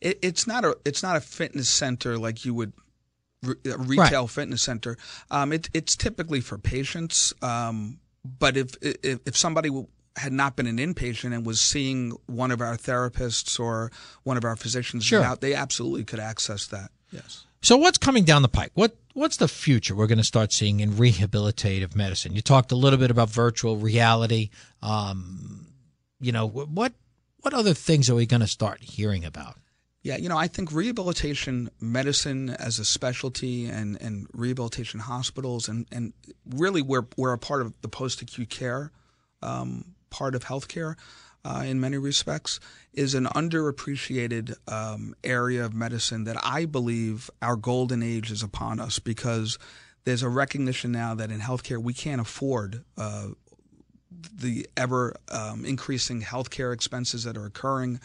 It, 0.00 0.18
it's 0.22 0.46
not 0.46 0.64
a 0.64 0.76
it's 0.84 1.02
not 1.02 1.16
a 1.16 1.20
fitness 1.20 1.68
center 1.68 2.18
like 2.18 2.44
you 2.44 2.52
would 2.54 2.72
a 3.44 3.78
retail 3.78 4.22
right. 4.22 4.30
fitness 4.30 4.62
center. 4.62 4.96
Um, 5.30 5.52
it, 5.52 5.68
it's 5.72 5.96
typically 5.96 6.40
for 6.40 6.58
patients. 6.58 7.32
Um, 7.42 8.00
but 8.38 8.56
if, 8.56 8.74
if, 8.82 9.20
if 9.24 9.36
somebody 9.36 9.70
had 10.16 10.32
not 10.32 10.56
been 10.56 10.66
an 10.66 10.78
inpatient 10.78 11.34
and 11.34 11.46
was 11.46 11.60
seeing 11.60 12.12
one 12.26 12.50
of 12.50 12.60
our 12.60 12.76
therapists 12.76 13.60
or 13.60 13.92
one 14.24 14.36
of 14.36 14.44
our 14.44 14.56
physicians 14.56 15.04
sure. 15.04 15.22
out, 15.22 15.40
they 15.40 15.54
absolutely 15.54 16.04
could 16.04 16.18
access 16.18 16.66
that. 16.68 16.90
Yes. 17.10 17.45
So 17.62 17.76
what's 17.76 17.98
coming 17.98 18.24
down 18.24 18.42
the 18.42 18.48
pike? 18.48 18.72
What 18.74 18.96
what's 19.14 19.38
the 19.38 19.48
future 19.48 19.94
we're 19.94 20.06
going 20.06 20.18
to 20.18 20.24
start 20.24 20.52
seeing 20.52 20.80
in 20.80 20.92
rehabilitative 20.92 21.96
medicine? 21.96 22.34
You 22.34 22.42
talked 22.42 22.72
a 22.72 22.76
little 22.76 22.98
bit 22.98 23.10
about 23.10 23.30
virtual 23.30 23.76
reality. 23.76 24.50
Um, 24.82 25.66
you 26.20 26.32
know 26.32 26.46
what 26.46 26.92
what 27.40 27.54
other 27.54 27.74
things 27.74 28.10
are 28.10 28.14
we 28.14 28.26
going 28.26 28.40
to 28.40 28.46
start 28.46 28.82
hearing 28.82 29.24
about? 29.24 29.56
Yeah, 30.02 30.18
you 30.18 30.28
know, 30.28 30.38
I 30.38 30.46
think 30.46 30.70
rehabilitation 30.70 31.68
medicine 31.80 32.50
as 32.50 32.78
a 32.78 32.84
specialty 32.84 33.66
and, 33.66 34.00
and 34.00 34.28
rehabilitation 34.32 35.00
hospitals 35.00 35.68
and, 35.68 35.84
and 35.90 36.12
really 36.48 36.80
we're, 36.80 37.08
we're 37.16 37.32
a 37.32 37.38
part 37.38 37.62
of 37.62 37.74
the 37.80 37.88
post 37.88 38.22
acute 38.22 38.48
care 38.48 38.92
um, 39.42 39.96
part 40.10 40.36
of 40.36 40.44
healthcare 40.44 40.94
uh, 41.44 41.64
in 41.66 41.80
many 41.80 41.98
respects, 41.98 42.60
is 42.96 43.14
an 43.14 43.26
underappreciated 43.26 44.56
um, 44.72 45.14
area 45.22 45.64
of 45.64 45.74
medicine 45.74 46.24
that 46.24 46.36
I 46.42 46.64
believe 46.64 47.30
our 47.42 47.56
golden 47.56 48.02
age 48.02 48.30
is 48.30 48.42
upon 48.42 48.80
us 48.80 48.98
because 48.98 49.58
there's 50.04 50.22
a 50.22 50.28
recognition 50.28 50.92
now 50.92 51.14
that 51.14 51.30
in 51.30 51.40
healthcare 51.40 51.78
we 51.78 51.92
can't 51.92 52.20
afford 52.20 52.84
uh, 52.96 53.28
the 54.34 54.66
ever 54.76 55.14
um, 55.30 55.64
increasing 55.64 56.22
healthcare 56.22 56.72
expenses 56.72 57.24
that 57.24 57.36
are 57.36 57.44
occurring, 57.44 58.00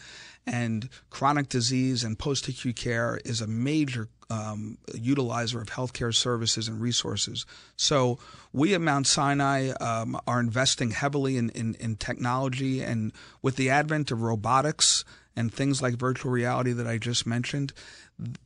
and 0.46 0.88
chronic 1.10 1.48
disease 1.48 2.04
and 2.04 2.18
post 2.18 2.48
acute 2.48 2.76
care 2.76 3.20
is 3.24 3.40
a 3.40 3.46
major 3.46 4.08
um, 4.30 4.78
utilizer 4.92 5.60
of 5.60 5.68
healthcare 5.68 6.14
services 6.14 6.66
and 6.68 6.80
resources. 6.80 7.44
So 7.76 8.18
we 8.52 8.74
at 8.74 8.80
Mount 8.80 9.06
Sinai 9.06 9.70
um, 9.80 10.18
are 10.26 10.40
investing 10.40 10.90
heavily 10.90 11.36
in, 11.36 11.50
in, 11.50 11.74
in 11.74 11.96
technology, 11.96 12.82
and 12.82 13.12
with 13.42 13.56
the 13.56 13.70
advent 13.70 14.10
of 14.10 14.22
robotics 14.22 15.04
and 15.36 15.52
things 15.52 15.80
like 15.80 15.94
virtual 15.94 16.30
reality 16.30 16.72
that 16.72 16.86
I 16.86 16.98
just 16.98 17.26
mentioned, 17.26 17.72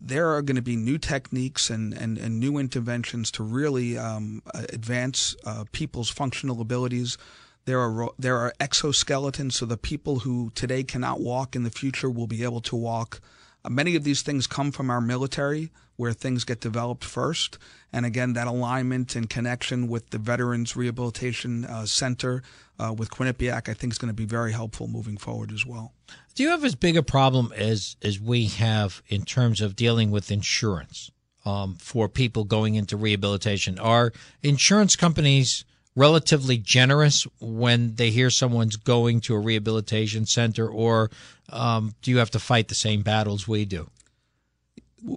there 0.01 0.30
are 0.34 0.42
going 0.42 0.57
to 0.57 0.62
be 0.62 0.76
new 0.76 0.99
techniques 0.99 1.70
and, 1.70 1.92
and, 1.92 2.18
and 2.18 2.40
new 2.40 2.59
interventions 2.59 3.30
to 3.32 3.42
really 3.42 3.99
um, 3.99 4.42
advance 4.55 5.36
uh, 5.44 5.64
people's 5.72 6.11
functional 6.11 6.61
abilities 6.61 7.18
there 7.66 7.80
are 7.80 8.10
there 8.18 8.38
are 8.38 8.52
exoskeletons, 8.58 9.52
so 9.52 9.66
the 9.66 9.76
people 9.76 10.20
who 10.20 10.50
today 10.54 10.82
cannot 10.82 11.20
walk 11.20 11.54
in 11.54 11.64
the 11.64 11.70
future 11.70 12.08
will 12.08 12.28
be 12.28 12.42
able 12.42 12.60
to 12.62 12.76
walk. 12.76 13.20
Uh, 13.64 13.68
many 13.68 13.96
of 13.96 14.04
these 14.04 14.22
things 14.22 14.46
come 14.46 14.72
from 14.72 14.88
our 14.88 15.00
military, 15.00 15.70
where 15.96 16.12
things 16.12 16.44
get 16.44 16.60
developed 16.60 17.04
first. 17.04 17.58
And 17.92 18.06
again, 18.06 18.34
that 18.34 18.46
alignment 18.46 19.16
and 19.16 19.28
connection 19.28 19.88
with 19.88 20.10
the 20.10 20.18
Veterans 20.18 20.76
Rehabilitation 20.76 21.64
uh, 21.64 21.86
Center 21.86 22.42
uh, 22.78 22.94
with 22.96 23.10
Quinnipiac, 23.10 23.68
I 23.68 23.74
think, 23.74 23.92
is 23.92 23.98
going 23.98 24.10
to 24.10 24.14
be 24.14 24.26
very 24.26 24.52
helpful 24.52 24.86
moving 24.86 25.16
forward 25.16 25.50
as 25.50 25.66
well. 25.66 25.92
Do 26.34 26.44
you 26.44 26.50
have 26.50 26.64
as 26.64 26.76
big 26.76 26.96
a 26.96 27.02
problem 27.02 27.52
as 27.56 27.96
as 28.00 28.20
we 28.20 28.46
have 28.46 29.02
in 29.08 29.24
terms 29.24 29.60
of 29.60 29.74
dealing 29.74 30.12
with 30.12 30.30
insurance 30.30 31.10
um, 31.44 31.74
for 31.80 32.08
people 32.08 32.44
going 32.44 32.76
into 32.76 32.96
rehabilitation? 32.96 33.76
Are 33.80 34.12
insurance 34.44 34.94
companies 34.94 35.64
relatively 35.97 36.59
generous 36.59 37.26
when 37.40 37.94
they 37.94 38.11
hear 38.11 38.30
someone's 38.30 38.76
going 38.76 39.20
to 39.22 39.34
a 39.34 39.38
rehabilitation 39.38 40.26
center, 40.26 40.68
or 40.68 41.11
um, 41.49 41.94
do 42.03 42.11
you 42.11 42.18
have 42.18 42.30
to 42.30 42.38
fight 42.38 42.68
the 42.68 42.74
same 42.74 43.03
battles 43.03 43.49
we 43.49 43.64
do? 43.64 43.88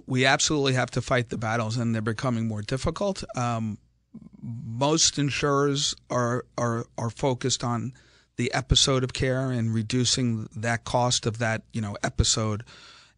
We 0.06 0.24
absolutely 0.24 0.72
have 0.74 0.90
to 0.92 1.02
fight 1.02 1.28
the 1.28 1.38
battles, 1.38 1.76
and 1.76 1.94
they're 1.94 2.02
becoming 2.02 2.48
more 2.48 2.62
difficult. 2.62 3.22
Um, 3.36 3.78
most 4.42 5.18
insurers 5.18 5.94
are, 6.10 6.44
are 6.56 6.86
are 6.96 7.10
focused 7.10 7.62
on 7.62 7.92
the 8.36 8.52
episode 8.54 9.04
of 9.04 9.12
care 9.12 9.50
and 9.50 9.74
reducing 9.74 10.48
that 10.56 10.84
cost 10.84 11.26
of 11.26 11.38
that 11.38 11.62
you 11.72 11.80
know 11.80 11.96
episode. 12.02 12.64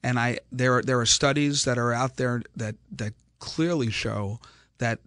And 0.02 0.18
I 0.18 0.38
there 0.50 0.82
there 0.82 0.98
are 0.98 1.06
studies 1.06 1.64
that 1.64 1.78
are 1.78 1.92
out 1.92 2.16
there 2.16 2.42
that 2.56 2.74
that 2.90 3.12
clearly 3.38 3.90
show 3.90 4.40
that 4.78 4.98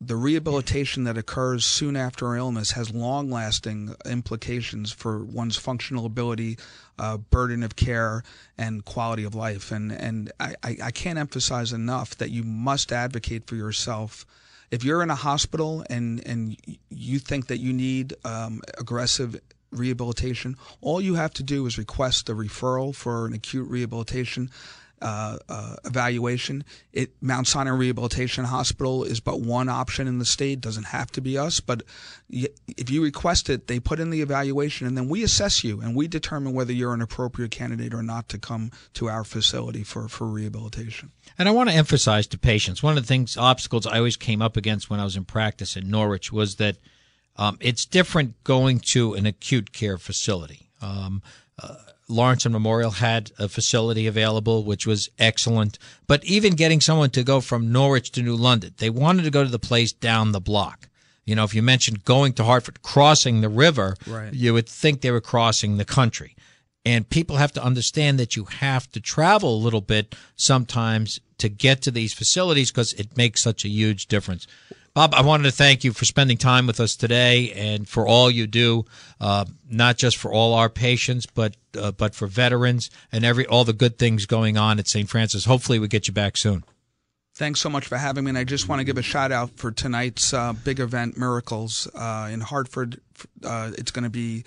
the 0.00 0.16
rehabilitation 0.16 1.04
that 1.04 1.18
occurs 1.18 1.64
soon 1.64 1.96
after 1.96 2.36
illness 2.36 2.72
has 2.72 2.94
long 2.94 3.30
lasting 3.30 3.96
implications 4.06 4.92
for 4.92 5.24
one's 5.24 5.56
functional 5.56 6.06
ability, 6.06 6.56
uh, 6.98 7.16
burden 7.16 7.64
of 7.64 7.74
care, 7.74 8.22
and 8.56 8.84
quality 8.84 9.24
of 9.24 9.34
life. 9.34 9.72
And, 9.72 9.90
and 9.90 10.30
I, 10.38 10.54
I 10.62 10.90
can't 10.92 11.18
emphasize 11.18 11.72
enough 11.72 12.16
that 12.18 12.30
you 12.30 12.44
must 12.44 12.92
advocate 12.92 13.48
for 13.48 13.56
yourself. 13.56 14.24
If 14.70 14.84
you're 14.84 15.02
in 15.02 15.10
a 15.10 15.16
hospital 15.16 15.84
and, 15.90 16.24
and 16.24 16.56
you 16.90 17.18
think 17.18 17.48
that 17.48 17.58
you 17.58 17.72
need 17.72 18.14
um, 18.24 18.60
aggressive 18.78 19.40
rehabilitation, 19.72 20.56
all 20.80 21.00
you 21.00 21.14
have 21.14 21.34
to 21.34 21.42
do 21.42 21.66
is 21.66 21.76
request 21.76 22.28
a 22.28 22.34
referral 22.34 22.94
for 22.94 23.26
an 23.26 23.32
acute 23.32 23.68
rehabilitation 23.68 24.50
uh, 25.00 25.38
uh, 25.48 25.76
evaluation. 25.84 26.64
It 26.92 27.12
Mount 27.20 27.46
Sinai 27.46 27.70
Rehabilitation 27.70 28.44
Hospital 28.44 29.04
is 29.04 29.20
but 29.20 29.40
one 29.40 29.68
option 29.68 30.08
in 30.08 30.18
the 30.18 30.24
state. 30.24 30.60
Doesn't 30.60 30.84
have 30.84 31.10
to 31.12 31.20
be 31.20 31.38
us, 31.38 31.60
but 31.60 31.82
if 32.28 32.90
you 32.90 33.02
request 33.02 33.48
it, 33.48 33.66
they 33.66 33.80
put 33.80 34.00
in 34.00 34.10
the 34.10 34.22
evaluation, 34.22 34.86
and 34.86 34.96
then 34.96 35.08
we 35.08 35.22
assess 35.22 35.62
you 35.62 35.80
and 35.80 35.94
we 35.94 36.08
determine 36.08 36.52
whether 36.52 36.72
you're 36.72 36.94
an 36.94 37.02
appropriate 37.02 37.50
candidate 37.50 37.94
or 37.94 38.02
not 38.02 38.28
to 38.30 38.38
come 38.38 38.70
to 38.94 39.08
our 39.08 39.24
facility 39.24 39.82
for 39.82 40.08
for 40.08 40.26
rehabilitation. 40.26 41.12
And 41.38 41.48
I 41.48 41.52
want 41.52 41.70
to 41.70 41.76
emphasize 41.76 42.26
to 42.28 42.38
patients 42.38 42.82
one 42.82 42.96
of 42.96 43.02
the 43.02 43.08
things 43.08 43.36
obstacles 43.36 43.86
I 43.86 43.98
always 43.98 44.16
came 44.16 44.42
up 44.42 44.56
against 44.56 44.90
when 44.90 45.00
I 45.00 45.04
was 45.04 45.16
in 45.16 45.24
practice 45.24 45.76
in 45.76 45.90
Norwich 45.90 46.32
was 46.32 46.56
that 46.56 46.76
um, 47.36 47.56
it's 47.60 47.86
different 47.86 48.42
going 48.42 48.80
to 48.90 49.14
an 49.14 49.26
acute 49.26 49.72
care 49.72 49.96
facility. 49.96 50.70
Um, 50.82 51.22
uh, 51.60 51.76
Lawrence 52.08 52.46
and 52.46 52.52
Memorial 52.52 52.90
had 52.90 53.30
a 53.38 53.48
facility 53.48 54.06
available, 54.06 54.64
which 54.64 54.86
was 54.86 55.10
excellent. 55.18 55.78
But 56.06 56.24
even 56.24 56.54
getting 56.54 56.80
someone 56.80 57.10
to 57.10 57.22
go 57.22 57.40
from 57.40 57.70
Norwich 57.70 58.10
to 58.12 58.22
New 58.22 58.36
London, 58.36 58.74
they 58.78 58.90
wanted 58.90 59.24
to 59.24 59.30
go 59.30 59.44
to 59.44 59.50
the 59.50 59.58
place 59.58 59.92
down 59.92 60.32
the 60.32 60.40
block. 60.40 60.88
You 61.26 61.34
know, 61.34 61.44
if 61.44 61.54
you 61.54 61.62
mentioned 61.62 62.06
going 62.06 62.32
to 62.34 62.44
Hartford, 62.44 62.82
crossing 62.82 63.42
the 63.42 63.50
river, 63.50 63.96
right. 64.06 64.32
you 64.32 64.54
would 64.54 64.66
think 64.66 65.02
they 65.02 65.10
were 65.10 65.20
crossing 65.20 65.76
the 65.76 65.84
country. 65.84 66.34
And 66.86 67.06
people 67.06 67.36
have 67.36 67.52
to 67.52 67.62
understand 67.62 68.18
that 68.18 68.34
you 68.34 68.44
have 68.44 68.90
to 68.92 69.00
travel 69.00 69.54
a 69.54 69.60
little 69.62 69.82
bit 69.82 70.14
sometimes 70.36 71.20
to 71.36 71.50
get 71.50 71.82
to 71.82 71.90
these 71.90 72.14
facilities 72.14 72.70
because 72.70 72.94
it 72.94 73.14
makes 73.14 73.42
such 73.42 73.66
a 73.66 73.68
huge 73.68 74.06
difference. 74.06 74.46
Bob, 74.98 75.14
I 75.14 75.22
wanted 75.22 75.44
to 75.44 75.52
thank 75.52 75.84
you 75.84 75.92
for 75.92 76.04
spending 76.04 76.36
time 76.36 76.66
with 76.66 76.80
us 76.80 76.96
today 76.96 77.52
and 77.52 77.88
for 77.88 78.04
all 78.04 78.28
you 78.28 78.48
do, 78.48 78.84
uh, 79.20 79.44
not 79.70 79.96
just 79.96 80.16
for 80.16 80.32
all 80.32 80.54
our 80.54 80.68
patients, 80.68 81.24
but 81.24 81.54
uh, 81.78 81.92
but 81.92 82.16
for 82.16 82.26
veterans 82.26 82.90
and 83.12 83.24
every 83.24 83.46
all 83.46 83.64
the 83.64 83.72
good 83.72 83.96
things 83.96 84.26
going 84.26 84.56
on 84.56 84.80
at 84.80 84.88
St. 84.88 85.08
Francis. 85.08 85.44
Hopefully, 85.44 85.78
we 85.78 85.86
get 85.86 86.08
you 86.08 86.14
back 86.14 86.36
soon. 86.36 86.64
Thanks 87.36 87.60
so 87.60 87.68
much 87.68 87.86
for 87.86 87.96
having 87.96 88.24
me. 88.24 88.30
And 88.30 88.38
I 88.38 88.42
just 88.42 88.68
want 88.68 88.80
to 88.80 88.84
give 88.84 88.98
a 88.98 89.02
shout 89.02 89.30
out 89.30 89.50
for 89.50 89.70
tonight's 89.70 90.34
uh, 90.34 90.52
big 90.52 90.80
event, 90.80 91.16
Miracles, 91.16 91.88
uh, 91.94 92.28
in 92.32 92.40
Hartford. 92.40 93.00
Uh, 93.44 93.70
it's 93.78 93.92
going 93.92 94.02
to 94.02 94.10
be 94.10 94.42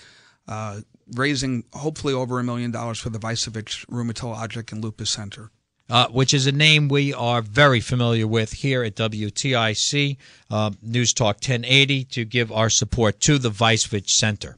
uh, 0.50 0.82
raising 1.16 1.64
hopefully 1.72 2.14
over 2.14 2.42
a 2.42 2.44
million 2.44 2.72
dollars 2.72 3.00
for 3.00 3.10
the 3.10 3.20
Vicevich 3.20 3.86
Rheumatologic 3.86 4.74
and 4.74 4.84
Lupus 4.84 5.12
Center 5.12 5.50
uh, 5.92 6.08
which 6.08 6.34
is 6.34 6.48
a 6.48 6.52
name 6.54 6.88
we 6.88 7.14
are 7.14 7.42
very 7.42 7.82
familiar 7.82 8.26
with 8.26 8.54
here 8.54 8.82
at 8.82 8.96
WTIC 8.96 10.16
uh, 10.50 10.72
News 10.82 11.14
Talk 11.14 11.36
1080 11.36 12.06
to 12.06 12.24
give 12.24 12.50
our 12.52 12.70
support 12.70 13.20
to 13.20 13.38
the 13.38 13.52
Vicevich 13.52 14.10
Center. 14.10 14.56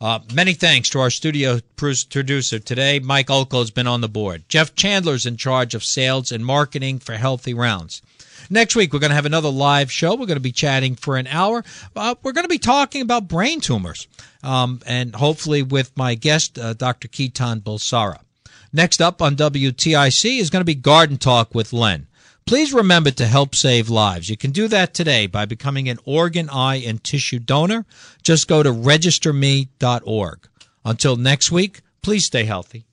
Uh, 0.00 0.20
many 0.32 0.52
thanks 0.52 0.90
to 0.90 1.00
our 1.00 1.10
studio 1.10 1.58
producer 1.74 2.58
today. 2.58 3.00
Mike 3.00 3.30
Ulko 3.30 3.60
has 3.60 3.70
been 3.70 3.88
on 3.88 4.02
the 4.02 4.08
board. 4.08 4.44
Jeff 4.48 4.74
Chandler's 4.74 5.26
in 5.26 5.36
charge 5.38 5.74
of 5.74 5.82
sales 5.82 6.30
and 6.30 6.44
marketing 6.44 6.98
for 6.98 7.14
Healthy 7.14 7.54
Rounds. 7.54 8.02
Next 8.50 8.76
week, 8.76 8.92
we're 8.92 9.00
going 9.00 9.10
to 9.10 9.16
have 9.16 9.26
another 9.26 9.48
live 9.48 9.90
show. 9.90 10.10
We're 10.14 10.26
going 10.26 10.36
to 10.36 10.40
be 10.40 10.52
chatting 10.52 10.94
for 10.94 11.16
an 11.16 11.26
hour. 11.26 11.64
Uh, 11.96 12.14
we're 12.22 12.32
going 12.32 12.44
to 12.44 12.48
be 12.48 12.58
talking 12.58 13.02
about 13.02 13.26
brain 13.26 13.60
tumors, 13.60 14.06
um, 14.44 14.80
and 14.86 15.16
hopefully 15.16 15.62
with 15.62 15.96
my 15.96 16.14
guest, 16.14 16.58
uh, 16.58 16.74
Dr. 16.74 17.08
Ketan 17.08 17.62
Bulsara. 17.62 18.20
Next 18.72 19.00
up 19.00 19.22
on 19.22 19.36
WTIC 19.36 20.38
is 20.38 20.50
going 20.50 20.60
to 20.60 20.64
be 20.64 20.74
Garden 20.74 21.16
Talk 21.16 21.54
with 21.54 21.72
Len. 21.72 22.06
Please 22.46 22.72
remember 22.72 23.10
to 23.10 23.26
help 23.26 23.54
save 23.54 23.90
lives. 23.90 24.28
You 24.28 24.36
can 24.36 24.52
do 24.52 24.68
that 24.68 24.94
today 24.94 25.26
by 25.26 25.44
becoming 25.44 25.88
an 25.88 25.98
organ, 26.04 26.48
eye, 26.48 26.76
and 26.76 27.02
tissue 27.04 27.38
donor. 27.38 27.84
Just 28.22 28.48
go 28.48 28.62
to 28.62 28.70
registerme.org. 28.70 30.48
Until 30.84 31.16
next 31.16 31.52
week, 31.52 31.82
please 32.02 32.24
stay 32.24 32.44
healthy. 32.44 32.87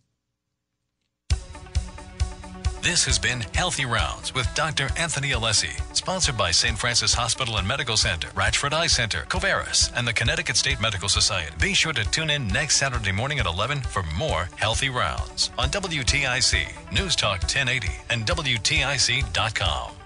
This 2.86 3.04
has 3.06 3.18
been 3.18 3.42
Healthy 3.56 3.86
Rounds 3.86 4.36
with 4.36 4.48
Dr. 4.54 4.90
Anthony 4.96 5.32
Alessi, 5.32 5.74
sponsored 5.96 6.38
by 6.38 6.52
St. 6.52 6.78
Francis 6.78 7.16
Hospital 7.16 7.58
and 7.58 7.68
Medical 7.68 7.98
Center, 7.98 8.28
Ratchford 8.36 8.74
Eye 8.74 8.86
Center, 8.86 9.26
Covaris, 9.28 9.92
and 9.96 10.08
the 10.08 10.14
Connecticut 10.14 10.56
State 10.56 10.80
Medical 10.80 11.10
Society. 11.10 11.52
Be 11.60 11.74
sure 11.74 11.94
to 11.94 12.06
tune 12.12 12.30
in 12.30 12.48
next 12.48 12.78
Saturday 12.78 13.12
morning 13.12 13.40
at 13.40 13.48
11 13.48 13.82
for 13.82 14.04
more 14.16 14.50
Healthy 14.58 14.90
Rounds 14.90 15.50
on 15.58 15.70
WTIC, 15.70 16.92
News 16.92 17.16
Talk 17.16 17.42
1080, 17.42 17.90
and 18.12 18.24
WTIC.com. 18.24 20.05